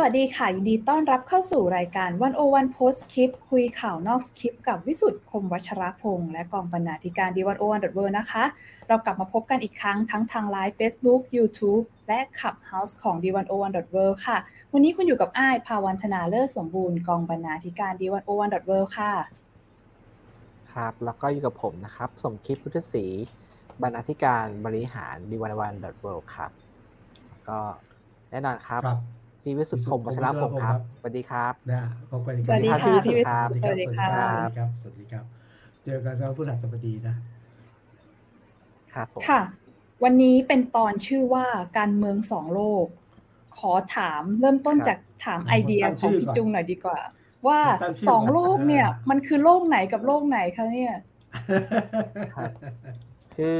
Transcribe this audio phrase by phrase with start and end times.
[0.00, 8.44] สวัสดีค่ะ ยินดีต้อนรับเข้าสู่รายการ101 Postscript คุยข่าวนอกสคริปต์กับวิสุทธิ์คมวัชรพงศ์และกองบรรณาธิการ The101.world นะคะ
[8.88, 13.96] เรากลับมาพบกันอีกครั้งทั้งทาง live Facebook YouTube และ Clubhouse ของ The101.world
[14.26, 14.36] ค่ะ
[14.72, 19.12] วันนี้คุณอยู่กับอ้ายภาวันธนาเลิศสมบูรณ์กองบรรณาธิการ The101.world ค่ะ
[20.72, 23.04] ครับ แล้วก็อยู่กับผมนะครับ สมคิดพุทธศรี
[23.82, 26.50] บรรณาธิการบริหาร The101.worldครับ
[27.48, 27.58] ก็
[28.30, 29.15] แน่นอนครับครับ
[29.48, 35.24] พี่วิสุทธิ์คมวัชรพงศ์ครับสวัสดีครับนะขอบคุณสวัสดีค่ะพี่วิสุทธิ์พี่วิสุทธิ์ครับสวัสดีค่ะสวัสดีครับสวัสดีครับ
[35.84, 37.14] เจอกันเช้าพฤหัสบดีนะ
[38.94, 39.42] ครับผมค่ะ
[40.04, 41.46] วันนี้เป็นตอนชื่อว่า
[41.78, 42.86] การเมืองสองโลก
[43.58, 46.98] ขอถามเริ่มต้นจากถามไอเดียของพี่จุงหน่อยดีกว่า
[47.46, 47.60] ว่า
[48.08, 50.94] สองโลกเนี่ย มันคือโลกไหนกับโลกไหนคะเนี่ย
[53.36, 53.58] คือ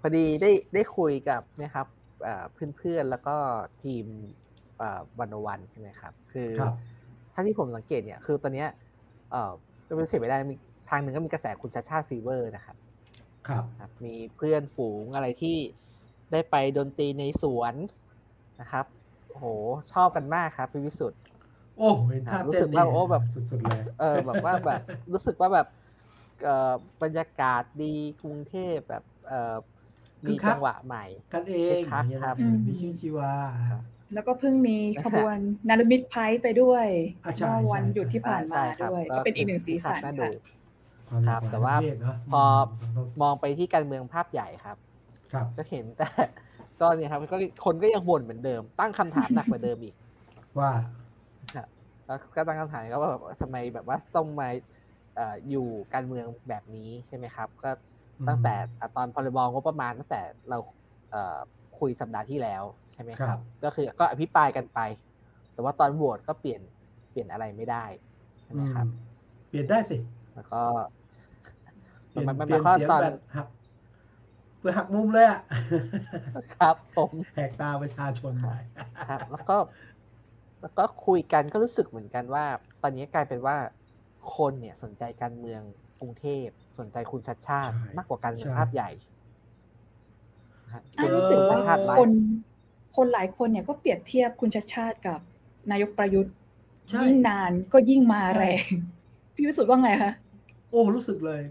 [0.00, 1.86] พอดีได้ได้คุยกับเนะครับ
[2.52, 3.36] เพื่อนๆแล้วก็
[3.84, 4.06] ทีม
[5.18, 6.72] วันวันใช่ไหมครับ คือครับ
[7.32, 8.68] ถ้าที่ผมสังเกตเนี่ยคือตอนเนี้ย
[9.30, 9.52] เอ่อ
[9.88, 10.54] จะเป็นเสียไม่ได้มี
[10.90, 12.76] ทางหนึ่งก็มีกระแสคุณชาชาติฟีเวอร์นะครับ
[13.48, 15.56] ครับ ครับ มีเพื่อนฝูงอะไรที่
[16.32, 17.74] ได้ไปดนตรีในสวน
[18.60, 18.86] นะครับ
[19.28, 19.44] โอ้โห
[19.92, 21.20] ชอบกันมากครับพี่วิสุทธ์
[21.76, 24.80] โอ้เห็นท่ารู้เต้นสึกว่าโอ้แบบสุดๆเลยเออแบบว่าแบบ
[25.12, 25.66] รู้สึกว่าแบบ
[26.42, 29.56] เอ่อบรรยากาศดีกรุงเทพแบบเอ่อ
[30.26, 33.30] มีจังหวะใหม่ กันเองคึกคักอย่างเงี้ยครันะบมีชีวิตชีวา
[33.70, 33.82] ครับ
[34.14, 35.36] แล้วก็เพิ่งมีขบวน
[35.68, 36.86] นารมิตไพร์ไปด้วย
[37.24, 40.28] อะใช่เมื่อวันใช่หยุดที่ผ่านมาใช่ครับด้วยก็ก็เป็นอีกหนึ่งสีสันน่าดู
[41.10, 42.42] ค่ะครับ แต่ว่าประเทศเนอะพอ
[43.22, 44.76] มองไปที่การเมืองภาพใหญ่ครับ
[45.32, 46.06] ครับก็เห็นแต่
[46.80, 49.94] ก็เนี่ยครับก็คนก็ยังบ่นเหมือนเดิม ตั้งคำถามหนักกว่าเดิมอีก
[50.58, 50.72] ว่า
[51.54, 51.68] ครับ
[52.06, 54.48] แล้วก็ตั้งคำถามก็ว่าแบบทำไมแบบว่าต้องมา
[55.16, 57.70] เอ่ออยู่การเมืองแบบนี้ใช่ไหมครับ ก็
[58.28, 60.58] ตั้งแต่อะตอนพรบงบประมาณตั้งแต่เรา
[61.10, 61.36] เอ่อ
[61.78, 62.62] คุยสัปดาห์ที่แล้ว
[62.96, 64.78] ใช่ไหมคครัรับบก็คือก็อภิปรายกันไป
[65.52, 66.60] แต่ว่าตอนโหวตก็เปลี่ยน
[67.10, 67.86] เปลี่ยนอะไรไม่ได้
[68.44, 68.90] ใช่ไหมครับอืม
[69.48, 69.96] เปลี่ยนได้สิ
[70.34, 70.56] แล้วก็
[72.10, 73.46] เปลี่ยนมันมันเปลี่ยนข้อเสียงตอนแบบหัก
[74.58, 75.40] เพื่อหักมุมเลยอะ
[76.52, 78.62] ครับผมแหกตาประชาชนหน่อย
[79.06, 79.56] ครับ แล้วก็
[80.60, 82.44] แล้วก็คุยกันก็รู้สึกเหมือนกันว่า
[82.82, 83.56] ตอนนี้กลายเป็นว่า
[84.36, 85.62] คนเนี่ยสนใจการเมือง
[86.00, 86.46] กรุงเทพ
[86.78, 88.90] สนใจคุณชัดชาติใช่มากกว่าการเมืองใช่ภาพใหญ่
[90.64, 92.16] นะฮะอะคุณรู้สึกชัว่าดชาติไลคนฟ์
[92.96, 95.20] คนหลายคนเนี่ยก็เปรียบเทียบคุณชัดชาติกับ
[95.70, 96.34] นายกประยุทธ์
[96.90, 98.64] ใช่ยิ่งนานก็ยิ่งมาใช่แรง
[99.34, 100.12] พี่วิสุทธ์ว่าไงคะ
[100.70, 101.42] โอ้รู้สึกเลย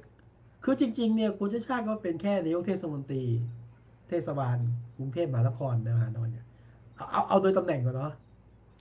[0.63, 3.23] คือจริง ๆ เนี่ยคุณชาติชาติก็เป็นแค่นายกเทศมนตรี
[4.09, 4.57] เทศบาล
[4.97, 6.45] กรุงเทพมหานครนะฮะนอนเนี่ย
[6.95, 8.11] เอาเอาเอาโดยตำแหน่งก่อนเนาะ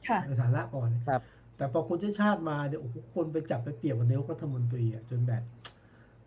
[0.09, 1.23] ค่ะในฐานะก่อนครับ
[1.57, 5.43] แต่พอคุณชาติชาติมาเนี่ยโอ้โหคนไปจับไปเปรียบกับนายกรัฐมนตรีอะจนแบบ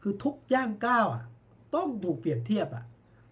[0.01, 1.23] คือทุกย่างก้าวอะ
[1.75, 2.83] ต้องถูกเปรียบเทียบอะ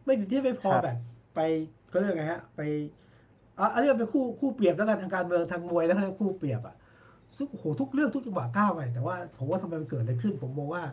[0.05, 0.97] ไม่เปรียบเทียบไม่พอครับแบบ
[1.35, 1.39] ไป
[1.87, 2.59] เขาเรียกไงฮะ ไป
[3.59, 6.75] อะอันนี้เป็นคู่คู่เปรียบแล้วกันทางการเมืองทางมวยแล้วเขาเรียกคู่เปรียบอะ
[7.37, 10.83] ซึ่งโอ้โหทุกเรื่องทุกจังหวะก้าวไปแต่ว่าผมว่าทำไมมันเกิดอะไรขึ้น ผมมองว่า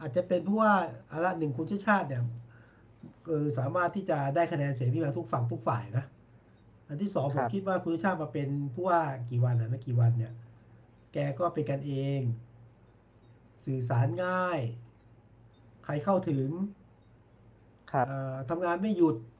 [0.00, 0.72] อาจจะเป็นเพราะว่า
[1.10, 2.22] อะละหนึ่งคุณชาติชาติเนี่ย
[3.26, 6.04] เออสามารถที่จะได้คะแนนเสียงที่มาทุกฝั่งทุกฝ่ายนะ
[6.88, 10.32] อันที่สองคผรัมบคิดว่าคุณชาติชาติมาเป็นผู้ว่ากี่วันนะไม่กี่วันเนี่ย
[11.12, 12.20] แกก็เป็นกันเอง
[13.64, 14.60] สื่อสารง่าย
[15.84, 16.48] ใครเข้าถึง
[17.92, 19.31] ครับเอ่อทำงานไม่หยุดเอ่อ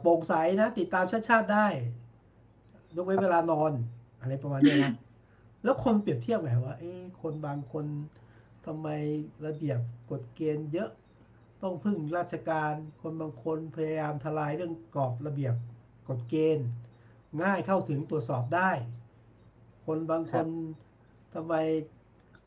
[0.00, 1.66] โปร่งใสนะ ติดตามชาติชาติได้
[2.96, 3.72] ยกเว้นเวลานอน
[4.20, 4.94] อะไรประมาณเนี้ยนะ
[5.64, 7.84] แล้วคนเปรียบเทียบไงว่า เอ๊ะคนบางคน
[8.66, 8.88] ทำไม
[9.46, 10.90] ระเบียบกฎเกณฑ์เยอะ
[11.62, 12.72] ต้องพึ่งราชการ
[13.02, 15.54] คนบางคนพยายามทลายเรื่องกรอบระเบียบ
[16.08, 16.66] กฎเกณฑ์
[17.42, 18.70] ง่ายเข้าถึงตรวจสอบได้
[19.86, 20.46] คนบางคครันบ
[21.34, 21.54] ทำไม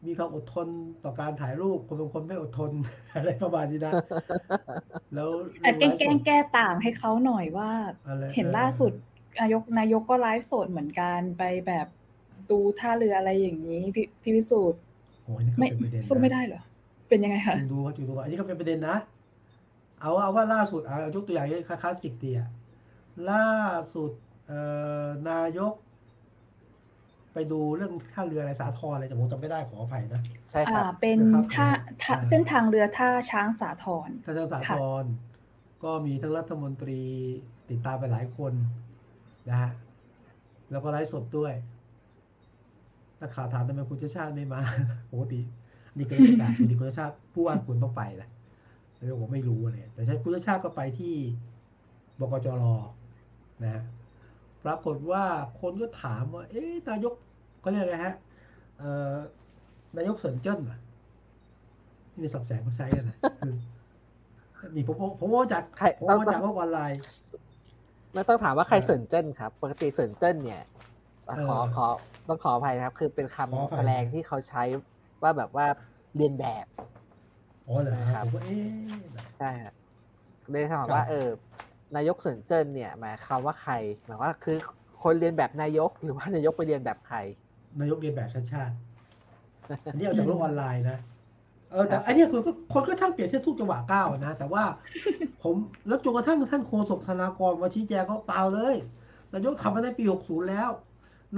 [0.05, 0.67] มีความอดทน
[1.03, 2.71] ต่อการถ่ายรูปคนบางคนไม่อดทน
[3.15, 3.93] อะไรประมาณนี้นะ
[5.15, 5.29] แล้ว
[5.61, 7.71] แต่แกล้งเรื่องไลฟ์สดแก้ต่างให้เขาหน่อยว่า
[8.07, 8.91] อะไรเห็นเออล่าสุด
[9.39, 11.87] นายกนายกก็ไลฟ์สดเหมือนกันไปแบบ
[12.49, 14.81] ดูท่าเรืออะไรอย่างนี้ พี่พี่วิสุทธ์
[15.25, 16.61] โอ้ยนี่ก็ไม่เป็นประเด็นนะสู้ไม่ได้เหรอ
[17.09, 18.97] เป็นยังไงคะจูงดูว่าจูงดูว่าอันนี้ก็เป็นประเด็นนะ
[20.01, 22.49] เอาเอาว่าล่าสุดเอายกตัวอย่างคลาสสิกดีอะ
[23.31, 23.47] ล่า
[23.93, 24.11] สุด
[24.47, 24.61] เอ่
[25.03, 25.73] อนายก
[27.39, 30.21] ไปดูเรื่องท่าเรืออะไรสาทรอะไรแต่ผมจำไม่ได้ขออภัยนะ
[30.51, 31.67] ใช่คอ่ารับเป็นนะครับท่า
[32.03, 35.03] ท่าอ่าเส้นทางเรือท่าช้างสาทรท่านเจ้าสาทร
[35.83, 37.01] ก็มีทั้งรัฐมนตรี
[37.69, 38.53] ติดตามไปหลายคน
[39.49, 39.71] นะฮะ
[40.71, 41.53] แล้วก็ไลฟ์สดด้วย
[43.19, 44.61] นักข่าวถามทำไมคุณชาติชาติไม่มา
[45.11, 45.39] ปกติ
[45.97, 48.29] นี่คือราชการปกติคุณชาติชาติผู้ว่าคุณต้องไปแหละ
[48.95, 51.15] แล้วผมไม่รู้เลยแต่ใช่คุณชาติชาติก็ไปที่
[52.19, 52.63] บกจร
[53.63, 53.83] นะฮะ
[54.65, 55.23] ปรากฏว่า
[55.61, 57.13] คนก็ถามว่า เอ๊ะนายก
[57.59, 58.13] เขาเรียกอะไรฮะ
[58.75, 58.83] เอ่อ
[59.95, 60.77] นายกเสินเจิ้นเหรอ
[62.13, 63.49] นี่มีสับแสงเขาใช้กันนะคือ
[64.75, 66.95] นี่ผมผมผมว่าจากใครผมต้องว่าจากโลกออนไลน์
[68.13, 70.59] ไม่ต้องถามว่าใครเออเซินเจิ้นครับ ปกติเซินเจิ้นเนี่ย
[71.33, 71.83] เออขอขอ
[72.27, 74.61] ต้องขออภัยนะครับ คือเป็นคำขออภัยแสดงที่เขาใช้
[75.23, 75.65] ว่าแบบว่า
[76.15, 76.65] เรียนแบบ
[77.65, 78.65] อ๋อเหรอคครัรับบผมก็เอ๊ะ
[79.37, 79.73] ใช่ครับ
[80.49, 81.15] เลยถามครับว่า เออ
[81.95, 83.73] นายกเซินเจิ้นเนี่ยหมายความว่าใคร
[84.05, 84.53] หมายว่าคือ
[84.99, 87.17] คนเรียนแบบนายกหรือว่านายกไปเรียนแบบใคร
[87.79, 88.73] นายกเรียนแบบชาติชาติ
[89.85, 90.97] อันนี้เอาจากโลกออนไลน์นะ
[91.71, 94.63] เออแต่ครับอันเนี้ยคนก็คนก็ช่างเปรียบเทียบทุกจังหวะก้าวอะนะแต่ว่า
[95.43, 95.55] ผม
[95.87, 98.75] แล้วจนกระทั่งท่านโฆษกธนากรมาชี้แจงก็เปล่าเลย
[99.33, 100.69] นายกทำมาในปี60แล้ว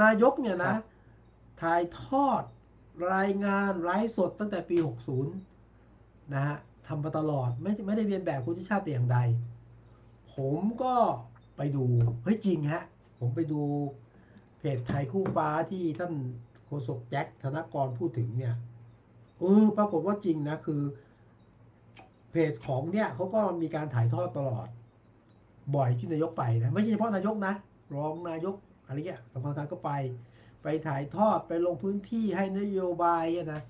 [0.02, 0.74] นายกเนี่ยนะ
[1.62, 2.44] ถ่ายทอด
[3.14, 4.78] รายงานไลฟ์สดตั้งแต่ปี
[5.56, 6.58] 60นะฮะ
[6.88, 9.18] ทำมาตลอดไม่ไม่ได้เรียนแบบคุณชาติแต่อย่างใด
[10.36, 10.94] ผมก็
[11.58, 11.86] ไปดู
[12.24, 12.84] เฮ้ยจริงฮะ
[13.20, 13.62] ผมไปดู
[14.62, 16.14] เพจไทยคู่ฟ้าที่ท่าน
[16.66, 18.56] โฆษกแจ็คธนกรพูดถึงเนี่ย
[19.40, 20.82] เออปรากฏว่าจริงนะคือ
[22.32, 24.68] เพจของเนี่ยเขาก็มีการถ่ายทอดตลอด
[25.76, 27.54] บ่อยที่นายกไปนะไม่ใช่เฉพาะนายกนะ
[27.96, 28.56] รองนายก
[28.86, 29.92] อะไรเงี้ยสำคัญๆก็ไป
[30.64, 33.62] ไปถ่ายทอดไปลงพื้นที่ให้นโยบายอะนะ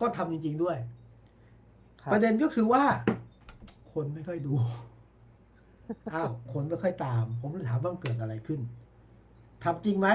[0.00, 0.76] ก็ทำจริง ๆด้วย
[2.00, 2.84] ครับประเด็นก็คือว่า
[3.92, 4.52] คนไม่ค่อยดู
[6.12, 8.60] อ้าวคนไม่ค่อยตาม ผมเลยถามว่ามันเกิดอะไรขึ้น
[9.64, 10.08] ทำจริงไหม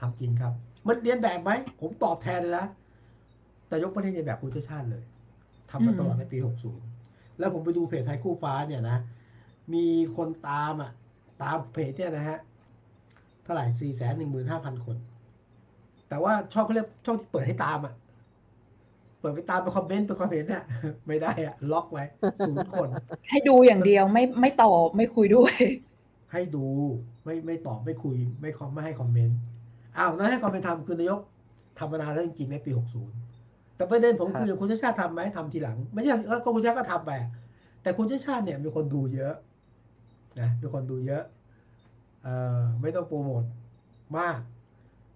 [0.00, 0.52] ทำจริงครับ
[0.86, 1.50] มันเรียนแบบไหม
[1.80, 2.66] ผมตอบแทนเลยนะ
[3.68, 5.02] แต่ยกประเด็นเรียนแบบคุณชาติชาติเลย
[5.70, 6.38] ทำมาตลอดในปี
[6.88, 8.98] 60 แล้วผมไปดูเพจไทยคู่ฟ้าเนี่ยนะ
[9.74, 10.92] มีคนตามอะ
[11.42, 12.38] ตามเพจเนี่ยนะฮะ
[13.44, 14.96] เท่าไหร่สี่แสนหนึ่งหมื่นห้าพันคน
[16.08, 17.94] แต่ว่าช่องเขาเรียกช่องที่เปิดให้ตามอะ
[19.20, 20.64] เปิดไปตามไปคอมเมนต์ไปคอมเมนต์เนี่ย
[21.06, 22.04] ไม่ได้อะ ล็อกไว้
[22.46, 22.88] ศูนย์คน
[23.30, 25.54] ให้ดูอย่างเดียวไม่ไม่ตอบไม่คุยด้วย
[26.32, 26.66] ให้ดู
[27.30, 29.38] ไม่ไม่ตอบไม่คุยไม่คอมไม่ให้คอมเมนต์
[29.98, 31.20] อ้าวนั่นให้ความเป็นธรรมคือนายก
[31.78, 37.12] ทำมานานแล้วจริงๆในปี60แต่ประเด็นผมครับคือคุณชาติชาติทำไหมทำทีหลัง ไม่ใช่เออก็คุณชาติก็ทำไป
[37.82, 39.34] แต่คุณชาติชาติเนี่ยมีคนดูเยอะ
[40.40, 41.24] นะมีคนดูเยอะ
[42.22, 43.44] เอ่อไม่ต้องโปรโมท
[44.18, 44.38] มาก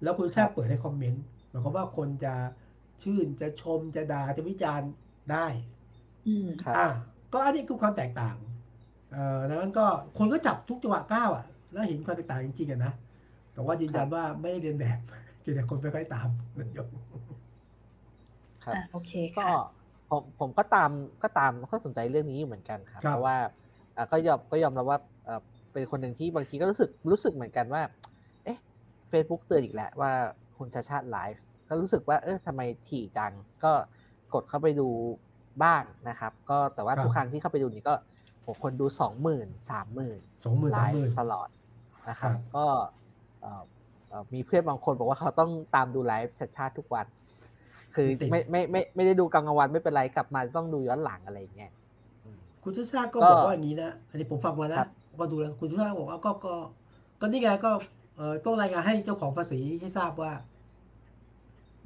[0.02, 2.34] แล้วคุณชาติเปิดให้คอมเมนต์หมายความว่าคนจะ
[3.02, 4.90] ชื่นจะชมจะด่าจะวิจารณ์
[5.32, 5.46] ได้
[6.26, 6.88] อืมครับอะ
[7.32, 8.36] ก็อันนี้คือความแตกต่าง
[9.12, 9.86] เอ่อดังนั้นก็
[10.18, 12.92] คนก็จับทุกจังหวะก้าวอะ แล้วเห็นความแตกต่างจริงๆอะนะ
[13.52, 14.98] แต่ว่ายืนยันว่าไม่ได้เรียนแบบ
[15.40, 16.28] เพียงแต่คนไม่ค่อยตาม
[16.58, 16.88] นายก
[18.64, 19.58] ครับอะโอเคก็ค่ะ
[20.10, 20.90] ผมผมก็ตาม
[21.22, 23.36] ก็ตามก็สนใจเรื่องนี้อยู่เหมือนกันครับครับเพราะว่า
[23.96, 25.40] อะก็ยอมก็ยอมรับว่าเอ่อ
[25.72, 27.82] เป็นคนหนึ่งที่บางทีก็รู้สึกรู้สึกเหมือนกันว่า
[28.44, 28.58] เอ๊ะ
[29.12, 30.12] Facebook เตือนอีกแล้วว่า
[30.56, 33.32] คุณชาชาติไลฟ์ก็รู้สึกว่าเออทำไมถี่จัง
[33.64, 33.72] ก็
[34.34, 34.88] กดเข้าไปดู
[35.64, 37.94] บ้างนะครับ ก็แต่ว่าครับทุกครั้งที่เข้าไปดูนี่ก็
[38.42, 41.48] โหคนดูสองหมื่นสามหมื่นสองหมื่นไลสามหมื่นฟ์ตลอด
[42.08, 42.64] นะครับครับก็
[43.42, 43.62] เอ่อ
[44.08, 47.06] เอ่อมีเพื่อนบางคนบอกว่าเขาต้องตามดูไลฟ์ชัดชาติทุกวัน
[47.94, 51.72] คือไม่ไม่ไม่ไม่ได้ดูกลางวันไม่เป็นไรกลับมาต้องดูย้อนหลังอะไรอย่างเงี้ย
[52.24, 54.88] อืมคุณชาติชาติก็ก็บอกว่าอย่างนี้นะอันนี้ผมฟังมาครันะบ
[55.20, 56.54] ก็ดูแล้วคุณชาติชาติบอกว่าก็ก็
[57.20, 57.70] ก็นี่ไงก็
[58.16, 60.32] เอ่อต้องรายงานให้เจ้าของภาษีให้ทราบว่า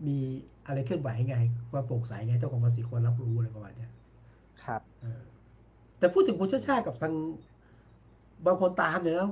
[0.06, 0.18] มี
[0.66, 1.36] อะไรเคลื่อนไหวไง
[1.72, 3.90] ว่าโปร่งใสไงเจ้าของภาษีควรรับรู้อะไรประมาณเนี้ย
[4.64, 5.22] ครับเออ
[5.98, 7.14] แต่พูดถึงคุณชาติชาติกับทาง
[8.46, 9.30] บางคนตามเนี่ยนะ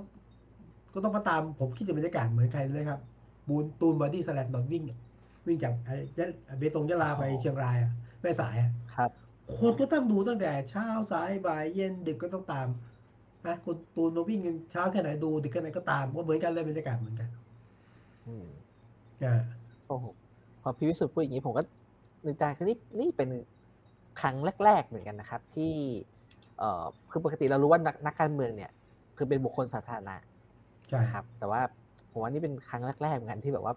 [0.97, 3.01] ก็ต้องมาตามผมคิดถึงบรรยากาศเหมือนใครเลยครับ
[3.49, 4.99] บูนตูนบอดี้สแลมตอนวิ่งอะ
[5.47, 6.27] วิ่งจากไอ้ยะ
[6.59, 9.11] เบตงยะลาไปอ๋อเชียงรายอะแม่สายอะครับ
[9.59, 12.69] คนก็ต้องดูตั้งแต่เช้าสายบ่ายเย็นดึกก็ต้องตาม
[13.47, 17.29] นะคุณตูนมาวิ่งกันเช้าแค่ไหนดูดึกแค่ไหนก็ตามก็เหมือนกันเลยบรรยากาศเหมือนกัน
[18.27, 18.47] อืม
[19.25, 19.41] อ่า
[19.87, 20.05] โอ้โห
[20.63, 21.63] พอพี่วิสุทธ์พูดอย่างนี้ผมก็
[22.27, 23.29] นึกได้คือนี่นี่เป็น
[24.21, 25.73] ครั้งแรก ๆ เหมือนกันนะครับ ที่
[26.59, 28.71] เอ่อคือปกติเรารู้ว่านักนักการเมืองเนี่ย
[29.17, 30.17] คือเป็นบุคคลสาธารณะ
[30.89, 31.61] ใช่นะครับ แต่ว่า
[32.11, 33.75] ผมว่านี่เป็นครั้งแรกๆเหมือนกันที่แบบว่า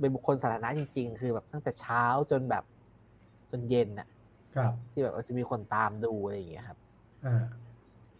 [0.00, 2.64] เป็นบุคคลสาธารณะจริง ๆ คือแบบตั้งแต่เช้าจนแบบ
[3.50, 4.06] จนเย็นน่ะ
[4.56, 6.78] ครับ ที่แบบว่าจะมีคนตามดูอะไรอย่างเงี้ยครับ
[7.22, 7.28] อ่า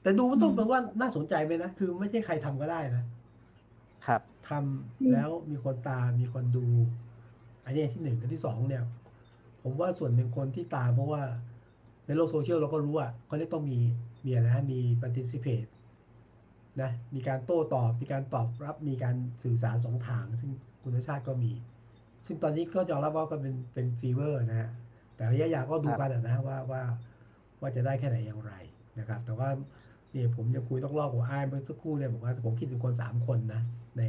[0.02, 3.02] แต่ดูมันต้องอืมเป็นว่าน่าสนใจไหมนะ คือไม่ใช่ใครทำก็ได้นะ
[4.06, 6.66] ครับทำแล้วมีคนตามมีคนดู
[7.64, 8.82] อันนี้ที่หนึ่งอันที่สองเนี่ย
[9.62, 11.22] ผมว่าส่วนหนึ่งคนที่ตามเพราะว่า
[12.04, 13.76] ในโลกโซเชียลเราก็รู้อะเขาเรียกต้องมี
[14.24, 15.66] มีอะไรนะมี participate
[16.80, 20.50] นะมีการโต้ตอบ มีการตอบรับมีการสื่อสารสองทาง ซึ่ง
[20.82, 21.52] คุณชัชชาติก็มี
[22.26, 24.70] ซึ่งตอนนี้ก็ยอมรับว่าก็เป็นเป็น fever นะฮะ
[25.16, 26.82] แต่ระยะยาวก็ดูครับกันอะนะว่าว่า
[27.60, 28.52] ว่าจะได้แค่ไหนอย่างไร
[28.98, 29.48] นะครับ แต่ว่า
[30.14, 33.62] นี่ผมยังคุยนอกรอบกับอ้ายเมื่อสักครู่เนี่ยบอกว่าผมคิดถึงคนสามคนนะ
[33.98, 34.02] ใน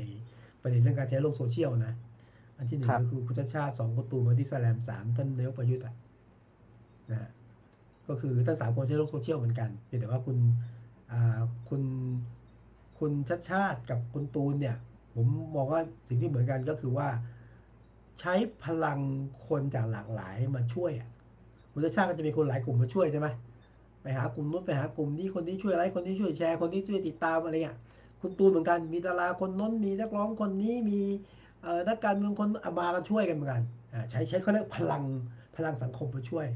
[0.61, 1.93] ประเด็นเรื่องการใช้โลกโซเชียลนะ
[2.57, 5.95] อันที่หนึ่งครับก็คือคุณชัชชาติสองคุณตูนบอดี้สแลมสามท่านนายกประยุทธ์อะ
[7.11, 7.29] นะฮะ
[8.07, 10.37] ก็คือทั้งสามคนใช้โลกโซเชียลเหมือนกันเพียงแต่ว่าคุณ
[11.11, 11.39] อ่า
[11.69, 11.81] คุณ
[13.01, 14.75] คุณชัดชาติกับคุณตูนเนี่ย
[15.15, 17.08] ผมมองว่าสิ่งที่เหมือนกันก็คือว่า
[18.20, 19.00] ใช้พลัง
[19.48, 21.10] คนจากหลากหลายมาช่วยอะ
[21.74, 23.27] คุณชาติชาติก็จะมีคนหลายกลุ่มมาช่วยใช่ไหม
[24.01, 27.77] ไปหากลุ่มนู้นไปหากลุ่มนี้คนนี้ช่วยไลค์คนนี้ช่วยแชร์คนนี้ช่วยติดตามอะไรเงี้ย
[28.22, 31.00] คุณตูนเหมือนกันมีดาราคนน้นมีนักร้องคนนี้มี
[31.62, 35.03] เอ่อนักการเมืองคนอามากันช่วยกันเหมือนกันอ่าใช้ใช้เขาเรียกพลัง
[35.55, 36.48] พลังสังคมมาช่วย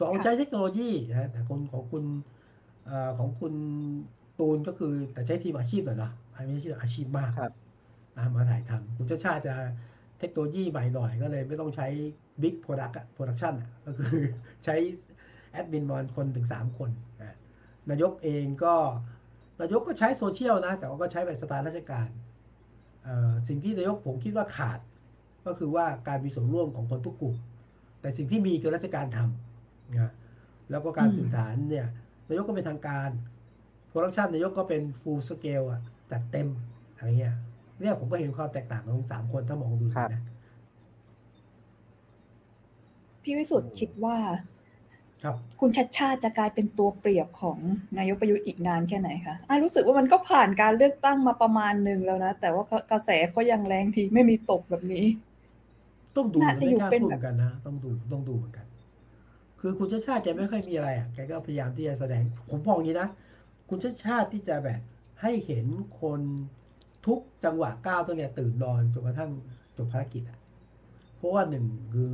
[0.00, 2.04] สองค่ะใช้เทคโนโลยีนะแต่คนของคุณ
[2.86, 3.52] เอ่อของคุณ
[4.40, 7.52] ตูนก็คือแต่ใช้ทีมอาชีพหน่อยเนาะอันนี้ไม่ใช่อาชีพมากครับ
[8.16, 9.54] อ่ามาถ่ายทำคุณชัชชาติจะ
[10.18, 11.86] เทคโนโลยีใหม่หน่อยก็เลยไม่ต้องใช้
[12.42, 13.54] big product production
[13.86, 14.22] ก็คือ
[14.64, 14.74] ใช้
[15.52, 16.90] แอดมินมอนคนถึง 3 คน
[17.22, 17.36] นะ
[17.90, 18.74] นายกเองก็
[19.60, 22.08] นายกก็ใช้โซเชียลนะ แต่ว่าก็ใช้แบบสไตล์ราชการ
[23.04, 24.80] เอ่อสิ่งที่นายกผมคิดว่าขาด
[25.46, 27.36] ก็คือว่าการมีส่วนร่วมของคนทุกกลุ่ม
[28.00, 30.12] แต่สิ่งที่มีคือราชการทำนะ
[30.70, 31.86] แล้วก็การอืมสื่อสารเนี่ย
[32.28, 36.48] นายกก็เป็นทางการ production นายกก็เป็น full scale อะจัดเต็ม
[36.96, 37.36] อะไรเงี้ย
[37.80, 40.22] เนี่ยผมก็เห็นความแตกต่างของสามคนถ้ามองดูครับนะ
[43.22, 44.16] พี่วิสุทธ์คิดว่า
[45.22, 47.58] ครับคุณชัชชาติจะกลายเป็นตัวเปรียบของ
[47.98, 55.04] นายกประยุทธ์อีกนานแค่ไหนคะอ้ายรู้สึกว่ามันก็ผ่านการเลือกตั้งมาประมาณหนึ่งแล้วนะ แต่ว่ากระแสเขายังแรงทีไม่มีตกแบบนี้
[56.16, 58.66] ต้องดูน่าจะอยู่ไม่กล้าเป็นพูดแบเหบมือนกันนะ ต้องดูต้องดูเหมือนกัน
[59.60, 63.08] คือคุณชาติชาติแกไม่ค่อยมีอะไรอะแกก็พยายามที่จะแสดง ผมบอกอย่างนี้นะ
[63.68, 64.80] คุณชาติชาติที่จะแบบ
[65.22, 65.66] ให้เห็น
[66.00, 66.20] คน
[67.06, 69.30] ทุกจังหวะก้าวตั้งแต่ตื่นนอนจนกระทั่ง
[69.76, 70.38] จบภารกิจอะ
[71.16, 72.10] เพราะว่าหนึ่งคือ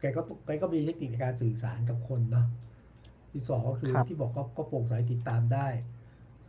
[0.00, 2.46] แกก็แกก็มีเทคนิคในการสื่อสารกับคนเนาะ
[3.32, 5.68] ที่สองก็คือครับที่บอกก็ก็โปร่งใสติดตามได้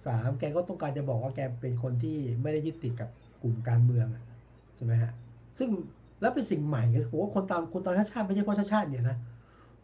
[0.05, 3.09] สามแกก็ต้องการจะบอกว่าแกเป็นคนที่ไม่ได้ยึดติดกับ
[3.41, 4.23] กลุ่มการเมืองอะ
[4.75, 5.11] ใช่ไหมฮะ
[5.57, 5.69] ซึ่ง
[6.21, 9.17] แล้วเป็นสิ่งใหม่ก็คือว่าคนตามคนตามชาติชาติไม่ใช่เพราะชาติชาติเนี่ยนะ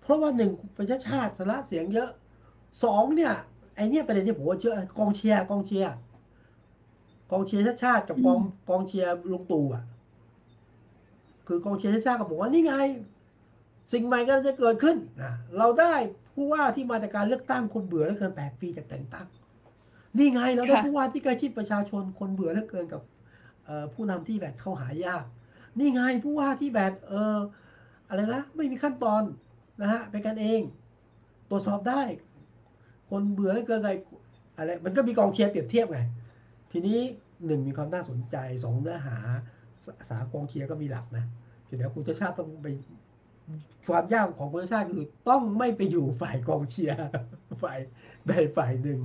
[0.02, 2.10] เพราะว่าหนึ่งเป็นชาติชาติสละเสียงเยอะ
[2.84, 3.34] สองเนี่ย
[3.76, 5.94] ไอเนี่ยประเด็นที่ผมว่าเชื่อกองเชียร์กองเชียร์
[7.32, 8.40] กองเชียร์ชาติชาติกับกอง
[8.70, 9.84] กองเชียร์ลุงตู่อะ
[11.48, 12.74] คือกองเชียร์ชาติชาติก็บอกว่านี่ไง
[13.92, 15.94] สิ่งใหม่ก็จะเกิดขึ้นนะเราได้
[16.34, 19.28] ผู้ว่าที่มาจากการเลือกตั้งคนเบื่อเหลือเกินแปดปีจากแต่งตั้ง
[20.18, 23.02] นี่ไงเราได้ค่ะผู้ว่าที่ใกล้ชิดประชาชนคนเบื่อเหลือเกินกับ
[23.66, 25.24] เอ่อผู้นำที่แบบเข้าหายาก
[25.80, 27.38] นี่ไงผู้ว่าที่แบบเออ
[28.10, 29.24] อะไรนะไม่มีขั้นตอน
[29.82, 30.62] นะฮะเป็นกันเอง
[31.50, 32.02] ตรวจสอบได้
[33.10, 33.92] คนเบื่อเหลือเกินอะไร
[34.58, 36.00] อะไร มันก็มีกองเชียร์เปรียบเทียบไง
[36.72, 37.00] ทีนี้
[37.46, 39.18] หนึ่งมีความน่าสนใจสองเนื้อหา
[39.84, 41.26] สสามกองเชียร์ก็มีหลักนะ
[41.68, 42.68] ทีเดียวคุณชาติชาติต้องไป
[43.88, 46.98] ความยากของคุณชาติชาติคือต้องไม่ไปอยู่ฝ่ายกองเชียร์
[47.64, 47.80] ฝ่าย
[48.28, 49.00] ใดฝ่ายหนึ่ง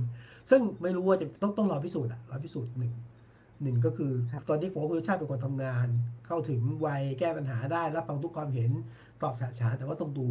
[0.49, 2.93] ซึ่งไม่รู้ว่าจะต้องต้องรอพิสูจน์อะรอพิสูจน์หนึ่ง
[3.61, 5.87] หนึ่งก็คือครับตอนนี้ผมว่าคุณชาติเป็นคนทำงาน
[6.27, 8.71] เข้าถึงวัยแก้ปัญหาได้รับฟังทุกความเห็น
[9.21, 10.27] ตอบฉาฉานแต่ว่าต้องดู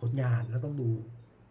[0.00, 0.88] ผลงานแล้วต้องดู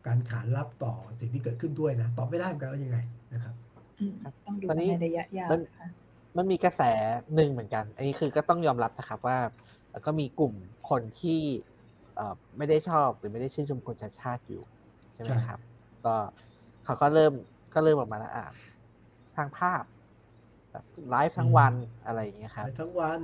[0.08, 2.98] การขานรับต่อสิ่งที่เกิดขึ้นด้วยนะตอบไม่ได้เหมือนกันว่ายังไง
[3.34, 3.55] นะครับ
[4.00, 4.13] อืม
[4.46, 5.88] ต้องดูตอนนี้ในระยะยาวมันค่ะ
[6.38, 6.81] มันมีกระแส
[7.36, 9.38] หนึ่งเหมือนกันอันนี้คือก็ต้องยอมรับนะครับว่า
[9.91, 10.53] แล้วก็มีกลุ่ม
[10.89, 11.41] คนที่
[12.15, 14.63] เอ่อไม่ได้ชอบหรือไม่ได้ชื่นชมคนชาติชาติอยู่
[15.13, 15.60] ใช่ไหมใช่ครับ
[16.05, 16.15] ก็
[16.86, 17.34] เขาก็เริ่ม
[17.74, 18.46] ก็เริ่มออกมาแล้วอะ
[19.36, 19.84] สร้างภาพ
[20.72, 21.74] แบบไลฟ์ทั้งวัน
[22.05, 23.22] อะไรอย่างเงี้ยครับไปทั้งวัน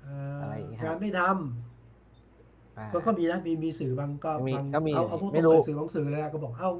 [0.00, 1.75] เอ่ออะไรอย่างเงี้ยครับงานไม่ทอ่าำ
[2.92, 6.70] ก็ก็มีนะมีมีสื่อบางก็มีบางก็มีเอาเอาพูดตไม่รงรู้ไปสื่อบางสื่อเลยนะก็บอกเอ้า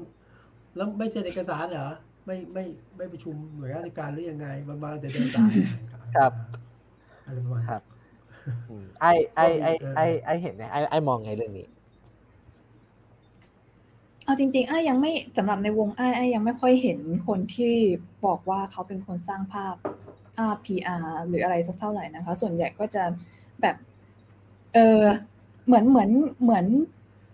[0.75, 1.87] แล้วไม่เซ็นเอกสารเหรอ
[2.25, 2.63] ไม่ไม่
[2.97, 5.53] ไม่ประชุมหน่วยราชการหรือยังไงบางบางแต่เดินสาย
[6.15, 6.33] ครับ
[7.25, 7.81] อะไรประมาณคนั้รันบ
[8.69, 11.67] อืมไอไอไอไอไอเห็นไงไอไอมองไงเรื่องนี้
[14.23, 17.75] เอาจริงๆไอ้ายยังไม่สำหรับในวงไอ้ไอ้ายยังไม่ค่อยเห็นคนที่
[18.25, 19.75] บอกว่าเขาเป็นคนสร้างภาพ
[20.53, 23.03] RPR หรืออะไรสักเท่าไหร่นะคะ ส่วนใหญ่ก็จะ
[23.61, 23.75] แบบ
[24.73, 25.01] เออ
[25.67, 26.09] เหมือนเหมือน
[26.43, 26.65] เหมือน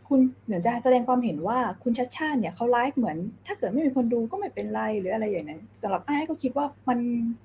[0.08, 7.00] คุณเหมือนจะแสดงความเห็นว่าคุณชัดชาติเนี่ยเขาไลฟ์เหมือน ถ้าเกิดไม่มีคนดูก็ไม่เป็นไรหรืออะไรอย่างนั้นสำหรับไอ้ายก็คิดว่ามัน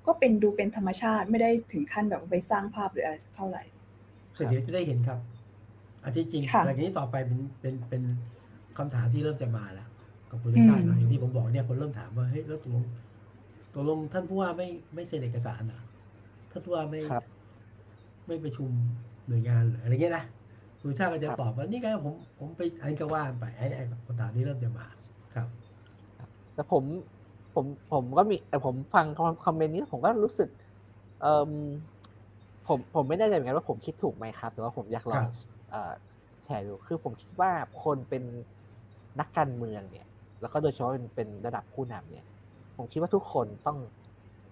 [0.07, 3.63] ก็เป็นดูเป็นธรรมชาติไม่ได้ถึงขั้นแบบไปสร้างภาพหรืออะไรสักเท่าไหร่
[4.33, 5.19] แต่เดี๋ยวจะได้เห็นครับ
[6.05, 8.03] อาทิตย์จริงค่ะหลังจากนี้ต่อไปเป็นเป็นเป็น
[8.77, 9.87] คำถามที่เริ่มจะมาแล้ว
[10.29, 12.83] กับคุณชาติชาติอืมเนอะอย่างที่ผมบอกเนี่ยคนเริ่มถามว่าเฮ้ยแล้วตกลง
[13.73, 15.81] ตกลงท่านผู้ว่าไม่ไม่เซ็นเอกสารเหรอ
[16.51, 17.23] ท่านผู้ว่าไม่ครับ
[18.27, 18.69] ไม่ประชุม
[19.27, 20.25] หน่วยงานเหรืออะไรเงี้ยนะ
[20.81, 24.85] คุณชาติก็จะครับตอบว่านี่ไงผมผมไปอันนก็ว่าไปไอ้ไอ้คำถามนี้เริ่มจะมา
[25.33, 25.47] ครับ
[26.53, 26.83] แต่ผม
[27.53, 29.05] ผมผมก็มีแต่ผมฟัง
[29.45, 30.49] คอมเมนต์นี้ผมก็รู้สึก
[31.21, 31.51] เออ
[32.67, 35.29] ผมผมไม่แน่ใจเหมือนกันว่าผมคิดถูกไหมครับ แต่ว่าผมอยากลองครับ
[35.71, 35.91] เอ่อ
[36.43, 37.51] แชร์ดูคือผมคิดว่า
[37.83, 38.23] คนเป็น
[39.19, 40.07] นักการเมืองเนี่ย
[40.41, 42.25] แล้วก็โดยเฉพาะเป็นเป็นระดับผู้นำเนี่ย
[42.77, 43.77] ผมคิดว่าทุกคนต้อง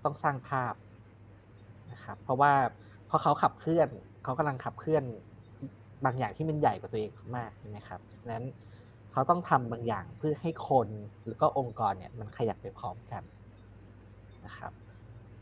[0.03, 0.73] ต้องสร้างภาพ
[1.91, 2.53] นะครับ เพราะว่า
[3.09, 3.89] พอเขาขับเคลื่อน
[4.23, 5.03] เขากำลังขับเคลื่อน
[6.05, 8.43] บางอย่างที่มันใหญ่กว่าตัวเองมากใช่ไหมครับฉะนั้น
[9.11, 10.87] เขาต้องทำบางอย่างเพื่อให้คน
[11.23, 13.23] หรือก็องค์กรเนี่ยมันขยับไปพร้อมกัน
[14.45, 14.71] นะครับ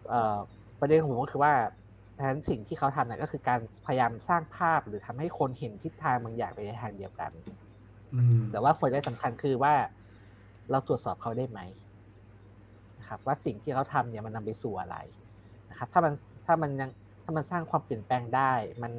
[0.09, 0.37] เอ่อ
[0.79, 1.53] ประเด็นของผมก็คือว่า
[2.17, 7.31] ดังนั้นสิ่งที่เขาทำเนี่ยก็คือการพยายามสร้างภาพหรือทำให้คนเห็นทิศทางบางอย่างไปในทางเดียวกัน
[8.13, 9.73] อืมแต่ว่าผลที่สำคัญคือว่า
[10.69, 14.97] เราตรวจสอบเขาได้ไหมนนะครับ ว่าสิ่งที่เขาทำเนี่ยมันนำไปสู่อะไร
[15.69, 16.13] นะครับ ถ้ามัน
[16.45, 16.89] ถ้ามันยัง
[17.23, 18.91] ถ้ามันสร้างความเปลี่ยนแปลงได้ มัน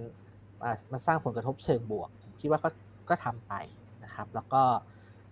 [0.92, 2.10] มันสร้างผลกระทบเชิงบวก
[2.40, 2.68] คิดว่าก็
[3.08, 3.52] ก็ทำไป
[4.04, 4.62] นะครับ แล้วก็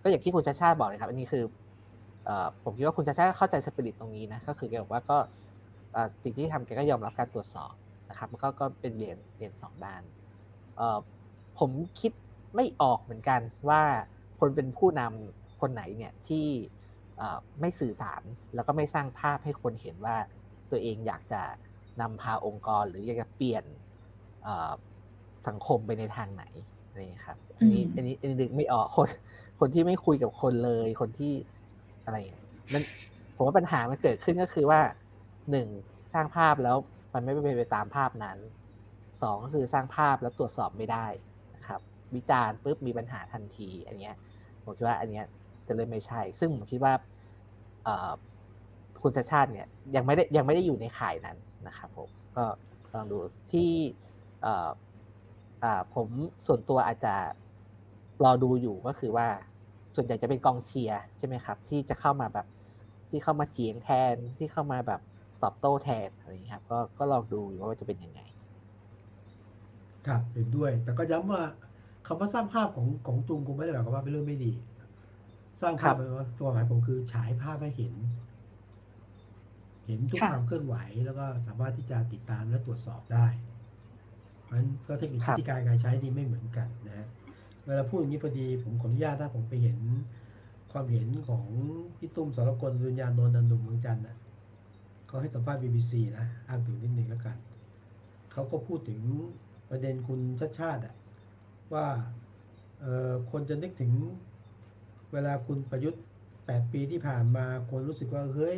[0.03, 1.43] ก็อย่างที่คุณชาชาบอกเลยครับ อันนี้คือ
[2.63, 5.17] ผมคิดว่าคุณชาชาเข้าใจสปิริตตรงนี้นะ ก็คือแกบอกว่าก็
[6.23, 7.73] สิ่งที่ทำแกก็ยอมรับการตรวจสอบ
[8.09, 10.01] นะครับมันก็ก็เป็นเหรียญเหรียญสองด้าน
[11.59, 12.11] ผมคิด
[12.55, 13.81] ไม่ออกเหมือนกันว่า
[14.39, 16.47] คนเป็นผู้นำคนไหนเนี่ยที่
[17.59, 18.23] ไม่สื่อสาร
[18.55, 20.15] แล้วก็ไม่สร้างภาพให้คนเห็นว่า
[20.71, 21.41] ตัวเองอยากจะ
[22.01, 23.63] นำพาองค์กรหรืออยากจะเปลี่ยน
[25.47, 26.43] สังคมไปในทางไหน
[27.11, 29.07] นี่ครับอันนี้อันนี้อันนี้ดึกไม่ออกคน
[29.59, 31.33] คนที่ไม่คุยกับคนเลย คนที่
[32.05, 32.17] อะไร
[32.73, 32.83] มัน
[33.35, 34.81] ผมว่าปัญหามันเกิดขึ้นก็คือว่า
[35.51, 35.67] หนึ่ง
[36.13, 36.77] สร้างภาพแล้ว
[37.13, 38.37] มันไม่เป็นไปตามภาพนั้น
[39.21, 41.05] สองก็คือสร้างภาพแล้วตรวจสอบไม่ได้
[41.55, 41.79] นะครับ
[42.15, 44.15] วิจารณ์ปุ๊บมีปัญหาทันที อันเนี้ย
[44.63, 45.25] ผมคิดว่าอันเนี้ย
[45.67, 46.93] จะเลยไม่ใช่ ซึ่งผมคิดว่า
[49.01, 51.37] คุณชาชาติเนี่ยยังไม่ได้ยังไม่ได้อยู่ในข่ายนั้น
[51.67, 52.45] นะครับผมก็
[52.93, 53.17] ลองดู
[53.51, 53.69] ที่
[55.95, 56.09] ผม
[56.45, 57.15] ส่วนตัวอาจจะ
[58.23, 59.27] รอดูอยู่ก็คือว่า
[59.95, 62.47] ส่วนใหญ่จะเป็นกองเชียร์ใช่ไหมครับ ที่จะเข้ามาแบบ
[63.09, 65.01] ที่เข้ามาเถียงแทนที่เข้ามาแบบ
[65.43, 68.21] ตอบโต้แทนอะไรอย่างนี้ครับ ก็ก็ลองดูอยู่ว่าจะเป็นยังไง
[70.07, 71.41] ครับเห็นด้วย แต่ก็ย้ำว่า
[72.05, 74.51] คำว่าสร้างภาพของของจุงคงไม่ได้หมายความว่าเป็นเรื่องไม่ดี
[75.61, 77.93] สร้างภาพหมายว่าตัวหมายผมคือฉายภาพให้เห็น
[79.85, 83.54] เห็นทุกความเคลื่อนไหว แล้วก็สามารถที่จะติดตามและตรวจสอบได้เพ
[84.55, 87.07] ราะฉะนั้นก็เทคนิควิธีการการใช้นี่ไม่เหมือนกันนะ
[87.65, 89.77] เวลาพูดอย่างนี้พอดีผมขออนุญาตถ้าผมไปเห็น
[90.71, 91.45] ความเห็นของ
[91.97, 94.15] พี่ตุ้มสรกลดุญญานนท์นันดุมเมืองจันทร์นะ
[95.07, 97.37] เขาให้สัมภาษณ์ BBC นะอ้างถึงนิดหนึ่งแล้วกัน
[98.31, 99.01] เขาก็พูดถึง
[99.69, 100.95] ประเด็นคุณชาติชาติอะ
[101.73, 101.85] ว่า
[103.31, 103.91] คนจะนึกถึง
[105.13, 106.03] เวลาคุณประยุทธ์
[106.45, 108.57] แปดปีที่ผ่านมาคนรู้สึกว่าเฮ้ย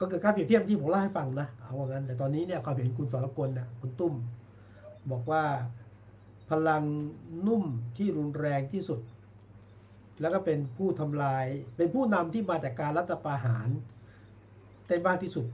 [0.00, 4.14] ก็เกิดการเปรียบเทียบที่ผมเล่าให้ฟังนะเอาว่างั้นแต่ตอนนี้เนี่ยความเห็นคุณสรกลเนี่ยคุณตุ้ม
[5.12, 5.44] บอกว่า
[6.50, 6.82] พลัง
[7.46, 7.64] นุ่ม
[7.96, 9.00] ที่รุนแรงที่สุด
[10.20, 11.44] แล้วก็เป็นผู้ทำลาย
[11.76, 13.68] เป็นผู้นำที่มาจากการรัฐประหาร
[14.88, 15.46] ได้มากที่สุด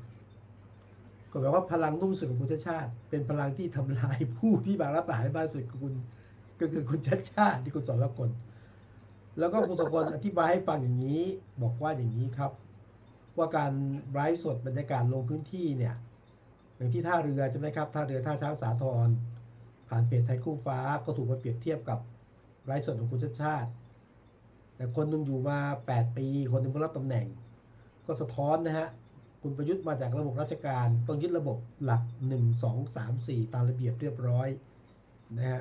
[1.30, 5.92] ก็แปลว่าพลังนุ่มสุดของคุณชาติชาติ เป็นพลังที่ทำลายผู้ที่มารัฐประหารได้มากสุดคุณ
[6.60, 8.30] ก็คือคุณชาติชาติที่คุณสอนละคน
[9.38, 11.22] แล้วก็คุณสกลอธิบายให้ฟังอย่างนี้
[11.62, 12.52] บอกว่าอย่างนี้ครับ
[13.36, 13.72] ว่าการ
[14.12, 15.94] ไลฟ์สดบรรยากาศลงพื้นที่เนี่ย
[16.76, 19.08] อย่างที่ท่าเรือใช่ไหมครับท่าเรือท่าช้างสาทร
[19.94, 21.98] ผ่านเพจไทยคู่ฟ้าก็ถูกมาเปรียบเทียบกับ
[22.66, 23.70] ไลฟ์สดของคุณชาติชาติ
[24.76, 25.58] แต่คนนึงอยู่มา
[25.90, 27.26] 8 ปี คนนึงเพิ่งรับตำแหน่ง
[28.06, 28.88] ก็สะท้อนนะฮะ
[29.42, 32.02] คุณประยุทธ์มาจากระบบราชการ ต้องยึดระบบหลัก
[32.32, 34.48] 1 2 3 4 ตามระเบียบเรียบร้อย
[35.36, 35.60] นะฮะ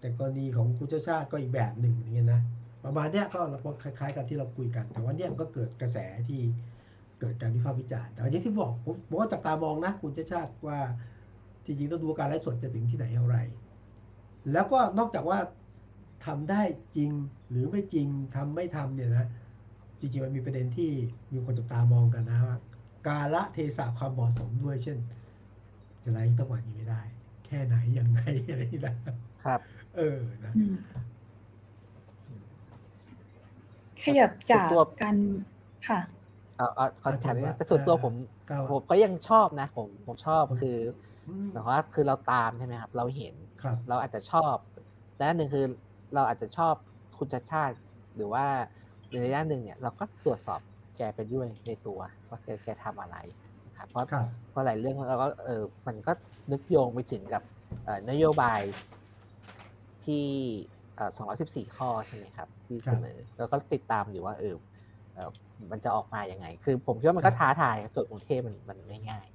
[0.00, 2.40] แต่กรณีของคุณชาติชาติก็อีกแบบหนึ่งอย่างเงี้ยนะ
[2.84, 3.40] ประมาณเนี้ยก็
[3.82, 5.98] คล้ายๆกันที่เราคุยกัน แต่ว่าเนี้ยก็เกิดกระแส
[6.28, 6.40] ที่
[7.20, 10.78] เกิดการวิพากษ์วิจารณ์ แต่อันนี้ที่บอกผมบอกว่าจับตามองนะคุณชาติชาติว่า
[11.64, 13.36] จริงๆต้องดูการไลฟ์สดจะถึงที่ไหนอะไร
[14.52, 15.38] แล้วก็นอกจากว่า
[16.26, 16.62] ทำได้
[16.96, 17.10] จริง
[17.50, 19.26] หรือไม่จริงทำไม่ทำเนี่ยนะ
[20.00, 20.90] จริงๆมันมีประเด็นที่
[21.32, 22.58] มีคนจับตามองกันนะว่า
[23.06, 24.98] กาละเทศะความเหมาะสมด้วย เช่น
[26.02, 27.02] จะไลฟ์ตั้งวันนี้ไม่ได้
[27.46, 28.94] แค่ไหนยังไงอะไรนี่นะ
[29.44, 29.60] ครับ
[29.96, 30.52] เออนะ
[34.02, 34.66] ขยับจาก
[35.02, 35.16] การ
[35.88, 36.00] ค่ะ
[36.56, 38.14] เอาเอาคอนแทคแต่ส่วนตัวผม
[38.70, 40.76] ผมก็ยังชอบนะ ผมผมชอบคือ
[41.50, 43.34] หมายความว่าคือเราตามใช่ไหมครับ เราเห็น
[43.88, 44.54] เราอาจจะชอบ
[45.16, 45.64] แต่หนึ่งคือ
[46.14, 46.74] เราอาจจะชอบ
[47.18, 47.76] คุณชาชาติ
[48.16, 48.44] หรือว่า
[49.10, 50.60] ในระยะหนึ่งเนี่ย เราก็ตรวจสอบ
[50.96, 53.16] แกไปด้วยในตัวว่าแกแกทำอะไร
[53.78, 54.06] ครับเพราะ
[54.50, 56.12] เพราะหลายเรื่องเราก็เออมันก็
[56.52, 57.42] นึกโยงไปถึงกับ
[58.10, 58.60] นโยบาย
[60.04, 60.26] ที่
[61.16, 64.54] สองร้อยสิบสี่ข้อใช่ไหมครับ ที่เสนอแล้วก็ติดตามอยู่ว่าเออ
[65.70, 69.26] มันจะออกมาอย่างไง คือผมคิดว่ามันก็ท้าทายส่วนกรุงเทพมันมันไม่ง่าย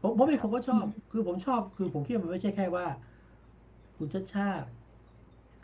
[0.00, 2.86] ผมผมเองผมก็ชอบ คือผมชอบคือผมคิดว่ามันไม่ใช่แค่ว่า
[3.96, 4.68] คุณชาชาติ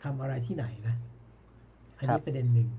[0.03, 0.95] ทำอะไรที่ไหนนะ
[1.97, 2.69] อันนี้ประเด็นหนึ่ง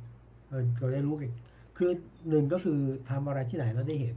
[0.48, 1.32] เออเราได้รู้กัน
[1.78, 1.90] คือ
[2.28, 2.80] หนึ่งก็คือ
[3.10, 4.16] ทำอะไรที่ไหนเราได้เห็น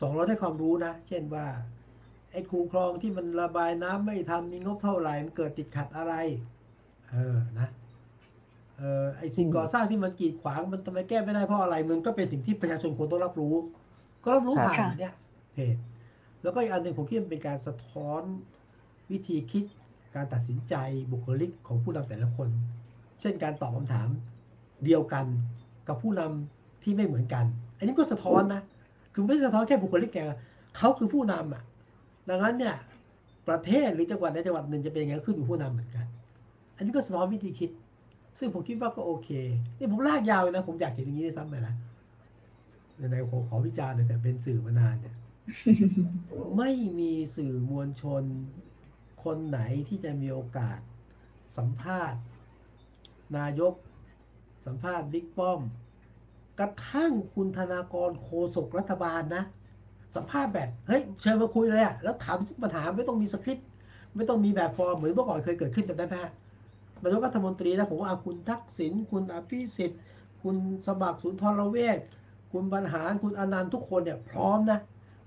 [0.00, 1.46] สองเราได้ความรู้นะ เช่นว่า
[2.32, 6.14] ไอ้คูคลองที่มันระบายน้ำไม่ทำมีงบเท่าไหร่มันเกิดติดขัดอะไร
[7.10, 7.68] เออนะ
[8.78, 13.54] เออไอสิ่งก่อสร้างที่มันกีดขวางมันทำไมแก้ไม่ได้เพราะอะไร มันก็เป็นสิ่งที่ประชาชนควรต้องรับรู้
[14.24, 15.14] ก็รับรู้ผ่านเนี่ย
[15.52, 15.76] เพจ
[16.42, 18.22] แล้วก็อีกอันหนึ่งผมคิดเป็นการสะท้อน
[19.10, 19.64] วิธีคิด
[20.14, 20.74] การตัดสินใจ
[21.12, 22.48] บุคลิกของผู้นำแต่ละคน
[23.20, 24.08] เช่นการตอบคำถาม
[24.84, 25.26] เดียวกัน
[25.88, 27.44] กับผู้นำที่ไม่เหมือนกัน
[27.78, 28.62] อันนี้ก็สะท้อนนะ
[29.14, 30.18] คือไม่สะท้อนแค่บุคลิกแก
[30.76, 31.62] เขาคือผู้นำอะ
[32.28, 32.76] ดังนั้นเนี่ย
[33.48, 36.06] ประเทศหรือจังหวัดในจังหวัดหนึ่งจะเป็นยังไงขึ้นอยู่ผู้นำเหมือนกัน
[36.76, 37.70] อันนี้ก็สะท้อนวิธีคิด
[38.38, 39.30] ซึ่งผมคิดว่าก็โอเค
[39.78, 41.74] นี่ผมลากยาวเลยนะ ผมอยากเห็นอย่างนี้ซ้ำไปละ
[43.12, 45.14] ในขอขอวิจารณ์แต่เป็นสื่อมานานเนี่ย
[46.56, 48.24] ไม่มีสื่อมวลชน
[49.24, 50.78] คนไหนที่จะมีโอกาส
[51.56, 52.20] สัมภาษณ์
[53.36, 53.74] นายก
[54.66, 55.60] สัมภาษณ์บิ๊กป้อม
[56.58, 59.44] กระทั่งคุณธนากรโคศกรัฐบาลนะ
[60.16, 63.68] สัมภาษณ์แบบ เฮ้ย เชิญมาคุยเลยอะแล้วถามทุกปัญหาไม่ต้องมีสคริปต์
[64.16, 66.32] ไม่ต้องมีแบบฟอร์มเหมือนเมื่อก่อนเคยเกิดขึ้นจำได้ไหมฮะ
[67.02, 70.00] นายกรัฐมนตรีนะผมว่าคุณทักษิณคุณอภิสิทธิ์
[70.42, 71.98] คุณสมัครศูนทรเวช
[72.52, 74.78] คุณบรรหารคุณอนันต์ทุกคนเนี่ยพร้อมนะ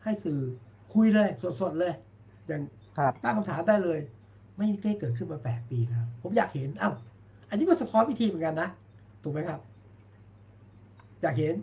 [0.06, 0.40] ให้สื่อ
[0.94, 1.30] คุยเลย
[1.62, 1.94] สดๆเลย
[2.48, 2.62] อย่าง
[2.98, 4.00] ครับตั้งคำถามได้เลย
[4.58, 6.92] ไม่ได้เกิดขึ้นมาแปดปีแล้วผมอยากเห็นเอ้า
[7.50, 8.70] อันนี้มันสะท้อนวิธีเหมือนกันนะ
[9.24, 9.60] ถูกไหมครับ
[11.22, 11.56] อยากเห็น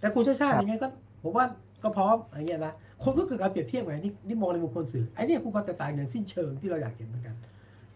[0.00, 0.88] แต่คุณชาติชาติครับยังไงก็
[1.22, 1.46] ผมว่า
[1.82, 7.36] ก็พร้อมอย่างเงี้ยนะคนก็เกิดการเปรียบเทียบไงนี่นี่มองในมุมคนสื่อไอ้เนี่ยคุณความแตกต่างอย่างสิ้นเชิงที่เราอยากเห็นเหมือนกัน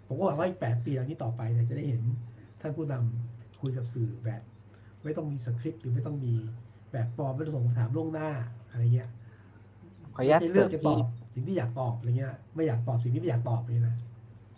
[0.07, 2.03] ผมก็หวังว่าอีกแปดปีหลังนี้ต่อไปเนี่ยจะได้เห็น
[2.61, 4.43] ท่านผู้นำคุยกับสื่อแบบ
[5.05, 6.35] ไม่ต้องมีสคริปต์หรือไม่ต้องมี
[6.93, 8.31] แบบฟอร์มไม่ต้องส่งคำถามล่วงหน้า
[8.71, 9.11] อะไรเงี้ย
[10.15, 13.95] ขออนุญาตไม่เสเลืริอกมจะตพี่อบสิ่งที่อยากตอบอะไรเงี้ย ไม่อยากตอบสิ่งที่ไม่อยากตอบนี่นะ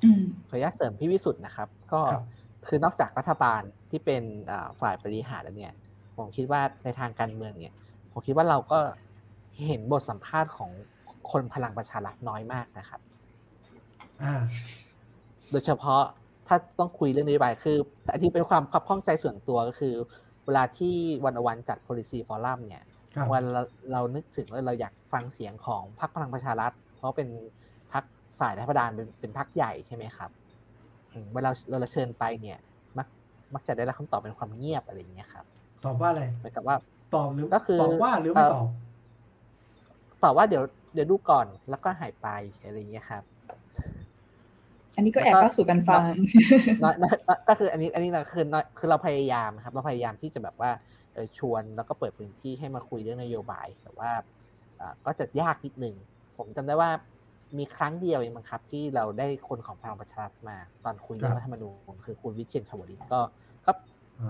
[0.05, 2.25] อืม ขออนุญาตเสริมพี่วิสุทธ์นะครับ ก็ครับ
[2.67, 5.73] คือนอกจากรัฐบาลที่เป็นอ่าฝ่ายบริหารแล้วเนี่ย
[6.17, 7.75] ผมคิดว่าในทางการเมืองเนี่ย
[8.13, 8.79] ผมคิดว่าเราก็
[9.67, 10.71] เห็นบทสัมภาษณ์ของ
[11.31, 13.01] คนพลังประชารัฐน้อยมากนะครับ
[14.23, 14.35] อ่า
[15.51, 16.03] โดยเฉพาะ
[16.47, 17.77] ถ้าต้องคุยเรื่องนโยบายคือ
[18.13, 19.95] อันที่เป็นความคับข้องใจส่วนตัวก็คือ
[20.47, 23.63] เวลาที่วันวันจัด policy forum เนี่ยครับ วันเรา
[23.93, 27.29] เรานึกถึงว่าเราอยาก ฟังเสียงของพรรคพลังประชารัฐ เพราะเป็น
[27.93, 28.05] พรรค
[28.41, 30.31] ฝ่ายรัฐบาลเป็นเป็นพรรคใหญ่ใช่ไหมครับ
[31.13, 32.59] อืมเวลาเราเชิญไปเนี่ย
[32.99, 33.07] มัก
[33.55, 35.45] มักจะได้รับคำตอบเป็นความเงียบอะไรอย่างเงี้ยครับ
[35.85, 36.77] ตอบว่าอะไรเหมือนกับว่า
[37.15, 38.67] ตอบหรือก็คือตอบว่าหรือไม่เอ่อตอบ
[40.25, 40.63] ตอบว่าเดี๋ยว
[40.95, 42.29] เดี๋ยวดูก่อนแล้วก็หายไป
[42.65, 43.23] อะไรอย่างเงี้ยครับ
[44.97, 46.03] อันนี้ก็แอบเล่าสู่กันฟัง
[46.83, 50.71] น้อยน้อยน้อยก็คืออันนี้ อันนี้เราคือน้อยคือเราพยายามครับ เราพยายามที่จะแบบว่า
[51.15, 54.34] เออชวนแล้วก็เปิดพื้นที่ให้มาคุยเรื่องนโยบาย แต่ว่าเอ่อ
[55.07, 55.95] ก็จะยากนิดนึง
[56.37, 56.91] ผมจำได้ว่า
[57.59, 63.21] มีครั้งเดียวเองมั้งครับ ที่เราได้คนของพลังประชารัฐมา ตอนคุยเรื่องรัฐธรรมนูญคือคุณวิเชียรชวลิตก็
[63.67, 63.73] ก็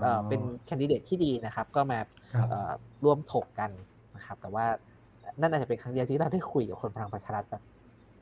[0.01, 1.99] เอ่อเป็นแคนดิเดตที่ดีนะครับ ก็มา
[2.33, 2.71] ครับเอ่อ
[3.03, 3.71] ร่วมถกกัน
[4.15, 4.65] นะครับ แต่ว่า
[5.39, 7.63] นั่นอาจจะเป็นครั้งเดียวที่เราได้คุยกับคนพลังประชารัฐแบบ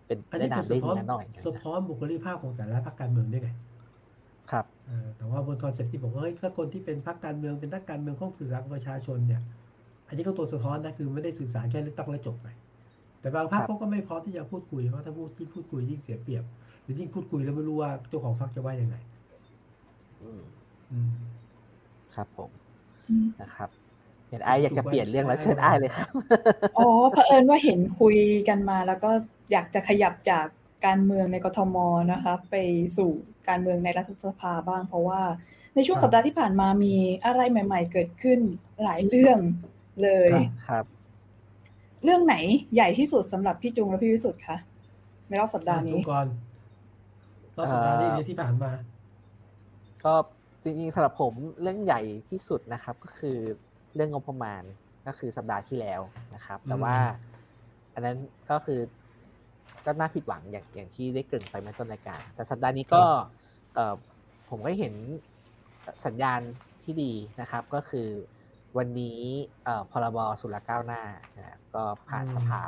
[0.07, 3.49] เป็นอันได้นี้นาคืนอได้สะท้อนดีนะหน่อยนะสะท้อนบุคลิกภาพของแต่ละพรรคการเมืองด้วยไง
[4.51, 9.41] ครับเออแต่ว่าบน concept ที่บอกว่าเฮ้ยถ้าคนที่เป็นพรรคการเมืองเป็นนักการเมืองข้องสื่อสารกับประชาชนเนี่ย
[10.07, 12.47] อันนี้ก็ตัวสะท้อนนะคือไม่ได้สื่อสารแค่เลือกตั้งแล้วจบไป
[13.21, 16.43] แต่บางพรรคครับเขาก็ไม่พร้อมที่จะพูดคุยเพราะถ้าพูดยิ่งพูดคุยยิ่งเสียเปรียบ
[16.83, 18.95] หรือยิ่งพูดคุยแล้วไม่รู้ว่าเจ้าของพรรคจะว่ายังไง
[20.21, 20.41] อืม
[20.91, 21.13] อืม
[22.15, 22.49] ครับผม
[23.09, 23.69] อืมนะครับ
[24.29, 26.07] เห็นไอายอยากจะเปลี่ยนเรื่องแล้วเชิญไอายเลยครับ
[26.77, 28.17] อ๋อเผอิญว่าเห็นคุย
[28.49, 29.11] กันมา แล้วก็
[29.51, 30.45] อยากจะขยับจาก
[30.85, 31.77] การเมืองในกทม
[32.11, 32.55] นะคะ ไป
[32.97, 33.11] สู่
[33.49, 35.21] การเมืองในรัฐสภาบ้าง เพราะว่า
[35.75, 38.39] ในช่วงครับสัปดาห์ที่ผ่านมามีอะไรใหม่ ๆ เกิดขึ้น
[38.83, 39.37] หลายเรื่อง
[40.01, 40.85] เลยครับครับ
[42.03, 42.35] เรื่องไหน
[42.75, 44.57] ใหญ่ที่สุดสำหรับพี่จุงและพี่วิสุทธ์คะ
[45.27, 46.27] ในรอบสัปดาห์นี้ทุกคน
[47.57, 48.71] รอบสัปดาห์นี้เอ่อที่ผ่านมา
[50.03, 50.13] ก็
[50.63, 53.37] จริงๆสำหรับผมเรื่องใหญ่ที่สุดนะครับ ก็คือ
[53.95, 54.63] เรื่องงบประมาณ
[55.07, 56.01] ก็คือสัปดาห์ที่แล้ว
[56.35, 56.95] นะครับ แต่ว่า
[57.93, 58.17] อันนั้น
[58.49, 58.79] ก็คือ
[59.85, 63.03] ก็น่าผิดหวังอย่างอย่างที่ได้เกริ่นไปเมื่อต้นรายการ แต่สัปดาห์นี้ก็
[63.73, 63.95] เอ่อ
[64.49, 64.93] ผมก็เห็น
[66.05, 66.39] สัญญาณ
[66.83, 68.07] ที่ดีนะครับ ก็คือ
[68.77, 69.19] วันนี้
[69.63, 71.01] เอ่อพรบสุรก้าวหน้า
[71.37, 72.61] นะครับก็ผ่านอืมสภา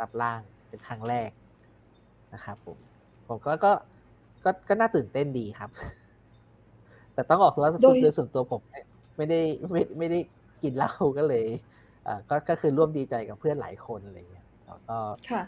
[0.00, 1.30] รับร่างเป็นครั้งแรก
[2.34, 2.78] นะครับผม
[3.28, 3.72] ผมก็ก็
[4.44, 5.70] ก็ก็น่าตื่นเต้นดีครับ
[7.14, 8.60] แต่ต้องออกตัวว่าโดยโดยส่วนตัวผม
[9.16, 10.18] ไม่ได้ไม่ไม่ได้
[10.62, 11.46] กินเหล้าก็เลย
[12.04, 14.96] เอ่อก็ก็คือร่วมดีใจกับเพื่อนหลายคนอะไรเงี้ยแล้วก็
[15.28, 15.42] ค่ะ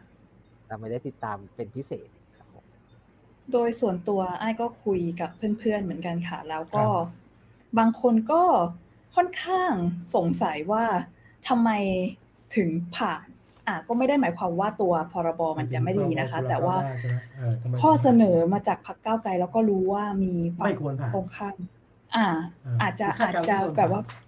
[0.66, 2.64] เราไม่ได้ติดตามเป็นพิเศษครับผม
[3.52, 6.90] โดยส่วนตัวไอ้ายก็คุยกับเพื่อนๆเหมือนกันค่ะ แล้วก็ครับ
[7.78, 8.42] บางคนก็
[9.16, 9.72] ค่อนข้าง
[10.14, 10.84] สงสัยว่า
[11.48, 11.70] ทำไม
[12.56, 13.26] ถึงผ่าน
[13.68, 21.56] อะก็ไม่ได้หมายความว่าตัวพรบมันจะไม่ดีนะคะ แต่ว่าใช่ไหมเออทำไมข้อเสนอมาจากพรรคก้าวไกลแล้วก็รู้ว่ามีฝั่งไม่ควรผ่านตรงข้าม
[22.16, 22.26] อ่า
[22.66, 24.22] อ่าอาจจะคือคาอาดจการณ์จะไม่ควรแบบว่าผ่าน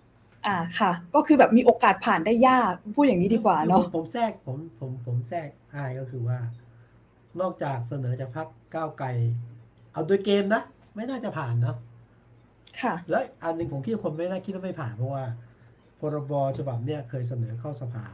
[0.46, 6.38] อ่าค่ะ ก็คือแบบมีโอกาสผ่านได้ยากพูดอย่างนี้ดีกว่าเนาะผมผมแทรกผมผมผมแทรกอ้ายก็คือว่า
[7.40, 9.08] นอกจากเสนอจากพรรคก้าวไกล
[9.92, 10.62] เอาโดยเกมนะ
[10.94, 11.76] ไม่น่าจะผ่านเนาะ
[12.82, 15.24] ค่ะ แล้วอันหนึ่งผมคิดว่าคนไม่น่าคิดว่าไม่ผ่านเพราะว่า
[16.00, 18.04] พรบฉบับเนี้ยเคยเสนอเข้าสภา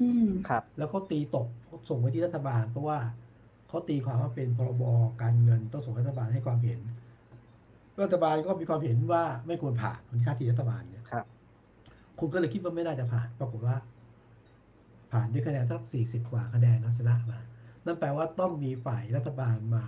[0.00, 1.46] อืมครับ แล้วเขาตีตก
[1.88, 2.98] ส่งไปที่รัฐบาล เพราะว่า
[3.68, 4.82] เขาตีความว่าเป็นพรบ
[5.22, 6.80] การเงินต้องส่งให้รัฐบาลให้ความเห็น
[8.02, 11.26] รัฐบาลก็มีความเห็นว่าไม่ควรผ่านมันค่าที่รัฐบาลเนี่ยครับ
[12.18, 13.76] คุณก็เลยคิดว่าไม่น่าจะผ่าน ปรากฏว่า
[15.12, 17.40] ผ่านด้วยคะแนนสักสี่สิบกว่าคะแนนเนาะชนะมา
[17.84, 19.84] นั่นแปลว่าต้องมีฝ่ายรัฐบาลมา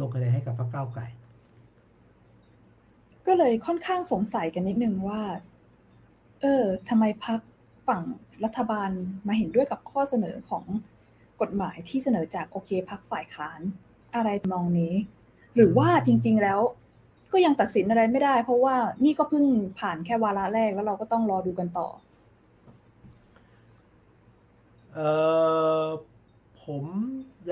[0.00, 1.02] ลงคะแนนให้กับพรรคก้าวไกล
[3.28, 5.22] ก็เลยค่อนข้างสงสัยกันนิดนึงว่า
[6.40, 7.40] เออทำไมพัก
[7.88, 8.02] ฝั่ง
[8.44, 8.90] รัฐบาล
[9.26, 10.64] มาเห็นด้วยกับข้อเสนอของ
[11.40, 13.60] กฎหมายที่เสนอจากโอเคพักฝ่ายค้าน
[14.14, 14.94] อะไรมองนี้
[15.54, 16.60] หรือว่าจริง ๆแล้ว
[17.32, 19.44] ก็ยังตัดสินอะไรไม่ได้ เพราะว่านี่ก็เพิ่ง
[19.78, 21.88] ผ่านแค่วาระแรกแล้วเราก็ต้องรอดูกันต่อ
[24.94, 24.98] เอ
[25.82, 25.86] อ
[26.62, 26.84] ผม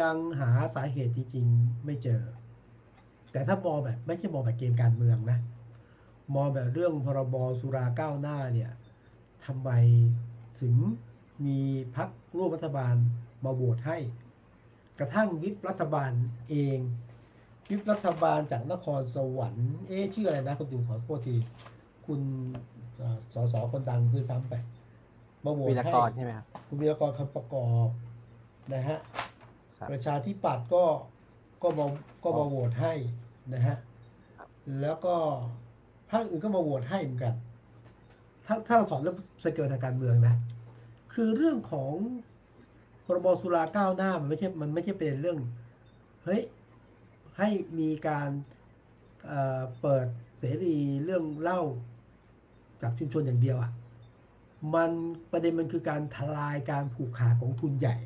[0.01, 2.23] ยังหาสาเหตุจริง ๆ ไม่เจอ
[3.33, 5.39] แต่ถ้ามองแบบ ไม่ใช่มองแบบเกมการเมืองนะ
[6.35, 8.73] มองแบบเรื่องพรบสุราก้าวหน้าเนี่ย
[9.47, 9.71] ทำไม
[10.61, 10.75] ถึง
[11.47, 11.59] มี
[11.97, 12.95] พักร่วมรัฐบาล
[13.45, 13.99] มาโหวตให้
[14.99, 16.11] กระทั่งวิปรัฐบาล
[16.51, 16.79] เอง
[17.71, 21.37] วิปรัฐบาลจากนครสวรรค์เอ๊ะชื่ออะไรนะคุณดูขอโทษที
[22.07, 22.21] คุณ
[22.97, 24.55] เอ่อสสคนดังคือซ้ำไป
[25.45, 27.89] มาโหวตวีรให้กรใช่ไหมครับคุณวีรกรคำประกอบ
[28.75, 28.99] นะฮะ
[29.79, 30.85] ครับประชาธิปัตย์ก็
[31.62, 31.87] ก็มา
[32.25, 32.95] ก็มาอ๋อโหวตให้
[33.55, 33.77] นะฮะ
[34.39, 34.49] ครับ
[34.81, 35.17] แล้วก็
[36.11, 37.35] พรรคอื่นก็มาโหวตให้เหมือนกัน
[38.47, 40.35] ถ้าถ้าเราถอนเรื่องสเกลทางการเมืองนะ
[41.14, 41.92] คือเรื่องของ
[43.05, 45.38] พรบสุราก้าวหน้ามันไม่ใช่ มันไม่ใช่เป็นเรื่อง
[46.25, 46.42] เฮ้ย
[47.38, 48.31] ให้มีการ
[49.27, 50.07] เอ่อเปิด
[50.38, 51.61] เสรีเรื่องเหล้า
[52.83, 53.71] กับชุมชนอย่างเดียวอะ่ะ
[54.75, 54.90] มัน
[55.33, 57.97] ประเด็นมันคือการทลายการผูกขาดของทุนใหญ่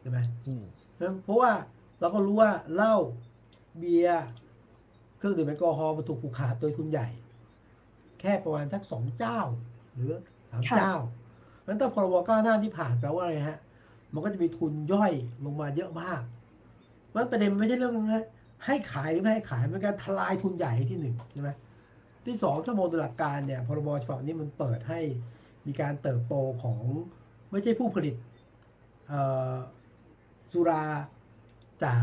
[0.00, 0.64] ใช่ไหมอืม
[1.00, 1.52] นะเพราะว่า
[2.00, 2.96] เราก็รู้ว่าเหล้า
[3.78, 4.24] เบียร์
[5.22, 7.08] เครื่องดื่มแอลกอฮอล์มันถูกผูกขาดโดยทุนใหญ่
[8.20, 9.38] แค่ประมาณสักสองเจ้า
[9.94, 10.12] หรือ
[10.50, 10.94] สามค่ะเจ้า
[11.66, 13.58] นั้นถ้าพรบก้าวหน้าที่ผ่านแปลว่าอะไรฮะ
[14.14, 15.12] มันก็จะมีทุนย่อย
[15.44, 16.22] ลงมาเยอะมาก
[17.14, 18.20] มันประเด็นมันไม่ใช่เรื่องให้
[18.66, 21.50] ให้ขายหรือไม่ให้ขายมันการทลายทุนใหญ่ที่หนึ่งใช่ไหม
[22.26, 25.00] ที่สองถ้ามองโดยหลักการเนี่ยพรบฉบับนี้มันเปิดให้
[25.66, 26.78] มีการเติบโตของ
[27.50, 28.14] ไม่ใช่ผู้ผลิต
[29.08, 29.20] เอ่
[29.52, 29.54] อ
[30.52, 30.84] สุรา
[31.84, 32.02] จาก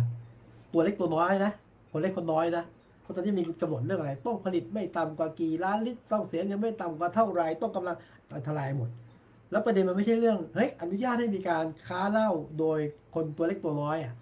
[0.73, 1.51] ตัวเล็กตัวน้อยนะ
[1.91, 2.78] คนเล็กคนน้อยนะเพ
[3.09, 7.95] ราะตอนนี้มีกำหนดเรื่องอะไร ต้องผลิตไม่ต่ำกว่ากี่ล้านลิตรต้องเสียเงินไม่ต่ำกว่าเท่าไรต้องกำลัง
[8.47, 8.89] ทลายหมด
[9.51, 12.79] แล้วประเด็นมันไม่ใช่เรื่องเฮ้ยอนุญาตให้มีการค้าเหล้าโดย
[13.15, 14.13] คนตัวเล็กตัวน้อยอะ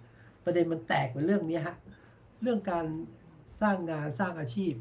[0.44, 1.76] ประเด็นมันแตกเป็นเรื่องนี้ฮะ
[2.42, 2.86] เรื่องการ
[3.60, 4.72] สร้างงานสร้างอาชีพ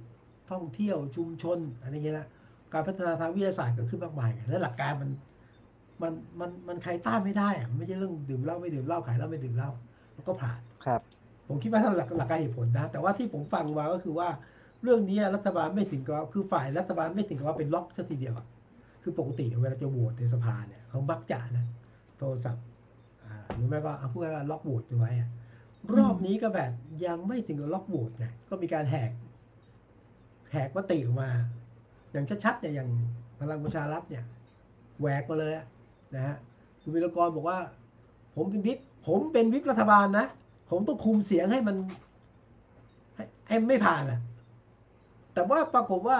[0.51, 2.27] ท่องเที่ยวชุมชนอะไรเงี้ยนะ
[2.73, 5.09] การพัฒนาทางวิทยาศาสตร์เกิดขึ้นมากมายและหลักการมัน
[6.01, 9.69] มันมันมันใครต้านไม่ได้อะไม่ใช่เรื่องดื่มเหล้าไม่ดื่มเหล้าขายเหล้าไม่ดื่มเหล้า
[10.15, 11.01] มันก็ผ่านครับ
[11.47, 14.29] ผมคิดว่าถ้าหลักหลักการเหตุผลนะ แต่ว่าที่ผมฟังมาก็คือว่า
[14.83, 18.33] เรื่องนี้รัฐบาลไม่ถึงกับคือฝ่ายรัฐบาลไม่ถึงกับว่าเป็นล็อกซะทีเดียว
[19.03, 21.65] คือปกติเวลาจะโหวตในสภาเนี่ยเขามักจะนะ
[22.17, 22.65] โทรศัพท์
[23.25, 25.29] อ่าหรือไม่ก็เอาพูดง่ายๆล็อกโหวตไว้อะ
[25.95, 26.71] รอบนี้ก็แบบ
[27.05, 29.11] ยังไม่ถึงกับล็อกโหวตไงก็มีการแหก
[30.51, 31.29] แหกมติออกมา
[32.11, 32.89] อย่างชัดๆเนี่ยอย่าง
[33.39, 34.23] พลังประชารัฐเนี่ย
[34.99, 35.53] แหวกมาเลย
[36.15, 36.35] นะฮะ
[36.81, 37.59] คุณวิรกรบอกว่า
[38.35, 40.27] ผมเป็นวิปผมเป็นวิปรัฐบาลนะ
[40.69, 41.75] ผมต้องคุมเสียงให้มัน
[43.47, 44.19] ให้ไม่ผ่านอะ
[45.33, 46.19] แต่ว่าปรากฏว่า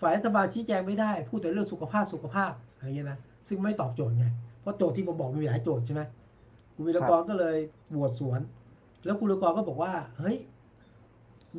[0.00, 4.26] ฝ่ายรัฐบาลชี้แจงไม่ได้ พูดแต่เรื่องสุขภาพสุขภาพอะไรเงี้ยนะซึ่งไม่ตอบโจทย์ไง
[4.60, 6.02] เพราะโจทย์ที่ผมบอกมีหลายโจทย์ใช่ไหม
[6.74, 7.56] คุณวิรกรก็เลย
[7.94, 8.40] บวชสวน
[9.04, 10.36] แล้วคุณวิรกรก็บอกว่า เฮ้ย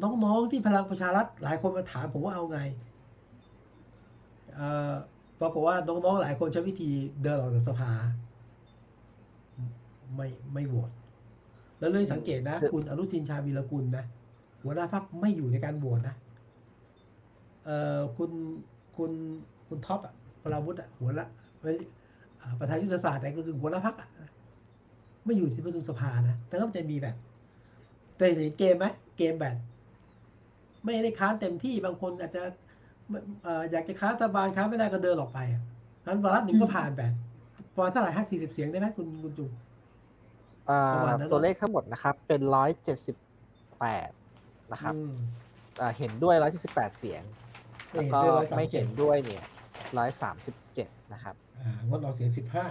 [0.04, 2.60] น้องๆที่พลังประชารัฐหลายคนมาถามผมว่าเอาไง
[4.56, 4.94] เออ
[5.40, 6.90] ปรากฏว่าน้องๆหลายคนใช้วิธี
[7.24, 7.92] เดินออกจากสภา
[10.16, 10.92] ไม่ไม่โหวต
[11.80, 14.04] แล้วเลยสังเกตนะคือคุณอนุทินชาญวีรกุลนะ
[14.64, 16.16] หัวหน้าพรรคไม่อยู่ในการโหวตนะ
[17.64, 18.32] เอ่อคุณ
[18.98, 19.12] คุณ
[19.68, 21.28] คุณท็อปอะพลาวุฒิอะหัวละ
[21.62, 21.78] เอ้ย
[22.40, 24.08] อ่าประธานยุทธศาสตร์เนี่ยก็คือหัวหน้าพรรคอะ
[25.26, 27.16] ไม่อยู่ที่ประชุมสภานะ แต่ก็มันจะมีแบบ
[28.18, 28.86] แต่เห็นเกมไหม
[29.18, 29.56] เกมแบบ
[30.84, 32.42] ไม่ได้ค้านเต็มที่บางคนอาจจะ
[33.10, 35.62] ไม่เอ่ออยากจะค้านรัฐบาลค้านไม่ได้ก็เดินออกไปอะ
[36.06, 37.12] นั้นวาระหนึ่งก็ผ่านแบบ
[37.74, 39.46] ประมาณเท่าไหร่ห้าสี่สิบเสียงได้ไหมคุณคุณจุ
[41.32, 43.16] ตัวเลขทั้งหมดนะครับ เป็นร้อยเจ็ดสิบ
[43.80, 44.10] แปด
[44.72, 45.14] นะครับอืม
[45.82, 47.24] อ่าเห็นด้วยร้อยเจ็ดสิบแปดเสียง
[47.96, 48.20] แล้วก็
[48.56, 49.44] ไม่ไม่เห็เห็นนด้ด้ววยยเนี่ย
[49.98, 52.66] ร้อยสามสิบเจ็ดนะครับอ่างดออกเสียงสิบห้า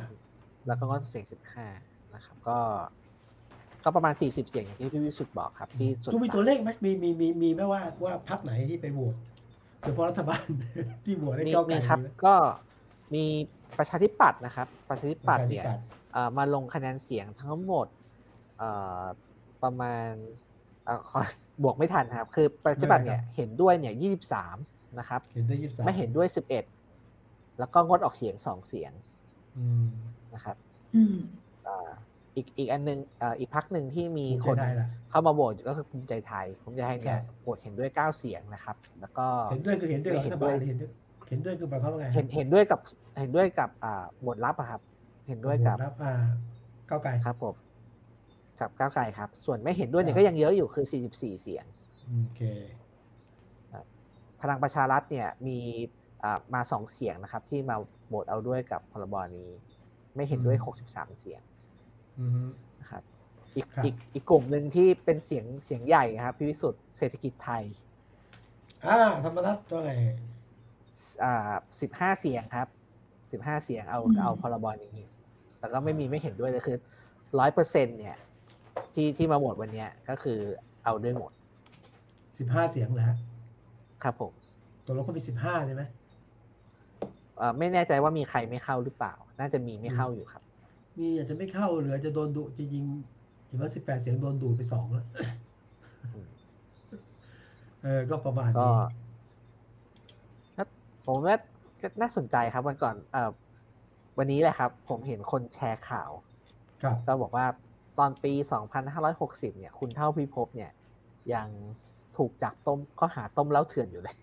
[0.67, 1.67] แล้วก็งดเสียงสิบห้า
[2.15, 2.59] นะครับ ก็
[3.85, 9.15] ก็ประมาณสี่สิบเสียงอย่างที่พี่วิสุทธ์บอกครับ ที่ส่วนจุงมีต่างตัวเลขไหมมีมีมีมีไหมว่าว่าพรรคไหนที่ไปโหวต
[9.81, 10.45] โดยเฉพาะรัฐบาล
[11.05, 12.35] ที่โหวตให้มีก้าวไกลมีครับไหมก็
[13.15, 13.25] มี
[13.79, 15.98] ประชาธิปัตย์นะครับ ประชาธิปัตย์ประชาธิเนี่ยปัตย์เอ่อ
[16.39, 17.87] มาลงคะแนนเสียงทั้งหมด
[18.57, 18.65] เอ่อ
[19.63, 20.13] ประมาณ
[20.85, 21.19] เอ่อขอ
[21.63, 24.57] บวกไม่ทันครับ คือประชาธิปัตย์เนี่ยเห็นด้วยเนี่ยยี่สิบสาม
[24.99, 26.65] นะครับเห็นได้ยี่สิบสามไม่เห็นด้วยสิบเอ็ด
[27.59, 28.93] แล้วก็งดออกเสียงสองเสียง
[29.57, 29.85] อืม
[30.35, 30.57] นะครับ
[30.95, 31.15] อืม
[31.67, 31.91] อ่า
[32.37, 40.91] อีกอีกอันหนึงเอ่ออีกพักหนึ่งที่มีภูมิคนใจไทยล่ะเข้ามาโหวตก็คือภูมิใจไทยภูมิใจไทยเนี่คยรับโหวตเห็นด้วยเก้าเสียงนะครับ แล้วก็เห็นด้วยคือเห็นด้วยกับไม่รัเห็ฐนบาด้ลวยเห็นด้วย
[41.29, 42.81] เห็นด้วยคือหมายความว่าไงเห็นเห็นด้วยกับ
[43.19, 44.81] เห็นด้วยกับอ่าโหวตลับอะครับ
[45.29, 46.15] เห็นด้วยกับรับอ่า
[46.89, 47.55] ก้าวไกลครับผม
[48.61, 51.65] กับก้าวไกลครับ ส่วนไม่เห็นด้วยเนี่คยรับก็ยังเยอะอยู่คือ 44 เสียง
[52.23, 52.43] โอเค
[54.41, 55.59] พลังประชารัฐเนี่ยมี
[56.55, 59.49] มาสองเสียงนะครับ ที่มาโหวตเอาด้วยกับพรบนี้
[60.15, 60.57] ไม่เห็นด้วย
[60.89, 61.41] 63 เสียง
[62.81, 63.03] นะครับ
[63.57, 67.63] อีกอีกอีกกลุ่มหนึ่งที่เป็นเสียงเสียงใหญ่ครับพี่วิสุทธ์เศรษฐกิจไทย
[68.87, 69.93] อ่าธรรมนัตว่าไง
[71.23, 72.69] อ่าสิบห้าเสียงครับ
[73.33, 74.97] สิบห้าเสียงเอาเอาพรบนี้
[75.59, 76.77] แต่ก็ไม่มีไม่เห็นด้วยเลยคือ
[77.39, 78.17] ร้อยเปอร์เซ็นเนี่ย
[78.95, 80.39] ที่ที่มาโหวตวันนี้ก็คือ
[80.85, 81.33] เอาด้วยหมด
[82.39, 83.13] สิบห้าเสียงแล้ว
[84.03, 84.33] ครับผม
[84.85, 85.83] ตัวเราก็มีสิบห้าใช่ไหม
[87.41, 90.43] อ่าไม่แน่ใจว่ามีใครไม่เข้าหรือเปล่า น่าจะมีไม่เข้าอยู่ครับ
[90.99, 92.85] มีอาจจะไม่เข้าหรือจะโดนดุจะยิง
[93.47, 95.07] เห็นว่าสิบแปดเสียงโดนดูดไปสองแล้ว
[97.83, 98.71] เออก็ประมาณนี้
[101.07, 101.37] ผมว่า
[101.81, 103.31] ก็น่าสนใจครับวันก่อนเออ
[104.19, 106.11] วันนี้แหละครับ ผมเห็นคนแชร์ข่าว
[107.07, 107.47] ก็บอกว่า
[107.99, 108.33] ตอนปี
[108.97, 110.71] 2560 เนี่ย คุณเท่าพิภพเนี่ย
[111.35, 111.49] ยัง
[112.17, 114.17] ถูกจับต้มข้อหาต้มเล้าเถื่อนอยู่เลย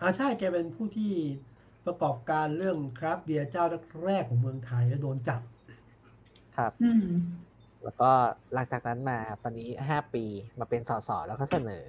[0.00, 1.12] อ่าใช่แกเป็นผู้ที่
[1.86, 3.64] ประกอบการเรื่องครับเบียร์เจ้า
[4.04, 5.40] แรกของเมืองไทยแล้วโดนจับ
[6.56, 6.72] ครับ
[7.84, 8.10] แล้วก็
[8.54, 10.24] หลังจากนั้นมาตอนนี้ห้าปี
[10.58, 11.84] มาเป็นสสแล้วก็เสนอ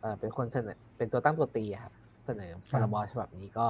[0.00, 1.94] เออเป็นคนเสนอ เป็นตัวตั้งตัวตีครับ
[2.26, 3.68] เสนอพรบฉบับนี้ก็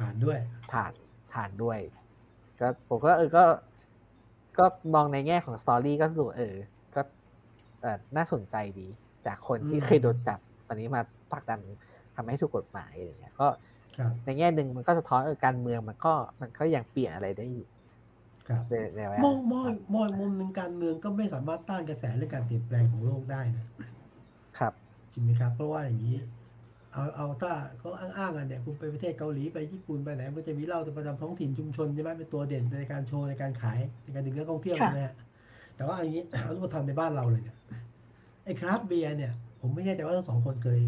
[0.00, 0.38] ผ่านด้วย
[0.72, 0.92] ผ่าน
[1.32, 1.78] ผ่านด้วย
[2.60, 3.44] ก็ผมก็เออก็
[4.58, 4.64] ก็
[4.94, 6.56] มองในแง่ของสตอรี่ก็สูเออ
[6.94, 7.00] ก็
[8.16, 8.86] น่าสนใจดี
[9.26, 11.00] จากคนที่เคยโดนจับ ตอนนี้มา
[11.32, 11.60] ผลักดัน
[12.16, 13.48] ทำให้ถูกกฎหมายอะไรเงี้ย ก็
[14.24, 17.68] ในแง่หนึ่งมันก็สะท้อนเออการเมืองมันก็มันก็ยังเปลี่ยนอะไรได้อยู่
[19.24, 19.64] มองมอง
[19.94, 23.66] มองมุมหนึ่งการเมืองก็ไม่สามารถต้านกระแสเรื่องการเปลี่ยนแปลงของโลกได้นะ
[24.58, 24.72] ครับ
[25.12, 26.16] จริงไหมครับ เพราะว่าอย่างนี้
[26.92, 35.14] เอาเอาถ้าเขาอ้างๆกันเนี่ยคุณไปประเทศเกาหลีไปญี่ปุ่นไปไหนมันจะมีเหล้าประจำท้องถิ่นชุมชนใช่ไหมเป็นตัวเด่นในการโชว์ในการขายในการดึงนักท่องเที่ยวนะฮะ
[35.76, 37.56] แต่ว่าอย่างนี้เอาลูกทำในบ้านเราเลยเนี่ย
[38.44, 40.80] ไอ้คราฟเบียร์เนี่ย ผมไม่แน่ใจว่าทั้งสองคนเคย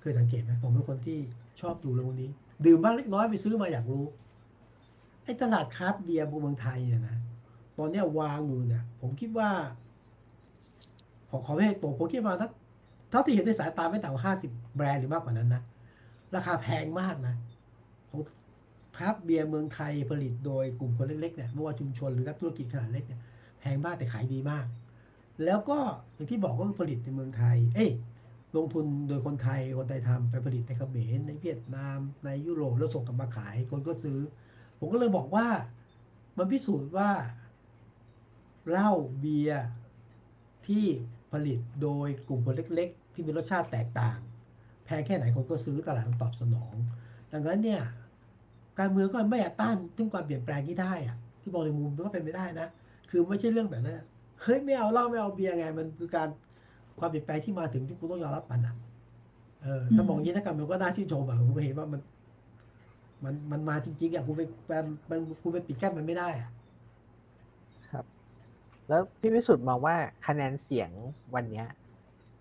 [0.00, 1.18] เคยสังเกตไหมผมเป็นคนที่
[1.60, 2.30] ชอบดูเรื่องนี้
[2.66, 4.04] ดื่มบ้างเล็กน้อยไปซื้อมาอยากรู้
[5.24, 7.16] ไอ้ตลาดคราฟเบียร์เมืองไทยเนี่ยนะ
[7.78, 9.50] ตอนนี้วางอยู่เนี่ยผมคิดว่า
[11.30, 12.48] ขอขอไม่ให้ตกผมคิดว่าถ้า
[13.14, 15.62] ท่าที่เห็นในสายตาไม่ต่ำกว่าห้าสิบแบรนด์หรือมากกว่านั้นนะ
[16.34, 17.34] ราคาแพงมากนะ
[18.10, 18.20] ของ
[18.98, 23.20] ครับเบียร์เมืองไทยผลิตโดยกลุ่มคนเล็กๆเนี่ยไม่ว่าชุมชนหรือนักธุรกิจขนาดเล็กเนี่ย
[23.60, 24.66] แพงมากแต่ขายดีมาก
[25.44, 25.78] แล้วก็
[26.14, 27.90] อย่างที่บอกก็คือผลิตในเมืองไทย เอ้ย
[28.56, 34.18] ลงทุนโดยคนไทยคนไทยทำไปผลิตในเขมรในเวียดนาม ในยุโรปแล้วส่งกลับมาขายคนก็ซื้อ
[34.78, 35.46] ผมก็เลยบอกว่า
[36.38, 37.10] มันพิสูจน์ว่า
[38.70, 39.64] เหล้าเบียร์
[40.66, 40.84] ที่
[41.32, 44.18] ผลิตโดยกลุ่มคนเล็ก ที่มีรสชาติแตกต่าง
[44.84, 46.74] แพงแค่ไหนคนก็ซื้อตลาดมันตอบสนอง
[47.32, 47.82] ดังนั้นเนี่ย
[48.78, 52.66] การเมืองก็ไม่อาจต้านถึงความเปลี่ยนแปลงที่ได้อะที่มองในมุมก็เป็นไม่ได้นะ
[53.10, 53.98] คือไม่ใช่เรื่องแบบนั้น
[54.42, 56.28] เฮ้ยไม่เอาเหล้าไม่เอาเบียร์ไง มันคือการ
[56.98, 58.74] ความเปลี่ยนแปลงที่มาถึงที่คุณต้องยอมรับมันอะ
[59.62, 62.00] เออถ้ามองอย่างนี้นะการเมืองก็น่าชื่นชมอะคุณเห็นว่ามัน
[63.24, 64.42] มันมันมาจริงๆอะคุณไป
[65.10, 66.50] มันคุณไปปิดกั้นมันไม่ได้อะ
[67.90, 68.04] ครับ
[68.88, 69.96] แล้วพี่วิสุทธ์มองว่า
[70.26, 70.90] คะแนนเสียง
[71.34, 71.66] วันเนี้ย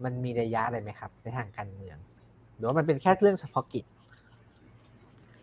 [0.04, 1.98] มันมีระยะอะไรไหมครับ ในทางการเมือง
[2.56, 3.86] หรือว่ามันเป็นแค่เรื่องเฉพาะกิจ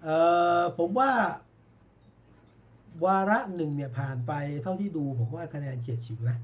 [0.02, 0.16] เอ่
[0.58, 1.10] อผมว่า
[3.04, 4.32] วาระหนึ่งเนี่ยผ่านไป
[4.62, 6.38] เท่าที่ดูผมว่าคะแนนเฉียดฉิวนะ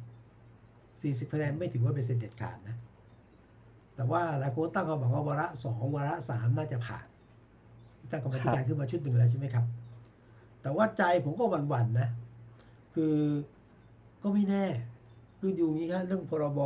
[1.01, 2.77] สี่สิบคะแนนไม่ถือว่าเป็นเสด็จขาดนะ
[3.95, 7.07] แต่ว่าหลายคนตั้งเขาบอกว่าวาระสองวาระสามน่าจะผ่าน
[8.11, 9.64] ตั้งกรรมการขึ้นมาชุดหนึ่งแล้วใช่ไหมครับ
[10.62, 12.09] แต่ว่าใจผมก็หวั่นๆนะ
[12.95, 13.16] คือ
[14.23, 14.66] ก็ไม่แน่
[15.38, 16.61] คืออยู่นี้ครับเรื่องพรบ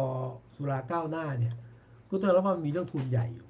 [0.60, 1.54] สุราก้าวหน้าเนี่ย
[2.10, 3.46] ก็ต้องรับว่ามันมีเรื่องทุนใหญ่อยู่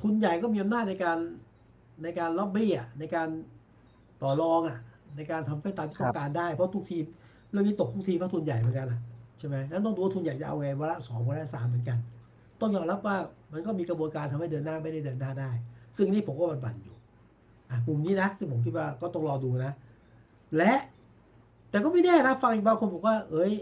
[0.00, 1.18] ทุนใหญ่ก็มีอำนาจในการ
[2.02, 3.28] ในการล็อบบี้อะในการ
[4.22, 4.78] ต่อรองอะ
[5.16, 7.04] ในการทำให้ตามที่ต้องการได้เพราะทุกทีม
[7.50, 9.00] เรื่องนี้ตกทุกทีเพราะทุนใหญ่เหมือนกันอะ
[9.38, 11.98] ใช่ไหมงั้นต้องดูว่าทุนใหญ่จะเอาไงวาระสองวาระสามเหมือนกัน
[12.60, 13.16] ต้องยอมรับว่า
[13.52, 15.50] มันก็มีกระบวนการทำให้เดินหน้าไม่ได้เดินหน้าได้
[15.96, 16.96] ซึ่งนี่ผมก็บันบันอยู่
[17.70, 19.72] อะมุมนี้นะซึ่งผมคิดว่าก็ต้องรอดูนะ
[20.56, 20.72] และ
[21.70, 23.52] แต่ก็ไม่แน่นะฟังอีกบางคนบอกว่า เอ้ย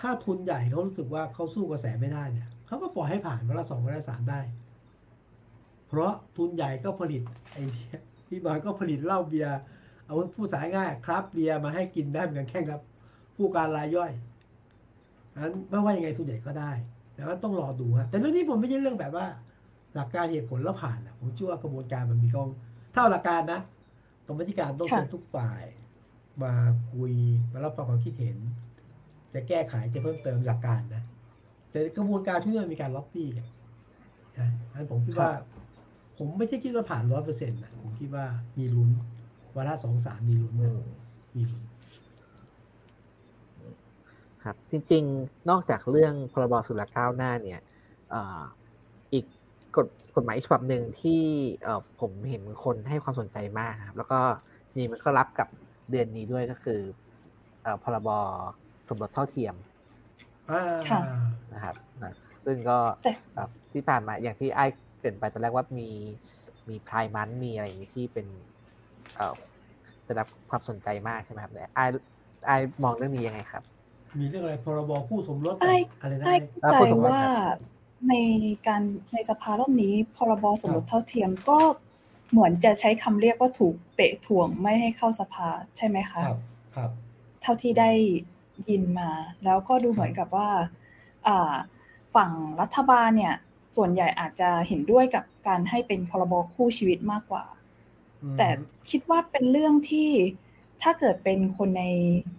[0.00, 4.40] ถ้าทุนใหญ่เขารู้สึกว่าเขาสู้กระแสไม่ได้เนี่ยเขาก็ปล่อยให้ผ่านเวลาสองเวลาสามได้
[5.88, 7.22] เพราะทุนใหญ่ก็ผลิต
[7.52, 7.62] ไอ้
[8.26, 9.58] พี่บอยก็ผลิตเหล้าเบียร์
[10.06, 12.82] เอาผู้สายง่ายครับเบียร์มาให้กินได้เหมือนแข่งครับ
[13.36, 14.12] ผู้การรายย่อย
[15.36, 16.72] นั้นไม่ว่ายังไงทุนใหญ่ก็ได้
[17.14, 19.26] แต่ว่าต้องรอดูฮะแต่เรื่องนี้ผมไม่ใช่เรื่องแบบว่า
[19.94, 22.48] หลักการเหตุผลแล้วผ่านนะผมเชื่อว่ากระบวนการมันมีกอง
[22.92, 23.60] เท่าหลักการนะ
[24.26, 25.64] กรรมธิการต้องเชิญทุกฝ่าย
[26.42, 26.52] มา
[26.92, 27.12] คุย
[27.52, 28.38] มารับฟังความคิดเห็น
[29.34, 31.02] จะแก้ไขจะเพิ่มเติมหลักการนะ
[31.70, 33.46] แต่กระบวนการช่วยมีการล็อบบี้กัน
[34.38, 35.30] นะอันผมคิดว่า
[36.16, 38.24] ผมไม่ใช่คิดว่าผ่านร้อยเปอร์เซ็นต์นะผมคิดว่า
[38.58, 38.90] มีลุ้น
[39.56, 40.54] วาระสองสามมีลุ้น
[41.36, 41.64] มีลุ้น
[44.44, 47.60] ครับ จริง ๆ นอกจากเรื่องพรบสุราก้าวหน้าเนี่ย
[49.12, 49.24] อีก
[49.76, 51.22] กฎกฎหมายฉบับหนึ่งที่
[51.62, 54.18] เออผมเห็นคนให้ความสนใจมากครับ แล้วก็
[54.70, 55.48] ทีนี้มันก็รับกับ
[55.90, 56.80] เดือนนี้ด้วยก็คือ
[57.62, 58.08] เอ่อพรบ
[58.88, 59.54] สมรสเท่าเทียม
[60.50, 61.00] อ่าค่ะ
[61.54, 62.12] นะครับนะ
[62.44, 64.64] ซึ่งก็แต่เอ่อที่ผ่านมาอย่างที่ไอ้
[64.98, 65.90] เกรินไปตอนแรกว่ามี
[66.68, 68.26] มีพายมันมีอะไรอย่างนี้ที่เป็น
[69.16, 69.34] เอ่อ
[70.04, 71.84] ได้รับความสนใจมากใช่ไหมครับแต่ไอ้
[72.46, 73.62] ไอ้มองเรื่องนี้ยังไงครับ
[74.20, 77.22] มีเรื่องอะไรพรบคู่สมรสไอ้อะไรนะไอ้ไอ้ใจพูดถึงว่าว่า
[78.08, 78.14] ใน
[78.66, 78.82] การ
[79.12, 81.58] ในสภารอบนี้พรบสมรสเท่าเทียมก็
[82.30, 86.38] เหมือนจะใช้คำเรียกว่าถูกเตะถ่วงไม่ให้เข้าสภาใช่ไหมคะครับ
[86.76, 86.90] ครับ
[87.42, 87.90] เท่าที่ได้
[88.68, 89.10] ยินมา
[89.44, 90.48] แล้วก็ดูเหมือนกับว่า
[91.26, 91.54] อ่า
[92.14, 92.30] ฝั่ง
[92.60, 93.34] รัฐบาลเนี่ย
[93.76, 97.44] ส่วนใหญ่อาจจะเห็นด้วยกับการให้เป็นพรบคู่ชีวิตมากกว่า
[98.22, 98.48] อืมแต่
[98.90, 100.10] คิดว่าเป็นเรื่องที่
[100.82, 101.84] ถ้าเกิดเป็นคนใน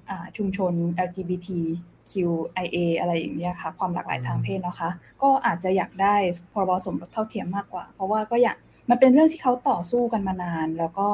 [0.10, 0.74] อ่าชุมชน
[1.08, 4.90] LGBTQIA อะไรอย่างเงี้ยค่ะ ความหลากหลายทางเพศนะคะ
[5.22, 6.16] ก็อาจจะอยากได้
[6.54, 8.58] พรบสมรสเท่าเทียมมากกว่า เพราะว่าก็อยาก
[8.90, 11.08] มันเป็นเรื่องที่เขาต่อสู้กันมานาน แล้วก็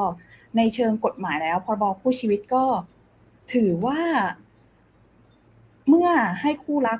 [0.56, 2.64] ในเชิงกฎหมายแล้วพรบคู่ชีวิตก็
[3.54, 3.98] ถือว่า
[5.88, 6.08] เมื่อ
[6.42, 6.98] ให้คู่รัก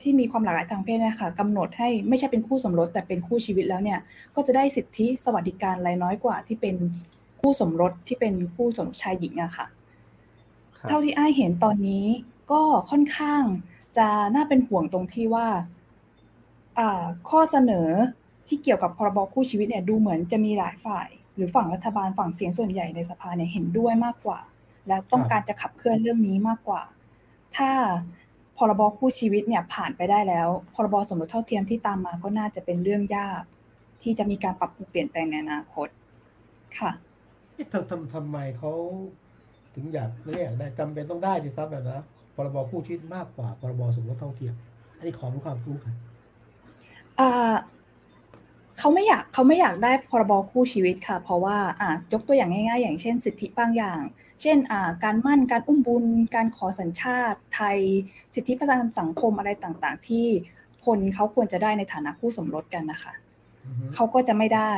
[0.00, 3.98] ที่มีความหลากหลายทางเพศเนะคะกำหนดให้ไม่ใช่เป็นคู่สมรสแต่เป็นคู่ชีวิตแล้วเนี่ย
[4.34, 6.76] ก็จะได้สิทธิสวัสดิการรายน้อยกว่าที่เป็น
[7.40, 9.66] คู่สมรสที่เป็นคู่สมรสชายหญิงอะค่ะ
[10.76, 12.06] ครับเท่าที่อ้ายเห็นตอนนี้
[12.52, 13.42] ก็ค่อนข้าง
[13.98, 15.46] จะน่าเป็นห่วงตรงที่ว่า
[16.78, 17.88] อ่าข้อเสนอ
[18.48, 24.40] ที่เกี่ยวกับพรบคู่ชีวิตเนี่ยดูเหมือนจะมีหลายฝ่าย หรือฝั่งรัฐบาลฝั่งเสียงส่วนใหญ่ในสภาเนี่ยเห็นด้วยมากกว่า
[24.88, 26.82] แล้วต้องการจะขับเคลื่อนเรื่องนี้มากกว่า
[27.56, 27.70] ถ้า
[28.56, 33.42] พรบคู่ชีวิตเนี่ยผ่านไปได้แล้ว พรบสมรสเท่าเทียมที่ตามมาก็น่าจะเป็นเรื่องยาก
[34.02, 35.88] ที่จะมีการปรับปรุงเปลี่ยนแปลงในอนาคต
[36.78, 36.90] ค่ะ
[37.54, 38.72] เอ๊ะทำทำทำไมเขา
[39.74, 42.00] ถึงอยากไม่ได้อยากได้จำเป็นต้องได้ดิครับแบบนะ
[42.34, 44.54] พรบคู่ชีวิตมากกว่าพรบสมรสเท่าเทียม
[44.96, 45.94] อันนี้ขอรู้ความรู้กัน
[47.20, 47.54] อ่า
[48.78, 54.00] เขาไม่อยากเขาไม่อยากได้พรบคู่ชีวิตค่ะ เพราะว่าอ่ายกตัวอย่างง่าย ๆ อย่างเช่น สิทธิบางอย่าง
[54.42, 56.04] เช่นอ่าการมั่นการอุ้มบุญ
[56.34, 57.78] การขอสัญชาติ ไทย
[58.34, 60.26] สิทธิประกันสังคมอะไรต่างๆ ที่
[60.84, 63.12] คนเขาควรจะได้ในฐานะคู่สมรสกันนะคะ
[63.66, 64.72] อือฮึเขาก็จะไม่ได้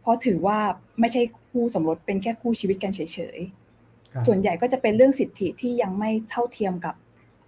[0.00, 0.58] เพราะถือว่า
[1.00, 3.00] ไม่ใช่คู่สมรสเป็นแค่คู่ชีวิตกันเฉ
[3.36, 6.94] ยๆครับส่วนใหญ่ก็จะเป็นเรื่องสิทธิที่ยังไม่เท่าเทียมกับ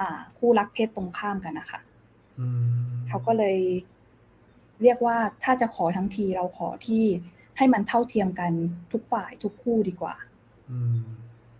[0.01, 1.81] อ่าคู่รักเพศตรงข้ามกันนะคะ
[2.39, 2.47] อื
[2.87, 3.59] มเขาก็เลย
[4.83, 7.05] เรียกว่าถ้าจะขอทั้งทีเราขอที่
[7.57, 8.53] ให้มันเท่าเทียมกัน
[8.93, 10.15] ทุกฝ่ายทุกคู่ดีกว่า
[10.71, 11.01] อืม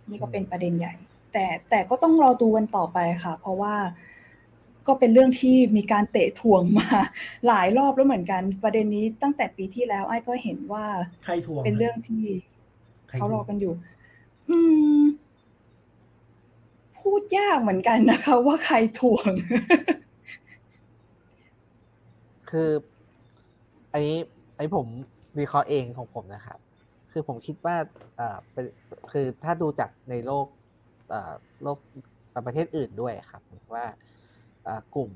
[0.09, 0.93] นี่ก็เป็นประเด็นใหญ่
[1.33, 3.75] แต่แต่ก็ต้องรอดูกันต่อไปค่ะ เพราะว่า
[4.87, 6.87] ก็เป็นเรื่องที่มีการเตะถ่วงมา
[7.47, 10.85] หลายรอบแล้วเหมือนกัน ประเด็นนี้ตั้งแต่ปีที่แล้วไอ้ก็เห็นว่า
[11.25, 12.25] ใครทวงเป็นเรื่องที่
[13.07, 13.73] ใครเขาทรวองกันอยู่
[14.49, 14.57] อื
[15.01, 15.01] ม
[16.97, 19.31] พูดยากเหมือนกันนะคะ ว่าใครถ่วง
[22.49, 22.69] คือ
[23.93, 24.17] อันนี้
[24.55, 24.87] อันนี้ผม
[25.39, 26.59] วิเคราะห์เองของผมนะครับ
[27.11, 27.75] คือผมคิดว่า
[28.15, 28.65] เอ่อเป็น
[29.11, 30.45] คือถ้าดูจากในโลก
[31.09, 31.33] เอ่อ
[31.63, 31.77] โลก
[32.47, 33.41] ประเทศอื่นด้วยครับ
[33.73, 33.85] ว่า
[34.63, 35.09] เอ่อกลุ่ม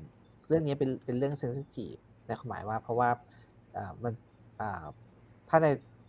[0.48, 1.94] เรื่องนี้เป็นเป็นเรื่องเซนซิทีฟ
[2.26, 3.10] ในความหมายว่าเพราะว่า
[3.72, 4.12] เอ่อมัน
[4.58, 4.84] เอ่อ
[5.48, 5.68] ถ้าใน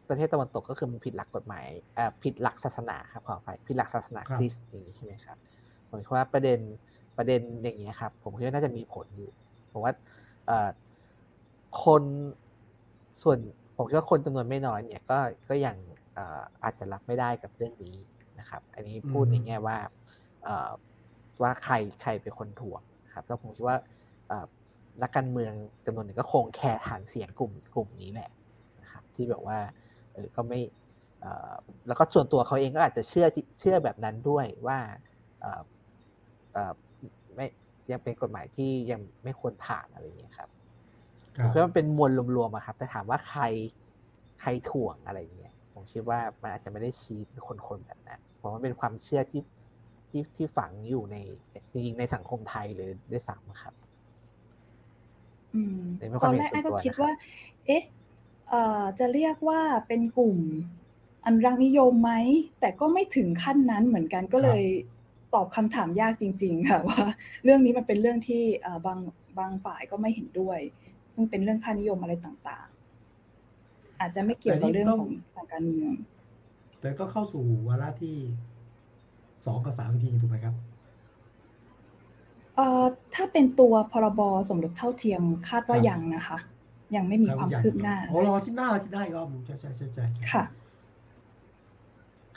[0.10, 1.66] ประเทศตะวันตกก็คือมันผิดหลักกฎหมาย
[1.96, 5.38] เอ่อผิดหลักศาสนาครับขออภัยผิดหลักศาสนาคริสต์อย่างนี้ใช่ไหมครับ
[5.90, 6.60] ผมคิดว่าประเด็น
[7.18, 9.30] ประเด็นอย่างนี้ยครับ ผมคิดว่าน่าจะมีผลอยู่
[9.72, 9.94] ผมว่า
[10.46, 10.70] เอ่อ
[11.84, 12.04] คน
[13.22, 13.38] ส่วน
[13.76, 15.76] ผมคิดว่าคนจำนวนไม่น้อยเนี่ยก็ก็ยัง
[16.14, 17.96] เอ่ออาจจะรับไม่ได้กับเรื่องนี้
[18.40, 19.78] นะครับ อันนี้พูดในแง่ว่า
[20.44, 20.70] เอ่อ
[21.42, 22.82] ว่าใครใครเป็นคนถ่วง
[23.14, 23.78] ครับแล้วผมคิดว่า
[24.28, 24.46] เอ่อ
[25.02, 25.54] นักการเมือง
[25.86, 28.30] จำนวนหนึ่งก็คงแคร์ฐานเสียงกลุ่มกลุ่มนี้แหละ
[28.82, 29.60] นะครับ ที่แบบว่า
[30.14, 30.60] เออก็ไม่
[31.22, 31.52] เอ่อ
[31.88, 34.80] แล้วก็ส่วนตัวเขาเองก็อาจจะเชื่อที่เชื่อแบบนั้นด้วยว่า
[35.42, 35.62] เอ่อ
[36.54, 36.74] เอ่อ
[37.36, 37.48] ไม่
[37.92, 40.50] ยังเป็นกฎหมายที่ยังไม่ควรผ่านอะไรอย่างเงี้ยครับ
[41.38, 43.44] คผรัมบคิดว่ามันเป็นมวลรวมๆอะครับ แต่ถามว่าใคร
[44.42, 49.42] ใครถ่วงอะไรอย่างเงี้ยผมคิดว่ามันอาจจะไม่ได้ชี้เป็นคนๆแบบนั้นผมว่าเป็นความเชื่อที่
[50.10, 51.16] ที่ที่ฝังอยู่ใน
[51.72, 53.74] จริงๆในสังคมไทยเลยด้วยซ้ำครับ
[55.54, 57.12] อืมในเมื่อตอนความแรกเห็นไอ้ก็ส่วนตัวคิดนะครับว่า
[57.66, 57.84] เอ๊ะ
[58.50, 60.38] เอ่อจะเรียกว่าเป็นกลุ่ม
[61.26, 62.12] อนุรักษ์นิยมไหม
[62.60, 64.64] แต่ก็ไม่ถึงขั้นนั้นเหมือนกันก็เลย
[65.34, 67.04] ตอบคำถามยากจริง ๆ ค่ะว่า
[67.44, 69.00] เรื่องนี้มันเป็นเรื่องที่เอ่อบาง
[69.40, 70.60] บางฝ่ายก็ไม่เห็นด้วย
[71.20, 75.94] ซึ่งเป็นเรื่องค่านิยมอะไรต่างๆ อาจจะไม่เกี่ยวกับเรื่องของทางการเมือง
[76.82, 78.16] แต่ก็เข้าสู่วาระที่
[79.46, 80.56] สองกับสามจริงๆถูกไหมครับ
[82.56, 86.38] เอ่อถ้าเป็นตัวพรบสมรสเท่าเทียมคาดว่าครับยังนะคะ
[86.96, 90.44] ยังไม่มีความคืบหน้าอ๋อรอที่หน้าที่ได้ก็ใช่ใช่ใช่ใช่ค่ะ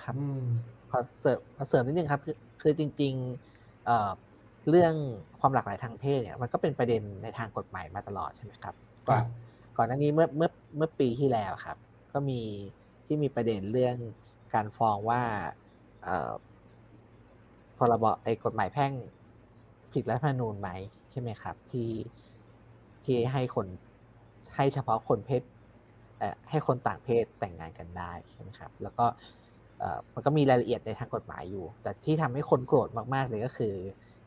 [0.03, 0.43] ครับอืม
[0.91, 3.15] ขอเสริมขอเสริมนิดนึงครับ คือคือจริง
[3.53, 4.30] ๆ
[4.67, 4.95] เอ่อเรื่อง
[5.41, 8.75] ความหลากหลายทางเพศเนี่ยมันก็เป็นประเด็นในทางกฎหมายมาตลอดใช่ไหมครับ
[9.07, 9.25] ครับ
[9.77, 11.77] ก่อนหน้านี้เมื่อเมื่อเมื่อปีที่แล้วครับ
[12.13, 12.41] ก็มี
[13.07, 13.97] ที่มีประเด็นเรื่อง
[14.55, 15.23] การฟ้องว่า
[16.03, 16.31] เอ่อ
[17.79, 18.93] พรบไอ้กฎหมายแพ่ง
[19.93, 20.71] ผิดรัฐธรรมนูญไหม
[21.11, 21.91] ใช่ไหมครับ ที่
[23.05, 23.67] ที่ให้คน
[24.57, 25.43] ให้เฉพาะคนเพศ
[26.19, 29.07] เอ่อให้คนต่างเพศแต่งงานกันได้ใช่ไหมครับ แล้วก็
[29.79, 33.75] เอ่อมันก็มีรายละเอียดในทางกฎหมายอยู่ แต่ที่ทำให้คนโกรธมาก ๆ เลยก็คือ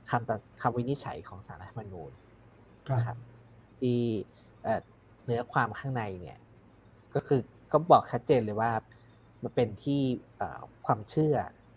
[0.09, 2.11] คำตัดคำวินิจฉัยของศาลรัฐธรรมนูญ
[2.87, 3.17] ครับนะครับ
[3.79, 3.99] ที่
[4.63, 4.81] เอ่อ
[5.25, 6.37] เนื้อความข้างในเนี่ย
[7.15, 7.41] ก็คือ
[7.71, 8.71] ก็บอกชัดเจนเลยว่า
[9.43, 10.01] มันเป็นที่
[10.37, 11.35] เอ่อความเชื่อ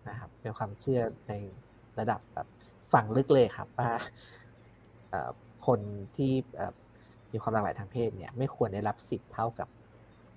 [0.09, 1.33] นะครับ เป็นความเชื่อใน
[1.99, 2.49] ระดับแบบ
[2.93, 3.91] ฝังลึกเลยครับว่า
[5.11, 5.31] เอ่อ
[5.67, 5.81] คน
[6.17, 6.73] ที่เอ่อ
[7.33, 9.69] มีความหลากหลายทางเพศเนี่ย ไม่ควรได้รับสิทธิ์เท่ากับ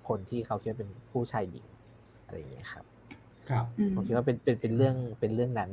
[0.07, 1.65] คนที่เขาคิดว่าเป็นผู้ชายหญิง
[2.25, 2.85] อะไรอย่างเงี้ยครับ
[3.49, 5.69] ครับอืมผมคิดว่าเป็นเป็นเป็นเรื่องเป็นเรื่องนั้น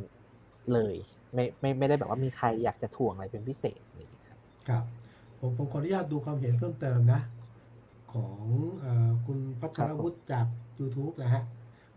[0.72, 0.96] เลย
[1.34, 4.84] ไม่ไม่ไม่ได้แบบว่ามีใครอยากจะถ่วงอะไรเป็นพิเศษอะไรอย่างเงี้ยครับครับ
[5.40, 7.20] ผมผมขออนุญาตดูความเห็นเพิ่มเติมนะ
[8.12, 8.44] ของ
[8.80, 10.46] เออคุณพัชรวุฒิจาก
[10.78, 11.42] YouTube นะฮะ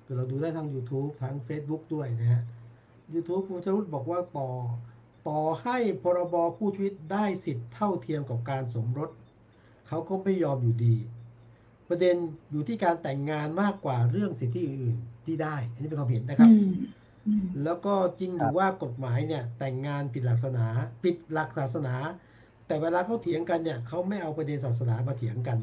[0.05, 2.41] คือเราดูได้ทั้ง YouTube ทั้ง Facebook ด้วยนะฮะ
[3.13, 4.49] YouTube คุณพัชรวุฒิบอกว่าต่อ
[5.27, 9.09] ต่อให้พรบคู่ชีวิตได้สิทธิ์เท่าเทียมกับการสมรส
[9.87, 10.95] เขาก็ไม่ยอมอยู่ดี
[11.89, 12.15] ประเด็น
[12.51, 16.98] อยู่ที่การแต่งงานมากกว่าเรื่องสิทธิอื่น ๆ ที่ได้ อันนี้เป็นความเห็นนะครับอืมอืม
[17.63, 20.67] แล้วก็จริงอยู่ว่ากฎหมายเนี่ย แต่งงานผิดหลักศาสนา
[21.03, 21.95] ผิดหลักศาสนา
[22.67, 25.57] แต่เวลาเขาเถียงกันเนี่ยเขาไม่เอาประเด็นศาสนามาเถียงกัน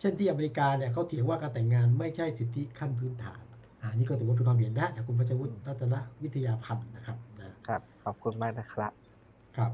[0.00, 3.42] เช่นที่อเมริกาเนี่ยเขาเถียงว่าการแต่งงานไม่ใช่สิทธิขั้นพื้นฐาน
[3.82, 8.92] อ่านี่ก็ถือว่าเป็นความเห็นนะจากคุณพัชวุฒิรัตนวิทยาพันธ์นะครับนะครับ ขอบคุณมากนะครับ
[9.56, 9.70] ครับ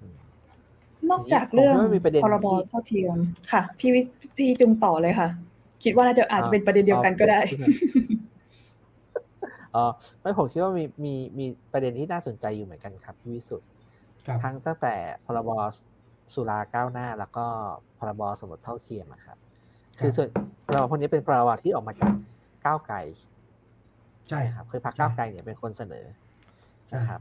[0.00, 0.16] อืม
[1.10, 3.16] นอกจากเรื่องผมว่ามีประเด็นพรบที่เท่าเทียม
[3.52, 4.00] ค่ะ พี่วิ
[4.36, 5.28] พี่จุงต่อเลยค่ะ
[5.84, 7.40] คิดว่าน่าจะอาจจะเป็นประเด็นเดียวกันก็ได้
[9.74, 9.78] อ๋อ
[10.20, 13.68] ไม่ผมคิดว่ามีมีมีประเด็นที่น่าสนใจอยู่เหมือนกันครับพี่วิสุทธ์
[14.26, 14.94] ครับทั้งตั้งแต่
[15.24, 15.50] พรบ
[16.34, 17.46] สุราก้าวหน้า แล้วก็
[17.98, 19.38] พรบสมรสเท่าเทียมอะครับ
[19.98, 20.28] คือส่วน
[20.66, 22.12] พรบพวกนี้เป็นพรบที่ออกมาจาก
[22.64, 22.96] ก้าวไกล
[24.28, 26.06] ใช่ครับคือพรรคใช่ก้าวไกลเนี่ยเป็นคนเสนอ
[26.88, 27.20] ใช่นะครับ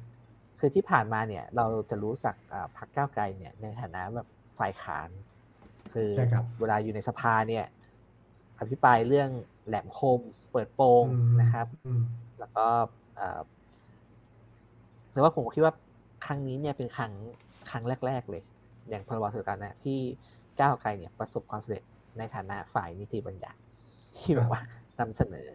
[0.59, 4.27] คือที่ผ่านมาเนี่ย เราจะรู้จักอ่าพรรคก้าวไกลเนี่ย ในฐานะแบบ
[4.59, 5.09] ฝ่ายค้าน
[5.93, 7.65] คือใช่ครับเวลาอยู่ในสภาเนี่ย
[8.59, 9.29] อภิปรายเรื่อง
[9.67, 10.21] แหลมคม
[10.51, 12.01] เปิดโปงอืมนะครับอืม
[12.41, 12.67] แล้วก็
[13.15, 13.41] เอ่อ
[15.11, 15.73] แต่ว่าผมคิดว่า
[16.25, 17.13] ครั้งนี้เนี่ยเป็นครั้ง
[17.71, 18.43] ครั้งแรก ๆ เลย
[18.89, 19.99] อย่างพรบสุรานะที่
[20.59, 21.83] ก้าวไกลเนี่ยประสบความสำเร็จ
[22.17, 23.59] ในฐานะฝ่ายนิติบัญญัติ
[24.17, 24.61] ที่แบบว่า
[24.99, 25.47] นำเสนอ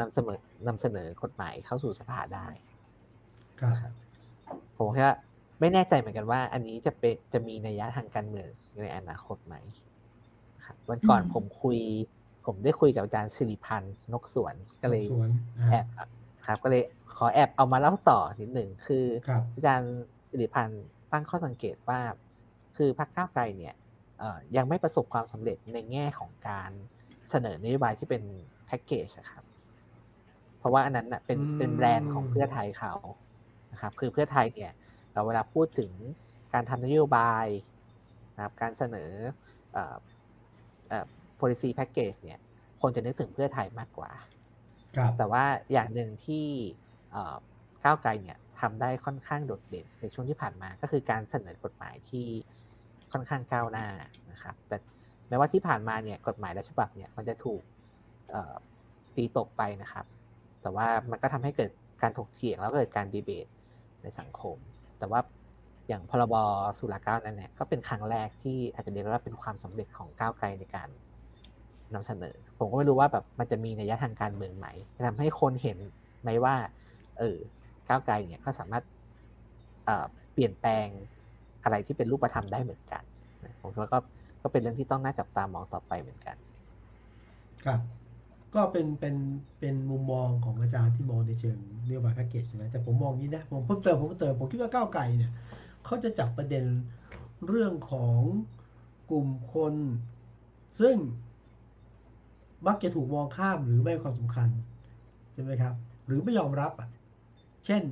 [0.00, 2.48] นำเสนอนำเสนอกฎหมายเข้าสู่สภาได้
[3.60, 3.92] ครับนะครับ
[4.78, 5.16] ผมแค่ว่า
[5.60, 8.48] ไม่แน่ใจเหมือนกันว่า อันนี้จะเป็นจะมีนัยยะทางการเมือง
[8.80, 9.54] ในอนาคตไหม
[10.64, 11.78] ครับวันก่อนอืมผมคุย
[12.46, 15.28] ผมได้คุยกับอาจารย์สิริพันธ์นกสวนก็เลยสวน
[15.58, 15.84] นะแอฮะบ
[16.46, 16.82] ครับ ก็เลย
[17.16, 19.92] ขอแอบเอามาเล่าต่อนิดหนึ่งคือครับอาจารย์
[20.30, 22.00] สิริพันธ์ตั้งข้อสังเกตว่า
[22.76, 23.74] คือพรรคก้าวไกลเนี่ย
[24.18, 26.70] เอ่อยังไม่ประสบความสำเร็จในแง่ของการ
[27.30, 28.22] เสนอนโยบายที่เป็น
[28.66, 29.44] แพ็กเกจอะครับ
[30.58, 32.94] เพราะว่าอันนั้นน่ะเป็นอืมเป็นแบรนด์ของเพื่อไทยเขา
[33.72, 34.72] นะครับ คือเพื่อไทยเนี่ย
[35.12, 35.90] เราเวลาพูดถึง
[36.54, 37.46] การทำนโยบาย
[38.34, 39.10] นะครับ การเสนอ
[39.72, 39.96] เอ่อ
[40.88, 41.06] เอ่อ
[41.40, 42.40] policy package เนี่ย
[42.80, 44.10] คนจะนึกถึงเพื่อไทยมากกว่า
[44.96, 46.46] ครับแต่ว่าอย่างหนึ่งที่
[47.12, 47.36] เอ่อ
[47.84, 52.26] ก้าวไกลเนี่ยทำได้ค่อนข้างโดดเด่นในช่วงที่ผ่านมาก็คือการเสนอกฎหมายที่
[53.12, 53.86] ค่อนข้างก้าวหน้า
[54.32, 54.76] นะครับ แต่
[55.28, 57.62] แม้ว่าที่ผ่านมาเนี่ยกฎหมายและฉบับเนี่ยมันจะถูก
[58.30, 58.54] เอ่อ
[59.16, 60.04] ตีตกไปนะครับ
[60.62, 61.70] แต่ว่ามันก็ทำให้เกิด
[62.02, 63.46] การถกเถียงแล้วก็เกิดการดีเบต
[64.02, 64.56] ในสังคม
[64.98, 65.20] แต่ว่า
[65.88, 66.34] อย่างพรบ
[66.78, 70.88] สุราก้าวนั้นเนี่ยก็เป็นครั้งแรกที่อาจจะเรียกว่าเป็นความสำเร็จของก้าวไกลในการ
[71.94, 74.66] นำเสนอ ผมก็ไม่รู้ว่าแบบมันจะมีนัยะทางการเมืองไหม
[74.96, 75.78] จะทำให้คนเห็น
[76.22, 76.54] ไหมว่า
[77.18, 77.36] เออ
[77.88, 78.84] ก้าวไกลเนี่ยก็สามารถ
[79.84, 80.86] เออเปลี่ยนแปลง
[81.64, 83.02] อะไรที่เป็นรูปธรรมได้เหมือนกัน
[83.60, 83.98] ผมว่าก็
[84.42, 86.36] ก็เป็นเรื่องที่ต้องน่าจับตามองต่อไปเหมือนกัน
[87.64, 87.80] ครับ
[88.54, 89.16] ก็เป็นเป็น
[89.60, 95.32] เป็นมุมมองของอาจารย์ที่มองในเชิงเนโยบายแพ็กเกจใช่ไหมแต่ผมมองย่างนี้นะผมเพิ่มเติมผมเพิ่มเติมผมคิดว่าก้าวไกลเนี่ย
[95.84, 96.64] เขาจะจับประเด็น
[97.48, 98.18] เรื่องของ
[99.10, 99.74] กลุ่มคน
[100.80, 100.96] ซึ่ง
[102.66, 104.48] มักจะถูกมองข้ามหรือไม่ให้ความสำคัญ
[105.32, 105.74] ใช่ไหมครับ
[106.06, 106.88] หรือไม่ยอมรับอะ
[107.66, 107.82] เช่น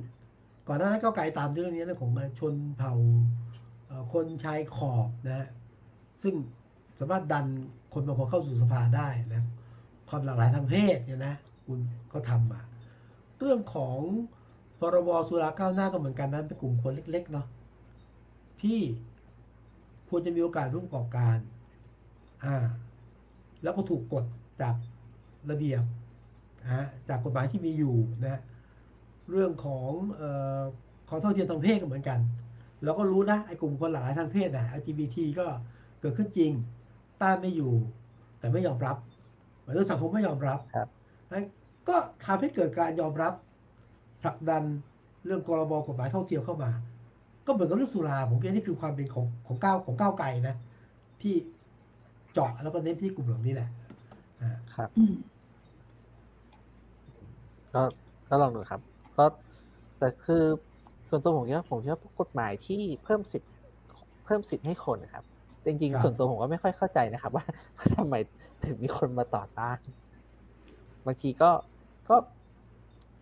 [0.67, 2.93] ก่อนหน้านั้นก้าวไกลตามเรื่องนี้เรื่องของชนเผ่า
[4.13, 5.47] คนชายขอบนะ
[6.23, 6.33] ซึ่ง
[6.99, 7.45] สามารถดัน
[7.93, 9.43] คนบางคนเข้าสู่สภาได้นะ
[10.09, 11.79] ความหลากหลายทางเพศเนี่ยนะคุณ
[12.13, 12.61] ก็ทำมา
[13.39, 13.97] เรื่องของ
[14.79, 17.47] พรบสุราก้าวหน้าก็เหมือนกันนั้นเป็นกลุ่มคนเล็ก ๆ เนาะ
[18.61, 18.79] ที่
[20.09, 21.37] ควรจะมีโอกาสร่วมประกอการ
[22.43, 22.55] อ่า
[23.63, 24.25] แล้วก็ถูกกด
[24.63, 24.75] จาก
[25.51, 25.83] ระเบียบ
[26.61, 28.41] นะฮะจากกฎหมายที่มีอยู่นะ
[29.31, 30.61] เรื่องของเอ่อ
[31.09, 32.19] ความเท่าเทียมทางเพศก็เหมือนกัน
[32.83, 35.45] แล้วก็รู้นะไอ้กลุ่มคนหลากหลายทางเพศนะ LGBT ก็
[36.01, 36.51] เกิดขึ้นจริง
[37.21, 37.73] ต้านไม่อยู่
[38.39, 38.97] แต่ไม่ยอมรับ
[39.63, 40.87] หมายถึงสังคมไม่ยอมรับครับ
[41.89, 41.95] ก็
[42.25, 43.33] ทำให้เกิดการยอมรับ
[44.21, 44.63] ผลักดัน
[45.25, 46.71] เรื่องกรบกฎหมายเท่าเทียมเข้ามา
[47.45, 50.55] ก็เหมือนกับเรื่องสุราผมคิดว่านี่คือความเป็นของของก้าวของก้าวไกลนะ
[51.21, 51.33] ที่
[52.33, 53.82] เจาะแล้วก็เน้นที่กลุ่มเหล่านี้แหละอ่า
[54.77, 55.13] ครับอืม
[57.73, 57.81] ก็
[58.29, 58.81] ก็ลองดูครับ
[59.17, 59.25] ก็
[59.97, 60.43] แต่คือ
[61.09, 63.51] ส่วนตัวผมคิดว่าผมคิดว่ากฎหมายที่เพิ่มสิทธิ์
[64.25, 65.23] เพิ่มสิทธิ์ให้คนนะครับ
[65.65, 67.45] จริงครับๆส่วนตัวผมก็ไม่ค่อยเข้าใจนะครับ ว่า
[67.97, 68.15] ทำไม
[68.65, 69.77] ถึงมีคนมาต่อต้าน
[71.05, 71.51] บางทีก็
[72.09, 72.15] ก็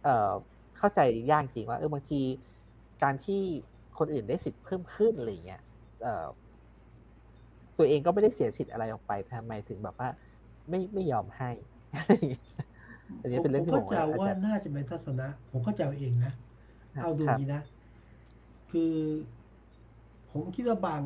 [0.03, 0.31] เอ่อ
[0.77, 0.99] เข้าใจ
[1.31, 2.21] ยากจริงว่าเออบางที
[3.03, 3.41] การที่
[3.97, 5.61] คนอื่นได้สิทธิ์เพิ่มขึ้นอะไรอย่างเงี้ย
[6.03, 6.25] เอ่อ
[7.77, 10.09] ตัวเองก็ไม่ได้เสียสิทธิ์อะไรออกไปทำไมถึงแบบว่า
[10.69, 11.49] ไม่ไม่ยอมให้
[13.21, 16.29] อันนี้เป็นเรื่องที่ผผมมเข้าใจอาจว่าจะน่าจะเป็นทัศนะ ผมเข้าใจเอาเองนะ
[16.97, 17.59] เอาดูครับนี้นะ
[18.69, 18.81] คือ
[20.29, 21.03] ผมคิดว่าบาง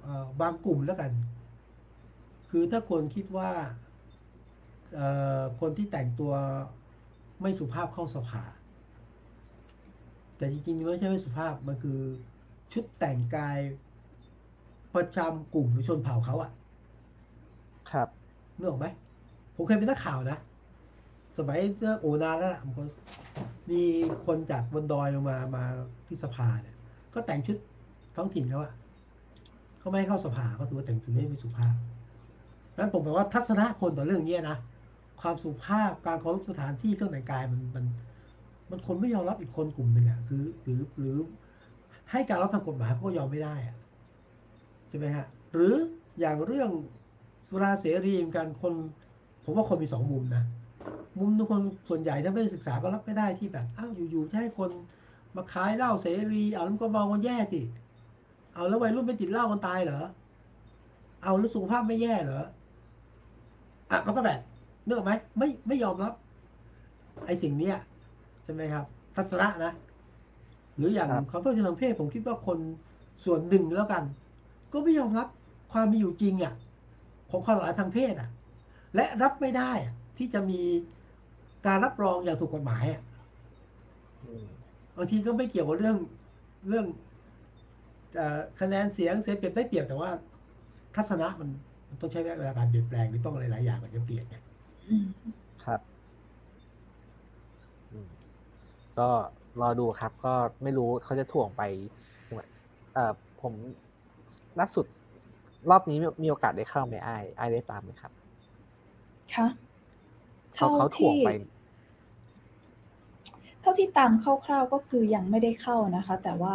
[0.00, 0.10] เอ่อ
[0.40, 1.12] บางกลุ่มแล้วกัน
[2.50, 3.50] คือถ้าคนคิดว่า
[4.90, 5.00] เอ่อ
[5.58, 6.32] คนที่แต่งตัว
[7.40, 8.42] ไม่สุภาพเข้าสภา
[10.36, 11.92] แต่จริงๆไม่ใช่ไม่สุภาพ มันคือ
[12.72, 13.58] ชุดแต่งกาย
[14.94, 16.50] ประจำกลุ่มหรือชนเผ่าเขาอะ
[17.90, 18.08] ครับ
[18.58, 18.86] นึกออกไหม
[19.54, 20.38] ผมเคยเป็นนักข่าวนะ
[21.38, 22.84] สมัยเมื่อโอนานแล้วล่ะผมก็
[23.70, 23.82] มี
[24.26, 25.64] คนจากบนดอยลงมามา
[26.06, 26.76] ที่สภาเนี่ย
[27.14, 27.56] ก็แต่งชุด
[28.16, 28.72] ท้องถิ่นเขาอะ
[29.78, 31.74] เขาไม่ให้เข้าสภาเขาถือว่าแต่งชุดไม่สุภาพ
[32.78, 34.56] นั้นผมบอกว่าทัศนะคนต่อเรื่องเนี้ยนะ
[35.20, 37.84] ความสุภาพการเคารพสถานที่เครื่องแต่งกายมันมัน
[38.70, 41.16] มันคนไม่ยอมรับอีกคนกลุ่มหนึ่งอะคือหรือหรือ
[42.10, 43.76] ให้การรับทางกฎหมายเขาก็ยอมไม่ได้อะ
[44.88, 45.74] ใช่ไหมฮะหรือ
[46.20, 46.70] อย่างเรื่อง
[47.54, 48.72] สุราเสรีเหมือนกันคน
[49.44, 50.44] ผมว่าคนมีสองมุมนะ
[51.18, 54.70] มุมทุกคนส่วนใหญ่ถ้าไม่ได้ศึกษาก็รับไม่ได้ที่แบบอ้าวอยู่ๆจะให้คน
[55.36, 57.60] มาขายเหล้าเสรีเอาแล้วมันก็เมากันแย่สิ
[58.54, 60.00] เอาแล้ววัยรุ่นไปติดเหล้ากันตายเหรอ
[61.22, 62.44] เอาแล้วสุขภาพไม่แย่เหรอ
[63.90, 64.38] อะมันก็แบบ
[64.84, 66.12] เนื้ออกไหมไม่ไม่ยอมรับ
[67.26, 67.76] ไอ้สิ่งเนี้ย
[68.44, 68.84] ใช่ไหมครับ
[69.16, 69.72] ทัศนะนะ
[70.76, 72.58] หรืออย่างครับความเท่าเทียมทางเพศผมคิดว่าคน
[73.24, 74.02] ส่วนหนึ่งแล้วกัน
[74.72, 75.28] ก็ไม่ยอมรับ
[75.72, 76.54] ความมีอยู่จริงอะ
[77.32, 78.28] ของความหลากหลายทางเพศอะ
[78.94, 80.54] และรับไม่ได้อะที่จะมี
[81.66, 83.02] การรับรองอย่างถูกกฎหมายอะ
[84.22, 84.48] อืม
[84.96, 85.96] บางทีก็ไม่เกี่ยวกับเรื่อง
[86.68, 86.86] เรื่อง
[88.12, 88.22] เอ่อ
[88.58, 90.10] คะแนนเสียงเสียเปรียบได้เปรียบแต่ว่า
[90.94, 91.48] ทัศนะมัน
[91.90, 94.36] มันต้องใช้เวลาการเปลี่ยนแปลงหรือต้องหลายๆอย่างมันจะเปลี่ยนไง
[94.82, 95.04] อืม
[95.64, 96.02] ครับ
[97.90, 98.06] อืม
[98.96, 99.02] ก็
[99.60, 100.30] รอดูครับ ก็
[100.62, 101.62] ไม่รู้เขาจะถ่วงไป
[102.92, 103.54] เอ่อผม
[104.58, 104.86] ล่าสุด
[105.70, 108.12] รอบนี้มีมีโอกาสได้เข้าไหมไอ้ไอ้ายได้ตามไหมครับ
[109.34, 109.46] ค่ะ
[110.54, 111.30] เขาเท่าเขาถ่วงที่ไป
[113.60, 116.54] เท่าที่ตามคร่าวๆก็คือยังไม่ได้เข้านะคะ แต่ว่า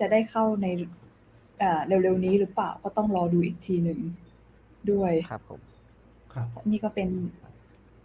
[0.00, 0.66] จะได้เข้าใน
[1.58, 4.00] เอ่อเร็วๆนี้หรือเปล่าก็ต้องรอดูอีกทีหนึ่ง
[4.90, 5.60] ด้วยครับผม
[6.34, 7.08] ครับนี่ก็เป็น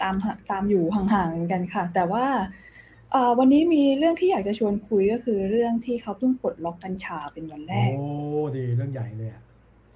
[0.01, 2.25] ตามหาตามอยู่ห่างๆเหมือนกันค่ะ แต่ว่า
[3.11, 8.07] เอ่อวันนี้มีเรื่องที่อยากจะชวนคุยก็คือเรื่องที่เขาเพิ่งปลดล็อกกัญชาเป็นวันแรก โอ้
[8.57, 9.43] ดีเรื่องใหญ่เลยอะ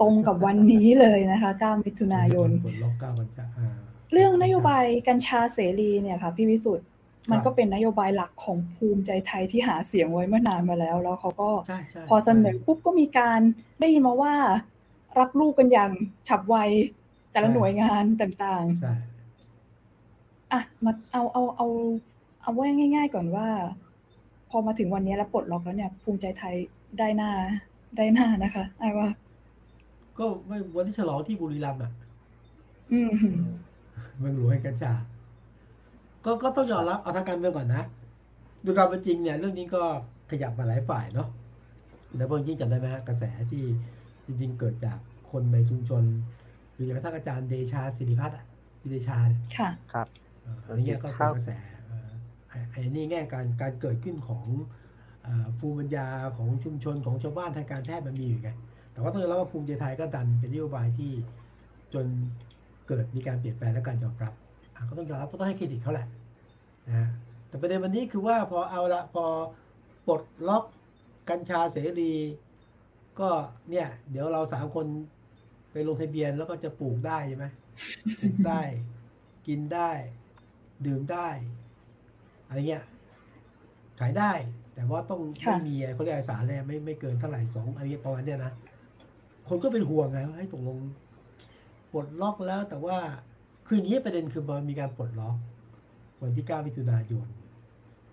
[0.02, 3.68] ตรงกับวันนี้เลยนะคะ 9 มิถุนายนผลล็อกเก้าวันจะอ่า
[4.12, 6.88] เรื่องนโยบายกัญชาเสรีเนี่ยค่ะพี่วิสุทธ์
[7.32, 13.40] มันครับก็เป็นนโยบายหลักของภูมิใจไทยที่หาเสียงไว้เมื่อนานมาแล้ว แล้วเขาก็ใช่ใช่พอเสนอปุ๊บก็มีการ
[13.80, 14.36] ได้ยินมาว่า
[15.20, 15.92] รับลูกกันอย่าง
[16.28, 16.58] ฉับไว
[17.32, 21.68] แต่ละหน่วยงานต่างใช่ๆอะมาเอาเอาเอา
[22.42, 23.48] เอาไว้ง่าย ๆ ก่อนว่า
[24.50, 26.56] พอมาถึงวันนี้แล้วปลดล็อกแล้วเนี่ย ภูมิใจไทย
[27.00, 27.32] ได้หน้า
[27.98, 29.08] ได้หน้านะคะไอ้ว่า
[30.20, 31.92] ก็ไม่วันที่ฉลองที่บุรีรัมย์อะ
[32.92, 33.10] อืม
[34.18, 34.94] เมืองหลวงแห่งกัญชา
[36.26, 37.84] ก็ก็ต้องยอมรับเอาทางการเมืองก่อนนะ
[38.66, 39.82] ดูการเป็นจริงเนี่ย เรื่องนี้ก็
[40.32, 41.28] ขยับมาหลายฝ่ายเนาะ
[42.16, 43.64] แล้วเพิ่งยิ่งจำได้ไหมฮะกระแสที่
[44.26, 44.98] จริง ๆ เกิดจาก
[45.32, 46.04] คนในชุมชน
[46.74, 48.46] หรืออย่างกระทั่งอาจารย์เดชาสิริพัฒน์อะ
[48.80, 50.08] พี่เดชาเนี่ยค่ะครับ
[50.42, 51.52] เอ่ออันนี้ก็เป็นกระแส
[51.88, 52.12] เอ่อ
[52.50, 54.46] ไอ้ไอ้นี่แง่การการเกิดขึ้นของ
[55.24, 56.08] เอ่อภูมิปัญญา
[56.38, 58.50] ของชุมชนของชาวบ้านทางการแพทย์มันมีอยู่ไง
[59.00, 61.12] แต่ว่าต้องยอมรับว่าภูมิใจไทยก็ดันเป็นนโยบายที่
[61.94, 62.06] จน
[62.88, 64.34] เกิดมีการเปลี่ยนแปลงและการยอมรับ
[64.76, 66.08] อะก็ต้องยอมรับก็ต้องให้เครดิตเขาแหละ
[66.88, 67.08] นะฮะ
[67.48, 69.26] แต่ประเด็นวันนี้คือว่าพอเอาละพอ
[70.08, 70.64] ปลดล็อก
[71.30, 72.14] กัญชาเสรี
[73.20, 73.30] ก็
[73.70, 74.86] เนี่ย เดี๋ยวเราสามคน
[75.72, 77.46] ไปลงทะเบียนแล้วก็จะปลูกได้ใช่ไหม
[78.22, 78.62] ปลูกได้
[79.48, 79.90] กินได้
[80.86, 81.28] ดื่มได้
[82.48, 82.84] อะไรเงี้ย
[84.00, 84.32] ขายได้
[84.74, 88.54] แต่ว่าต้องค่ะไม่มีอะไรเขาเรียกอะไรสารแร่ไม่ไม่เกินเท่าไหร่สองอันนี้ประมาณเนี้ยนะ
[89.50, 90.78] คนก็เป็นห่วงไงว่าให้ตกลง
[91.92, 92.98] ปลดล็อกแล้วแต่ว่า
[93.68, 95.36] คืออย่างนี้ประเด็นคือมันมีการปลดล็อก
[96.22, 97.28] วันที่ 9 มิถุนายน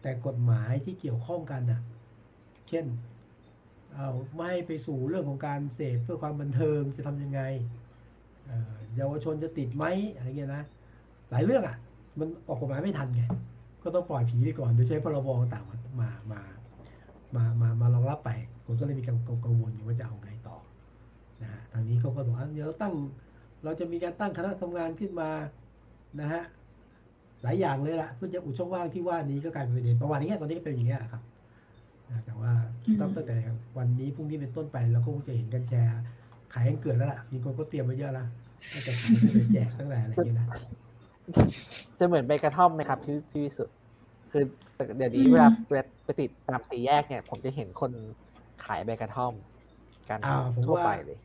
[0.03, 1.81] แต่กฎหมายที่เกี่ยวข้องกันน่ะ
[2.69, 2.85] เช่น
[3.95, 7.41] เอาไม่ไปสู่เรื่องของการเสพเพื่อความบันเทิงจะทำยังไง
[8.97, 9.85] เยาวชนจะติดไหม
[10.15, 10.65] อะไรเงี้ยนะ
[11.31, 11.77] หลายเรื่องอะ
[12.19, 13.23] มันออกกฎหมายไม่ทันไง
[13.83, 16.43] ก็ต้องปล่อยผีไปก่อนโดยใช้พรบต่างมามามา
[17.35, 18.31] มามามารองรับไป
[18.65, 20.31] คนก็เลยมีการกังวลว่าจะเอาไง
[21.43, 22.95] นะฮะทางนี้เขาก็บอกว่าเดี๋ยวตั้ง
[23.65, 25.31] เราจะมีการตั้งคณะทำงานขึ้นมา
[26.21, 26.43] นะฮะ
[27.43, 31.23] หลายอย่างเลยล่ะเพื่อจะอุดช่องว่างที่ว่านี้ก็กลายเป็นประเด็นประมาณนี้ตอนนี้ก็เป็นอย่างเงี้ยครับ
[32.11, 32.53] นะแต่ว่า
[32.85, 33.37] อืมตั้งแต่
[33.79, 35.91] วันนี้พรุ่งนี้เป็นต้นไปเราก็คงจะเห็นกันแชร์
[36.53, 38.27] ขายกันเกิดแล้วล่ะมีคนก็เตรียมมาเยอะแล้ว
[38.73, 40.47] ก็จะขายไปแจกตั้งแต่อะไรอย่างเงี้ยนะ
[41.99, 43.75] จะเหมือนใบกระท่อมไหมครับพี่พี่วิสุทธ์
[44.31, 44.45] คือ
[44.97, 47.93] เดี๋ยวนี้อืมเวลาเวลาไปติดตามสี่แยกเนี่ย ผมจะเห็นคน
[48.65, 49.33] ขายใบกระท่อม
[50.09, 51.19] กันอ่าผมทั่วว่าไปเลย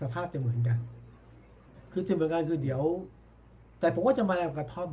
[0.00, 0.78] สภาพจะเหมือนกัน
[1.92, 2.82] คือจะเหมือนกันคือเดี๋ยว
[3.80, 4.90] แต่ผมว่าจะมาแนวกระท่อม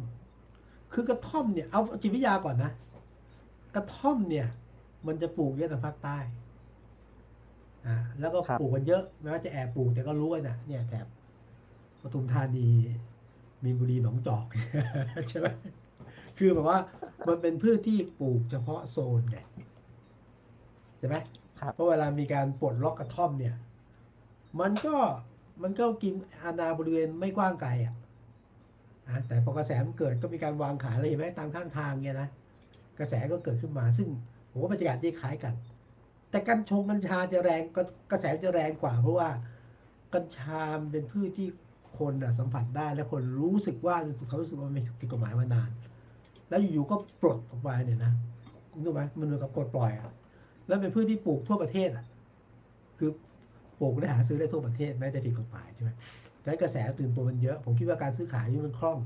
[0.94, 2.72] คือกระท่อมเนี่ยเอาจิตวิทยาก่อนนะ
[3.76, 4.48] กระท่อมเนี่ย
[5.08, 6.18] มันจะปลูกเยอะทางภาคใต้
[7.86, 11.08] อ่าแล้วก็ครับปลูกกันเยอะแม้ว่าจะแอบปลูกแต่ก็รู้กันนะเนี่ยแถบ
[12.02, 12.68] ปทุมธานี
[13.64, 14.46] มีนบุรีหนองจอก
[15.30, 15.48] ใช่ไหม
[16.38, 16.80] คือแบบว่า
[17.28, 19.38] มันเป็นพืชที่ปลูกเฉพาะโซนไง
[20.98, 21.16] ใช่ไหม
[21.60, 23.56] ครับเพราะเวลามีการปลดล็อกกระท่อมเนี่ย
[24.62, 24.96] มันก็
[25.64, 27.94] มันก็กินอาณาบริเวณไม่กว้างไกลอะ
[29.08, 32.30] อะแต่พอกระแสมันเกิดก็มีการวางขายอะไรเห็นไหมตามข้างทางเนี่ยนะ
[33.00, 34.08] กระแสก็เกิดขึ้นมาซึ่ง
[34.52, 35.54] ผมว่าบรรยากาศที่คล้ายกัน
[36.30, 37.82] แต่กัญชงกัญชาจะแรงก็
[38.12, 39.30] กระแสจะแรงกว่า เพราะว่า
[40.14, 41.48] กัญชาเป็นพืชที่
[41.98, 43.96] คนสัมผัสได้และคนรู้สึกว่า
[44.28, 45.70] เขารู้สึกว่ามันผิดกฎหมายมานาน
[46.50, 48.14] แล้วอยู่ๆก็ปลดออกมาเนี่ยนะ
[48.72, 50.12] คุณรู้ไหมมันเหมือนกับปลดปล่อยอะ
[50.68, 52.06] แล้วเป็นพืชที่ปลูกทั่วประเทศอะ
[52.98, 53.10] คือ
[53.80, 55.90] ปลูกได้หาซื้อได้ทั่วประเทศแม้แต่ผิดกฎหมายใช่ไหม
[56.46, 58.98] และกระแสตื่นตัวมันเยอะ ผมคิดว่าการซื้อขายนี่มันคล่อง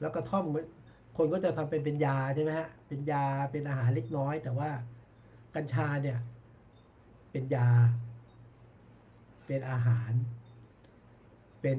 [0.00, 0.66] แล้วกระท่อมมัน
[1.16, 4.70] คนก็จะทำเป็นเป็นยาใช่ไหมฮะ เป็นยาเป็นอาหารเล็กน้อย แต่ว่า
[5.54, 6.18] กัญชาเนี่ย
[7.30, 7.68] เป็นยา
[9.46, 10.12] เป็นอาหาร
[11.60, 11.78] เป็น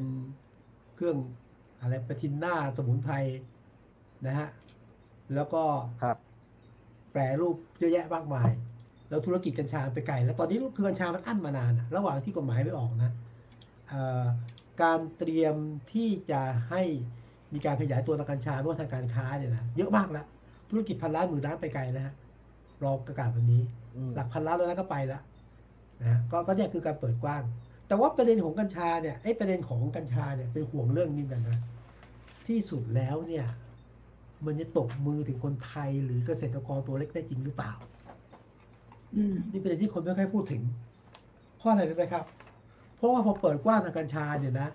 [0.95, 1.17] เครื่อง
[1.81, 3.15] อะไรประทินหน้าสมุนไพร
[4.25, 4.47] นะฮะ
[5.35, 5.63] แล้วก็
[6.03, 6.17] ครับ
[7.11, 8.49] แปรรูปเยอะแยะมากมาย
[9.09, 13.11] แล้วธุรกิจกัญชาไปไกลแล้วตอนนี้คือกัญชามันอั้นมานานอะระหว่างที่กฎหมายไม่ออกนะ
[13.89, 14.25] เอ่อ
[14.81, 15.55] การเตรียม
[15.93, 16.81] ที่จะให้
[17.53, 20.25] มีการขยายตัวทางกัญชาไม่ว่าทางการค้าเนี่ยนะเยอะมากแล้ว
[20.69, 22.15] ธุรกิจพันล้านหมื่นล้านไปไกลแล้วฮะ
[22.83, 23.63] รอประกาศวันนี้
[23.95, 25.21] อืมหลักพันล้านแล้วนะก็ไปแล้ว
[26.01, 27.43] นะฮะก็ก็เนี่ยคือการเปิดกว้าง
[27.87, 31.59] แต่ว่าประเด็นของกัญชาเนี่ยไอ้ประเด็นของกัญชาเนี่ยเป็นห่วงเรื่องนี้กันนะ
[32.47, 33.45] ที่สุดแล้วเนี่ย
[34.45, 37.94] มันจะตกมือถึงคนไทยหรือเกษตรกรตัวเล็กได้จริงหรือเปล่าอืม
[39.51, 40.61] นี่เป็นประเด็นที่คนไม่ค่อยพูดถึง
[41.57, 42.23] เพราะอะไรรู้ไหมครับ
[42.95, 44.69] เพราะว่าพอเปิดกว้างทางกัญชาเนี่ยนะ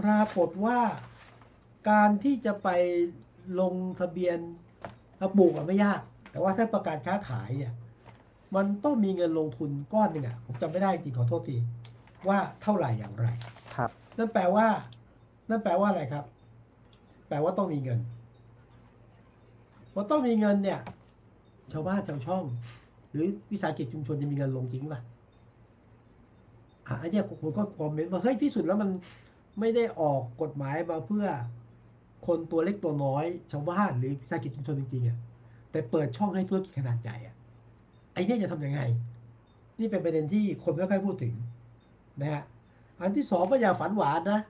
[0.00, 0.78] ปรากฏว่า
[1.90, 2.68] การที่จะไป
[3.60, 4.38] ลงทะเบียน
[5.38, 6.00] ปลูกอะไม่ยาก
[6.30, 7.72] แต่ว่าถ้าประกาศค้าขายเนี่ย
[8.54, 11.56] มันต้องมีเงินลงทุนก้อนหนึ่งอะผมจำไม่ได้จริงขอโทษที
[12.28, 13.26] ว่าเท่าไหร่อย่างไร
[13.76, 14.66] ครับ นั่นแปลว่า
[15.50, 16.24] นั่นแปลว่าอะไรครับ
[17.28, 18.00] แปลว่าต้องมีเงิน
[19.92, 20.80] พอต้องมีเงินเนี่ย
[21.72, 22.44] ชาวบ้านชาวช่อง
[23.12, 25.00] หรือวิสาหกิจชุมชนจะมีเงินลงจริงป่ะ
[26.86, 28.90] อะไอ้เนี่ยผมก็คอมเมนต์ว่าเฮ้ยที่สุดแล้วมัน
[29.60, 31.26] ไม่ได้ออกกฎหมายมาเพื่อ
[32.26, 35.18] คนตัวเล็กตัวน้อยชาวบ้านหรือวิสาหกิจชุมชนจริงๆอะ
[35.70, 37.34] แต่เปิดช่องให้ธุรกิจขนาดใหญ่อะ
[38.14, 38.80] ไอ้เนี่ยจะทำยังไง
[39.78, 41.34] นี่เป็นประเด็นที่คนไม่ค่อยพูดถึง
[42.20, 42.42] นะฮะ
[43.00, 44.40] อันที่สองก็อย่าฝันหวานนะ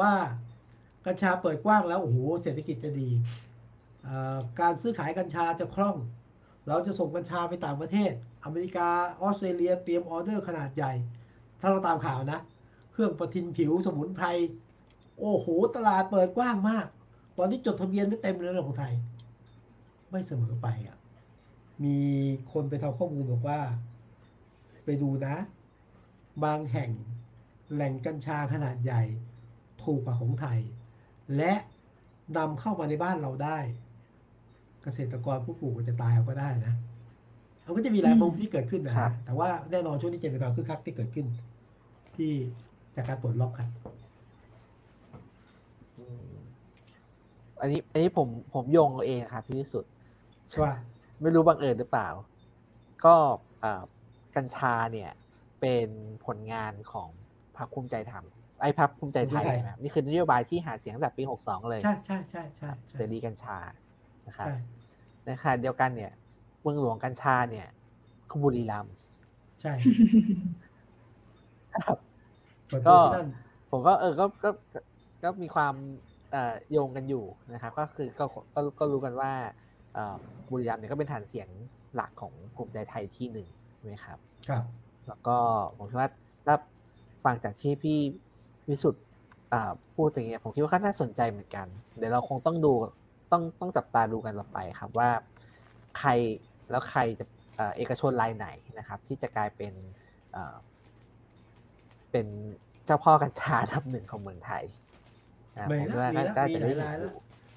[0.00, 0.12] ว่า
[1.06, 3.08] กัญชาเปิดกว้างแล้วโอ้โหเศรษฐกิจจะดี
[4.60, 5.96] การซื้อขายกัญชาจะคล่อง
[6.68, 8.12] เราจะส่งกัญชาไปต่างประเทศ
[8.44, 8.88] อเมริกา
[9.22, 10.92] ออสเตรเลีย เตรียมออเดอร์ขนาดใหญ่
[11.60, 12.40] ถ้าเราตามข่าวนะ
[12.92, 14.26] เครื่องประทินผิวสมุนไพร
[15.18, 15.46] โอ้โห
[15.76, 16.86] ตลาดเปิดกว้างมาก
[17.36, 18.92] ตอนนี้จดทะเบียนไม่เต็มเลยนะของไทย
[20.10, 20.96] ไม่เสมอไปอะ
[21.84, 21.98] มี
[22.52, 23.60] คนไปทำข้อมูลบอกว่า
[24.84, 25.36] ไปดูนะ
[26.44, 26.90] บางแห่ง
[27.72, 29.02] แหล่งกัญชาขนาดใหญ่
[29.82, 30.58] ถูกกว่าของไทย
[31.36, 31.52] และ
[32.36, 33.58] นำเข้ามาในบ้านเราได้
[34.82, 36.74] เกษตรกรผู้ปลูกอาจจะตายเอาก็ได้นะ
[37.66, 41.26] มันก็จะมีหลายมุมที่เกิดขึ้นนะครัฮะบแต่ว่าแน่นอนช่วงนี้จะเป็นความคึกคักที่เกิดขึ้น
[42.16, 42.32] ที่
[42.94, 43.68] จากการปลดล็อกครับ
[45.96, 46.32] อืม
[47.60, 49.92] อันนี้ อันนี้ผมผมโยงเอาเองครับพี่วิสุทธ์
[50.60, 50.70] ว่า
[51.20, 52.08] ไม่รู้บังเอิญหรือเปล่า
[53.04, 53.14] ก็
[53.60, 53.82] เอ่อ
[54.36, 55.10] กัญชาเนี่ย
[55.60, 55.88] เป็น
[56.26, 57.08] ผลงานของ
[57.56, 58.24] พรรคภูมิใจธรรม
[58.60, 63.58] ไอ้พรรคภูมิใจไทยภูมิใจไทยใช่ไหมครับนี่คือนโยบายที่หาเสียงตั้งแต่ปีหกสองเลย ใช่ใช่ใช่ใช่ครับใช่เสรีกัญชา
[64.26, 64.56] นะครับใช่
[65.24, 66.12] ในขณะเดียวกันเนี่ย
[66.60, 67.66] เมืองหลวงกัญชาเนี่ย
[68.28, 68.94] คือบุรีรัมย์
[69.60, 69.72] ใช่
[71.86, 71.98] ครับ
[72.68, 73.28] เปิดก็ตัวที่นั่น
[73.70, 74.80] ผมก็เออก็ก็ก็
[75.22, 75.74] ก็มีความ
[76.30, 79.32] เอ่อโยงกันอยู่นะครับ ก็คือก็ก็ก็รู้กันว่า
[79.94, 80.16] เอ่อ
[80.50, 81.48] บุรีรัมย์เนี่ยก็เป็นฐานเสียง
[81.94, 84.18] หลักของภูมิใจไทยที่หนึ่งใช่ไหมครับ
[84.48, 84.64] ครับ
[85.08, 85.36] แล้วก็
[85.76, 86.10] ผมคิดว่า
[86.46, 86.56] ถ้า
[87.24, 87.98] ฟังจากที่พี่
[88.68, 89.04] วิสุทธ์
[89.94, 91.66] พูดอย่างเงี้ยผมคิดว่าก็น่าสนใจเหมือนกัน
[91.96, 92.72] เดี๋ยวเราคงต้องดู
[93.32, 95.10] ต้องต้องจับตาดูกันต่อไปครับว่า
[95.98, 96.10] ใคร
[96.70, 97.24] แล้วใครจะ
[97.76, 99.72] เอกชนรายไหนนะครับ ที่จะกลายเป็น
[102.10, 102.26] เป็น
[102.86, 104.64] เจ้าพ่อกัญชาทับหนึ่งของเมืองไทย
[105.56, 106.44] นะผมว่าน่าจะได้
[106.78, 107.12] แล้ว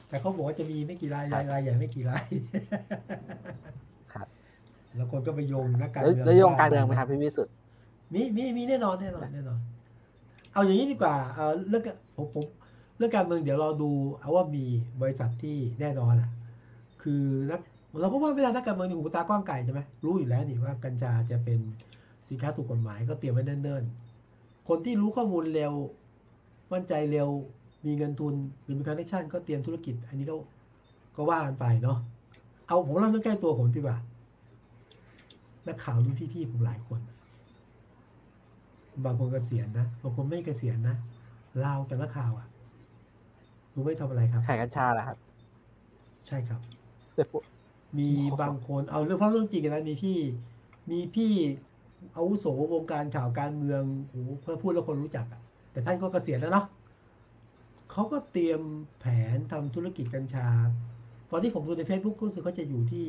[0.09, 2.25] แต่เขาบอกว่าจะมีไม่กี่รายรายรายใหญ่ไม่กี่ราย
[4.13, 4.27] ครับ
[4.95, 7.53] แล้วคนก็ไปโยงนักการเมืองแล้วโยงการเมืองไหมครับพี่วิสุทธ์
[8.13, 9.59] มีมีมีแน่นอนแน่นอนแน่นอน
[10.53, 11.83] เอาอย่างนี้ดีกว่าเออเรื่อง
[12.17, 12.45] ผมผม
[12.97, 14.65] เรื่องการเมืองเดี๋ยวเราดูเอาว่ามี
[15.01, 16.29] บริษัทที่แน่นอนอะ
[17.01, 17.61] คือนัก
[18.01, 21.59] เราก็ว่าเวลานักการเมืองหูตากว้างไก่ใช่ไหมรู้อยู่แล้วนี่ว่ากัญชาจะเป็น
[22.29, 25.73] สินค้าถูกกฎหมายก็เตรียมไว้เนิ่นๆ คนที่รู้ข้อมูลเร็ว
[26.73, 27.29] มั่นใจเร็ว
[27.85, 28.33] มีเงินทุน
[28.63, 30.35] หรือมีคอนเนคชั่นก็เตรียมธุรกิจ อันนี้ก็
[31.15, 31.97] ก็ว่ากันไปเนาะ
[32.67, 33.97] เอาผมเล่าเรื่องใกล้ตัวผมดีกว่า
[35.67, 36.99] นักข่าวรุ่นพี่ๆผมหลายคน
[39.05, 40.95] บางคนเกษียณนะบางคนไม่เกษียณนะ
[41.59, 42.47] เล่าวแต่นักข่าวอะ
[43.75, 45.17] รู้ไม่ทำอะไรครับ ขายกัญชาเหรอครับ
[46.27, 46.59] ใช่ครับ
[47.97, 48.09] มี
[48.41, 50.17] บางคนเอาเรื่องเพราะเรื่องจริงนะมีพี่
[50.91, 51.31] มีพี่
[52.15, 56.65] อาวุโสวงการข่าวการเมืองโอ้เพื่อพูดแล้วคนรู้จักอะแต่ท่านก็เกษียณแล้วเนาะ
[57.91, 58.61] เขาก็เตรียม
[58.99, 59.05] แผ
[59.35, 60.47] นทำธุรกิจกัญชา
[61.31, 63.05] ตอนที่ผมดูใน Facebook ก็คือเขาจะอยู่ที่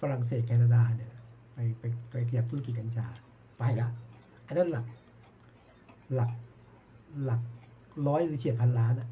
[0.00, 1.12] ฝรั่งเศสแคนาดาเนี่ย
[1.54, 3.06] ไปไปไปเทียบธุรกิจกัญชา
[3.58, 3.88] ไปละ
[4.46, 4.86] อันนั้นหลัก
[6.14, 6.30] หลัก
[7.24, 7.40] หลัก
[8.06, 9.08] ร้อยหรือเฉียดพันล้านอะ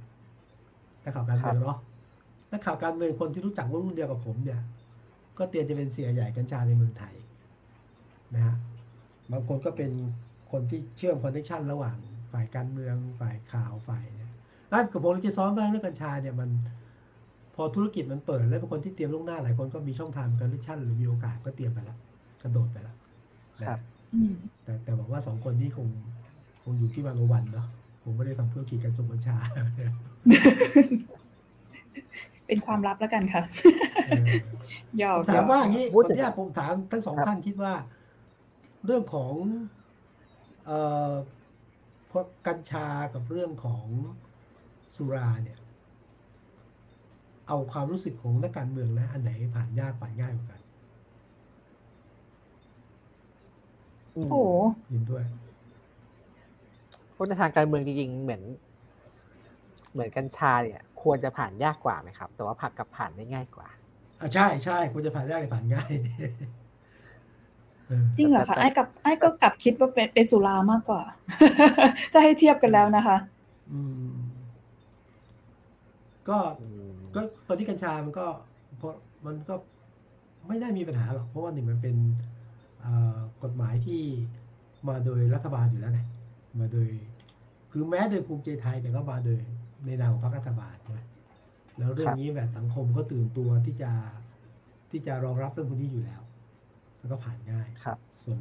[1.05, 1.79] นักข่าวการเมืองเนาะ
[2.53, 4.61] นักข่าวการเมืองคนที่รู้จักรุ่นเดียวกับผมเนี่ย
[5.39, 7.15] ก็เตรียมจะเป็นเสียใหญ่กัญชาในเมืองไทย
[8.35, 8.55] นะฮะ
[9.33, 9.91] บางคนก็เป็น
[10.51, 11.97] คนที่เชื่อม connection ระหว่าง
[12.33, 14.31] ฝ่ายการเมืองฝ่ายข่าวฝ่ายเนี่ย
[14.73, 16.51] ร้านกับผมจะซ้อมบ้างเรื่องกัญชาเนี่ยมัน
[17.55, 21.99] พอธุรกิจมันเปิดแล้วบางคนที่เตรียมล่วงหน้าหลายคนก็มีช่องทาง connection หรือมีโอกาสก็เตรียมไปแล้ว
[22.43, 22.97] กระโดดไปแล้ว
[23.69, 23.81] ครับ
[24.65, 25.89] แต่แต่บอกว่าสองคนนี้คง
[26.63, 27.67] คงอยู่ที่วันวันเนาะ
[28.03, 29.37] คงไม่ได้ทำธุรกิจการส่งกัญชา
[32.47, 33.43] เป็นความลับแล้วกันค่ะ
[35.03, 37.75] ยาวถามว่าอย่างนี้คนที่ผมถามทั้งสองท่านคิดว่า
[38.85, 39.35] เรื่องของ
[40.67, 41.13] เอ่อ
[42.47, 43.85] กัญชากับเรื่องของ
[44.97, 45.59] สุราเนี่ย
[47.49, 50.61] เอาความรู้สึกของนักการเมืองนะอันไหนผ่านยากผ่านง่ายกว่ากัน
[54.13, 54.35] โอ้โห
[54.93, 55.25] ยินด้วย
[57.13, 58.43] เพราะในทางการเมืองจริงๆเหมือน
[59.93, 63.69] เหมือนกัญชาเนี่ย ควรจะผ่านยากกว่าไหมครับ แต่ว่าผักกับผ่านได้ง่ายกว่า
[64.21, 65.93] อ่าใช่ใช่ควรจะผ่านยากหรือผ่านง่าย
[68.17, 71.03] จริงเหรอคะไอ้กับไอ้ก็กลับคิดว่าเป็นเป็นสุรามากกว่า
[72.13, 73.17] ถ้าให้เทียบกันแล้วนะคะ
[73.73, 73.81] อื
[74.11, 74.13] ม
[76.29, 76.39] ก็
[77.15, 78.27] ก็ตอนที่กัญชามันก็
[78.79, 78.95] เพราะ
[79.27, 79.55] มันก็
[80.49, 81.97] ไม่ได้มีปัญหาหรอก เพราะว่าหนึ่งมันเป็น
[83.43, 84.03] กฎหมายที่
[84.89, 86.01] มาโดยรัฐบาลอยู่แล้วไง
[86.61, 86.89] มาโดย
[87.71, 89.39] คือแม้โดยภูมิใจไทยแต่ก็มาโดย
[89.87, 91.01] ในนามของพรรครัฐบาลใช่ไหม
[91.79, 93.91] แล้วเรื่องนี้แบบสังคมก็ตื่นตัวที่จะ
[94.91, 96.23] ที่จะรองรับเรื่องพวกนี้อยู่แล้ว
[96.99, 98.39] แล้วก็ผ่านง่ายครับ ส่วน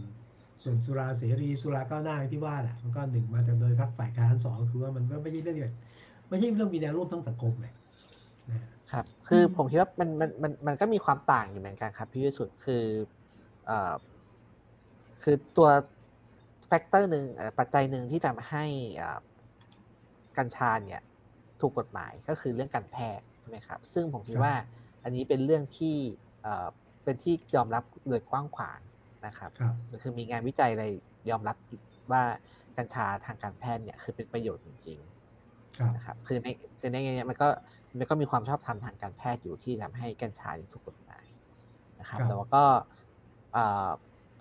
[0.64, 5.58] ส่วนสุราเสรีสุราก้าวหน้าที่ว่าแหละมันก็หนึ่งมาจากโดยพรรคฝ่ายค้านสองคือว่ามันก็ไม่ใช่เรื่อง
[6.30, 7.74] ไม่ใช่เรื่องมีแนวร่วมทั้งสังคมเลย
[8.92, 12.84] ครับ คือผมคิดว่ามันมันมันมันก็มีความต่างอยู่เหมือนกันครับ พี่วิสุทธ์คือ
[13.66, 13.94] เอ่อ
[15.24, 15.70] คือตัว
[16.68, 17.24] แฟกเตอร์หนึ่ง
[17.60, 18.66] ปัจจัยหนึ่งที่ทำให้
[20.38, 21.04] กัญชาเนี่ย
[21.62, 24.54] ถูกกฎหมายก็คือเรื่องการแพทย์ใช่ไหมครับ ซึ่งผมคิดว่า
[25.04, 25.96] อันนี้เป็นเรื่องที่
[27.04, 28.80] เป็นที่ยอมรับโดยกว้างขวาง
[29.26, 29.52] นะครับ
[30.04, 30.86] คือมีงานวิจัยอะไร
[31.30, 31.56] ยอมรับ
[32.12, 32.24] ว่า
[32.78, 36.48] กัญชาทางการแพทย์เนี่ยคือเป็นประโยชน์จริงๆนะครับคือใน
[36.80, 37.48] คือในนี้มันก็
[37.98, 41.26] มันก็มีความชอบธรรมทางการแพทย์อยู่ที่ทำให้กัญชาถูกกฎหมาย
[42.00, 42.66] นะครับ แต่ว่าก็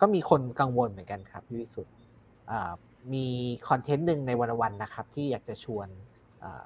[0.01, 1.95] ก็มีคนกังวลเหมือนกันครับพี่วิสุทธ์
[3.15, 3.27] มี
[3.69, 5.89] คอนเทนต์หนึ่งในวันวันนะครับ ที่อยากจะชวน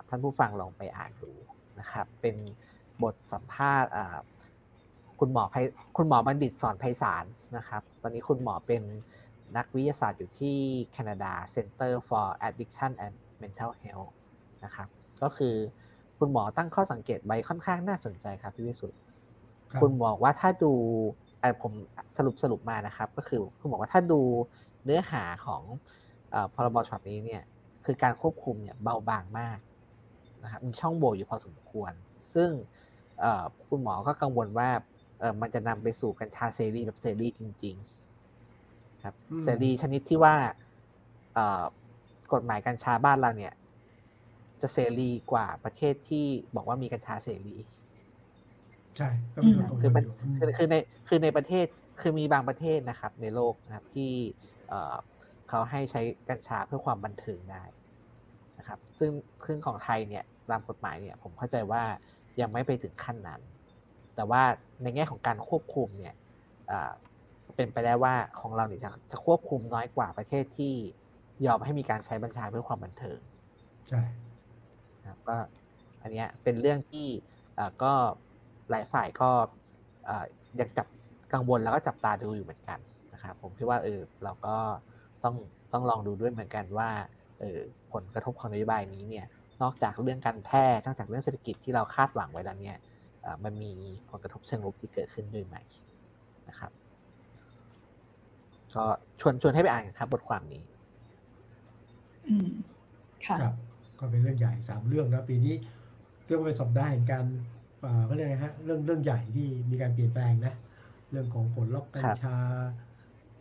[0.08, 1.32] ท่านผู้ฟังลองไปอ่านดู
[1.80, 2.36] นะครับเป็น
[3.02, 3.90] บทสัมภาษณ์
[5.20, 5.44] คุณหมอ
[5.96, 7.24] คุณหมอบัณฑิตสอนไพศาล
[7.56, 8.82] นะครับ ตอนนี้คุณหมอเป็น
[9.56, 10.56] นักวิทยาศาสตร์อยู่ที่
[10.92, 14.12] แคนาดา Center for Addiction and Mental Health
[14.64, 14.88] นะครับ
[15.22, 15.54] ก็คือ
[16.18, 18.98] คุณหมอตั้งข้อสังเกตไว้ค่อนข้างน่าสนใจครับพี่วิสุทธ์
[19.80, 20.72] คุณบอกว่าถ้าดู
[21.62, 21.72] ผม
[22.16, 24.20] สรุปสรุปมานะครับ ก็คือคุณบอกว่าถ้าดู
[24.84, 25.62] เนื้อหาของ
[26.54, 27.42] พรบฉบับนี้เนี่ย
[27.84, 29.58] คือการควบคุมเนี่ยเบาบางมาก
[30.42, 31.92] นะครับมีช่องโหว่อยู่พอสมควร
[32.34, 32.50] ซึ่ง
[33.68, 34.68] คุณหมอก็กังวลว่า
[35.40, 37.76] มันจะนำไปสู่กัญชาเสรีแบบเสรีจริง
[38.40, 40.34] ๆ ครับเสรีชนิดที่ว่า
[42.32, 43.52] กฎหมายกัญชาบ้านเราเนี่ย
[44.62, 46.26] จะเสรีกว่าประเทศที่
[46.56, 47.56] บอกว่ามีกัญชาเสรี
[48.96, 49.08] ใช่
[49.80, 50.04] คือมัน
[50.56, 50.74] คือใน
[51.08, 51.66] คือในประเทศ
[52.00, 54.12] คือมีบางประเทศนะครับ ในโลกนะครับที่
[55.54, 57.64] เขาให้ใช้กัญชาเพื่อความบันเทิงได้
[58.58, 59.12] นะครับ ซึ่ง
[59.46, 61.82] ซึ่งของไทยเนี่ยตามกฎหมายเนี่ยผมเข้าใจว่า
[62.40, 63.40] ยังไม่ไปถึงขั้นนั้น
[64.16, 64.42] แต่ว่า
[64.82, 66.14] ในแง่ของการควบคุมเนี่ย
[67.56, 70.74] เป็นไปได้ว่าของเราเนี่ยจะจะควบคุมน้อยกว่าประเทศที่
[71.46, 73.20] ยอมให้มีการใช้บัญชาเพื่อความบันเทิง
[73.88, 74.02] ใช่
[75.06, 75.36] ครับก็
[76.02, 77.06] อันนี้เป็นเรื่องที่
[77.82, 77.92] ก็
[78.70, 79.30] หลายฝ่ายก็
[80.60, 80.86] ยังจับ
[81.32, 82.78] กังวลแล้วก็จับตาดูอยู่เหมือนกัน
[83.12, 84.56] นะครับผมคิดว่าเออเราก็
[85.24, 85.36] ต้อง
[85.72, 86.90] ต้องลองดูด้วยเหมือนกันว่า
[87.40, 87.60] เออ
[87.92, 89.26] ผลกระทบของนโยบายนี้เนี่ย
[89.62, 92.76] นอกจากเรื่องการแพร่นอกจากเรื่องเศรษฐกิจที่เราคาดหวังไว้แล้วเนี่ย
[93.44, 93.72] มันมี
[94.10, 95.56] ผลกระทบเชิงลบที่เกิดขึ้นด้วยไหม
[96.48, 96.72] นะครับ
[98.74, 98.84] ก็
[99.20, 100.62] ชวนชวนให้ไปอ่านครับ บทความนี้
[102.28, 102.48] อืม
[103.26, 103.36] ค่ะ
[103.98, 105.54] ก็เป็นเรื่องใหญ่สามเรื่องนะปีนี้
[106.26, 107.24] เรื่องเป็นสัปดาห์แห่งการ
[108.08, 110.54] ก็เรียกไงฮะเรื่องเรื่องใหญ่ที่มีการเปลี่ยนแปลงนะ
[111.10, 112.36] เรื่องของผลล็อกกัญชา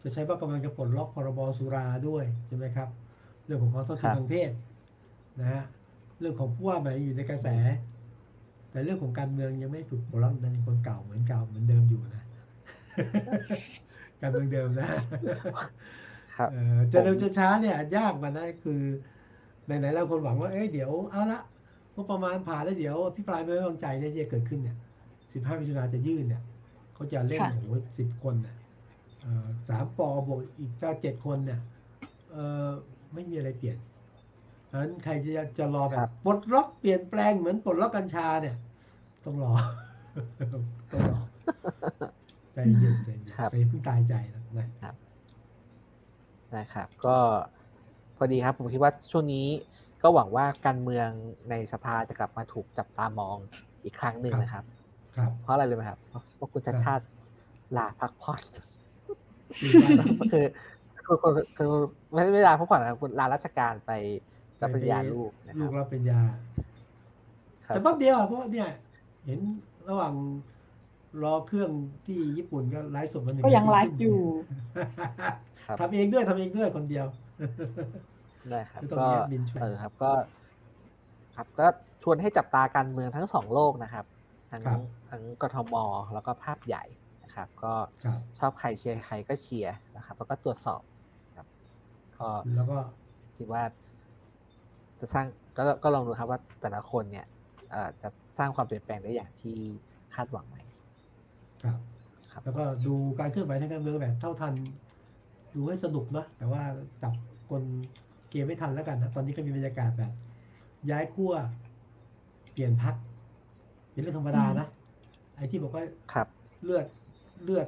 [0.04, 2.90] จะใช้ว่ากำลังจะปลดล็อกพรบสุราด้วยใช่ไหมครับ
[3.46, 4.52] เรื่องของความสัมพันธ์ทางเพศ
[5.40, 5.64] นะฮะ
[6.20, 7.48] เรื่องของผู้ว่าใหม่อยู่ในกระแส
[8.72, 12.24] แต่เรื่องของการเมืองยังไม่ถูกปลดล็อกในคนเก่าเหมือนเก่าเหมือนเดิมอยู่นะ
[14.22, 14.88] การเมืองเดิมนะ
[16.36, 16.50] ครับ
[16.92, 18.82] จะเร็วจะช้าเนี่ยยากมันนะคือ
[19.66, 21.42] ไหนๆเราคนหวังว่าเอ้ยเดี๋ยวเอาละ
[21.94, 24.78] งบประมาณผ่านแล้วเดี๋ยวพี่ปลายไม่ไว้วางใจเนี่ยจะเกิดขึ้นเนี่ย
[25.34, 26.42] สิบห้ามิถุนาจะยื่นเนี่ย
[26.94, 28.56] เขาจะเล่นโอ้โหสิบคนเนี่ย
[29.70, 31.60] สามปอบวกอีกเก้าเจ็ดคนเนี่ย
[32.32, 32.70] เออ
[33.14, 33.78] ไม่มีอะไรเปลี่ยน
[34.68, 38.56] เพราะฉะนั้นใครจะจะรอแบบปลดล็อกเปลี่ยนแปลงเหมือนปลดล็อกกัญชาเนี่ย
[39.24, 39.54] ต้องรอ
[40.92, 41.20] ต้องรอ
[42.54, 44.14] ใจเย็นใจเย็นใจเพิ่งตายใจ
[44.60, 44.96] นะครับ
[46.56, 47.18] นะครับ ก็
[48.18, 49.48] พอดีครับ ผมคิดว่าช่วงนี้
[50.04, 51.10] ก็หวังว่าการเมือง
[51.50, 53.38] ในสภาจะกลับมาถูกจับตามอง
[53.84, 54.64] อีกครั้งหนึ่งนะครับ
[55.16, 57.06] ครับ เพราะอะไรเลยไหมครับ เพราะคุณชาชาติ
[57.78, 58.42] ลาพักผ่อน
[59.60, 60.46] คือ
[61.06, 61.72] คือคือ
[62.14, 63.92] ไม่ไม่ลาพักผ่อนนะคุณลาราชการไป
[64.62, 66.20] รับปริญญาลูกลูกรับปริญญา
[67.68, 68.70] แต่แป๊บเดียวเพราะเนี่ย
[69.26, 69.40] เห็น
[69.90, 70.14] ระหว่าง
[71.24, 71.70] รอเครื่อง
[72.06, 74.20] ที่ญี่ปุ่นก็ไลฟ์สดมาหนึ่งก็ยังไลฟ์อยู่
[75.80, 77.06] ทำเองด้วยทำเองด้วยคนเดียว
[78.50, 79.06] ได้ครับก็
[79.62, 80.12] เออครับก็
[81.36, 81.68] ครับก็
[82.04, 84.06] ชวนให้จับตาการเมืองทั้งสองโลกนะครับ
[84.52, 84.64] ทั้ง
[85.10, 85.76] ทั้งกทม
[86.14, 86.84] แล้วก็ภาพใหญ่
[87.34, 87.74] นะครับ ก็
[88.40, 90.82] ชอบใครเชียร์ใครก็เชียร์นะครับ แล้วก็ตรวจสอบ
[91.38, 91.48] ครับ
[92.18, 92.78] ก็แล้วก็
[93.38, 93.64] คิดว่า
[95.00, 95.26] จะสร้าง
[95.58, 97.26] ก็ก็ลองดูครับว่าแต่ละคนเนี่ย
[98.02, 99.58] จะสร้างความเปลี่ยนแปลงได้อย่างที่
[100.16, 100.58] คาดหวังไหม
[101.64, 101.80] ครับ
[102.32, 104.54] ครับ แล้วก็ดูการเคลื่อนไหวทางการเมืองแบบเท่าทัน
[105.56, 106.62] ดูให้สนุกนะแต่ว่า
[107.04, 107.14] จับ
[107.50, 107.62] คน
[108.30, 110.12] เกมไม่ทันแล้วกันนะตอนนี้ก็มีบรรยากาศแบบ
[110.92, 111.34] ย้ายขั้ว
[112.52, 112.96] เปลี่ยนพัก
[113.92, 114.68] เป็นเรื่องธรรมดานะ
[115.36, 116.28] ไอ้ที่บอกว่าครับ
[116.64, 116.86] เลือด
[117.42, 117.68] เลือด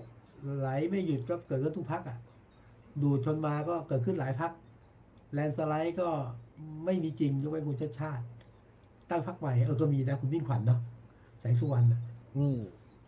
[0.58, 2.18] ไหลไม่หยุดก็เกิดขึ้นทุกพักอะ
[3.02, 4.52] ดูชนมาก็เกิดขึ้นหลายพัก
[5.34, 6.10] แลนสไลด์ก็
[6.86, 8.24] ไม่มีจริงยกเว้นคุณชาติชาติ
[9.10, 10.80] ตั้งพักใหม่เออก็มีนะ คุณวิ่งขวัญเนาะ
[11.40, 12.02] แสงสุวรรณอะ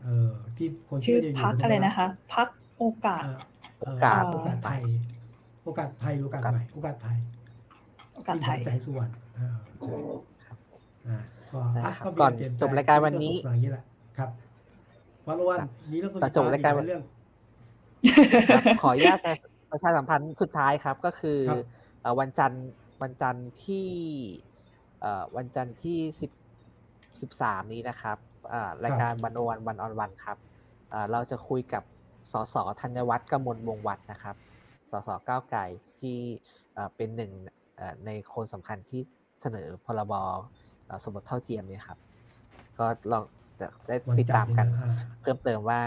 [0.03, 2.47] เออที่คนชื่อพักอะไรนะคะ พัก
[2.77, 3.23] โอกาส
[3.81, 4.81] โอกาสโอกาสไทย
[5.63, 7.17] โอกาสไทยโอกาสใหม่โอกาสไทย
[8.27, 9.11] การไทยแสงสุวรรณ
[12.21, 14.27] ก่อนจบรายการวันนี้อย่า
[15.33, 17.03] งนี้แหละครับวันวันนี้เราก็จบรายการเรื่อง
[18.81, 19.19] ขออนุญาต
[19.71, 21.39] ประชาสัมพันธ์สุดท้ายครับ ก็คือ
[22.19, 22.67] วันจันทร์
[23.01, 23.87] วันจันทร์ที่
[25.37, 26.31] วันจันทร์ที่สิบ
[27.21, 28.17] สิบสามนี้นะครับ
[28.85, 30.37] รายการวันโอวันวันออนวันครับ
[31.11, 31.83] เราจะคุยกับ
[32.31, 34.35] สสธัญวัฒน์กมลวงวัฒน์นะครับ
[34.91, 35.65] สสก้าวไก่
[35.99, 36.17] ที่
[36.95, 37.31] เป็นหนึ่ง
[38.05, 39.01] ในคนสำคัญที่
[39.41, 40.13] เสนอพรบ
[41.03, 41.99] สมรสเท่าเทียมเนี่ยครับ
[42.79, 43.23] ก็ลอง
[43.87, 44.67] ได้ติดตามกัน
[45.21, 45.81] เพิ่มเติมว่า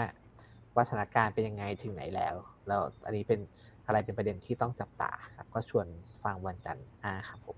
[0.75, 2.35] ว่าสถานการณ์เป็นยังไงถึงไหนแล้ว
[2.67, 3.39] แล้วอันนี้เป็น
[3.85, 5.87] อะไรเป็นประเด็นที่ต้องจับตาครับ ก็ชวน
[6.23, 7.57] ฟังวันจันทร์หน้าครับผม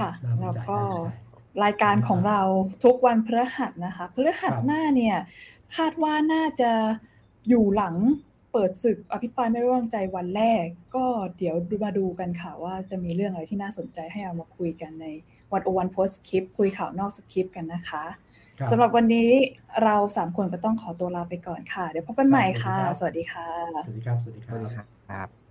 [0.00, 0.78] ค่ะแล้วก็
[1.64, 2.40] รายการของเรา
[2.84, 5.16] ทุกวันพฤหัสนะคะพฤหัสหน้าเนี่ย
[5.76, 6.70] คาดว่าน่าจะ
[7.48, 7.96] อยู่หลัง
[8.52, 10.64] เปิดศึกอภิปรายไม่ไว้วางใจวันแรก
[10.96, 11.04] ก็
[11.38, 15.06] เดี๋ยวมาดูกันค่ะว่าจะมีเรื่องอะไรที่น่าสนใจให้เอามาคุยกันใน
[15.52, 18.04] วันโอวันโพสคลิปคุยข่าวนอกสคริปต์กันนะคะ
[18.70, 19.30] สำหรับวันนี้
[19.84, 23.48] เราสามคนก็ต้องขอตัวลาไปก่อนค่ะ เดี๋ยวพบกันใหม่ค่ะ สวัสดีค่ะ
[23.84, 24.42] สวัสดีครับ สวัสดี
[24.76, 24.78] ค
[25.12, 25.45] รับ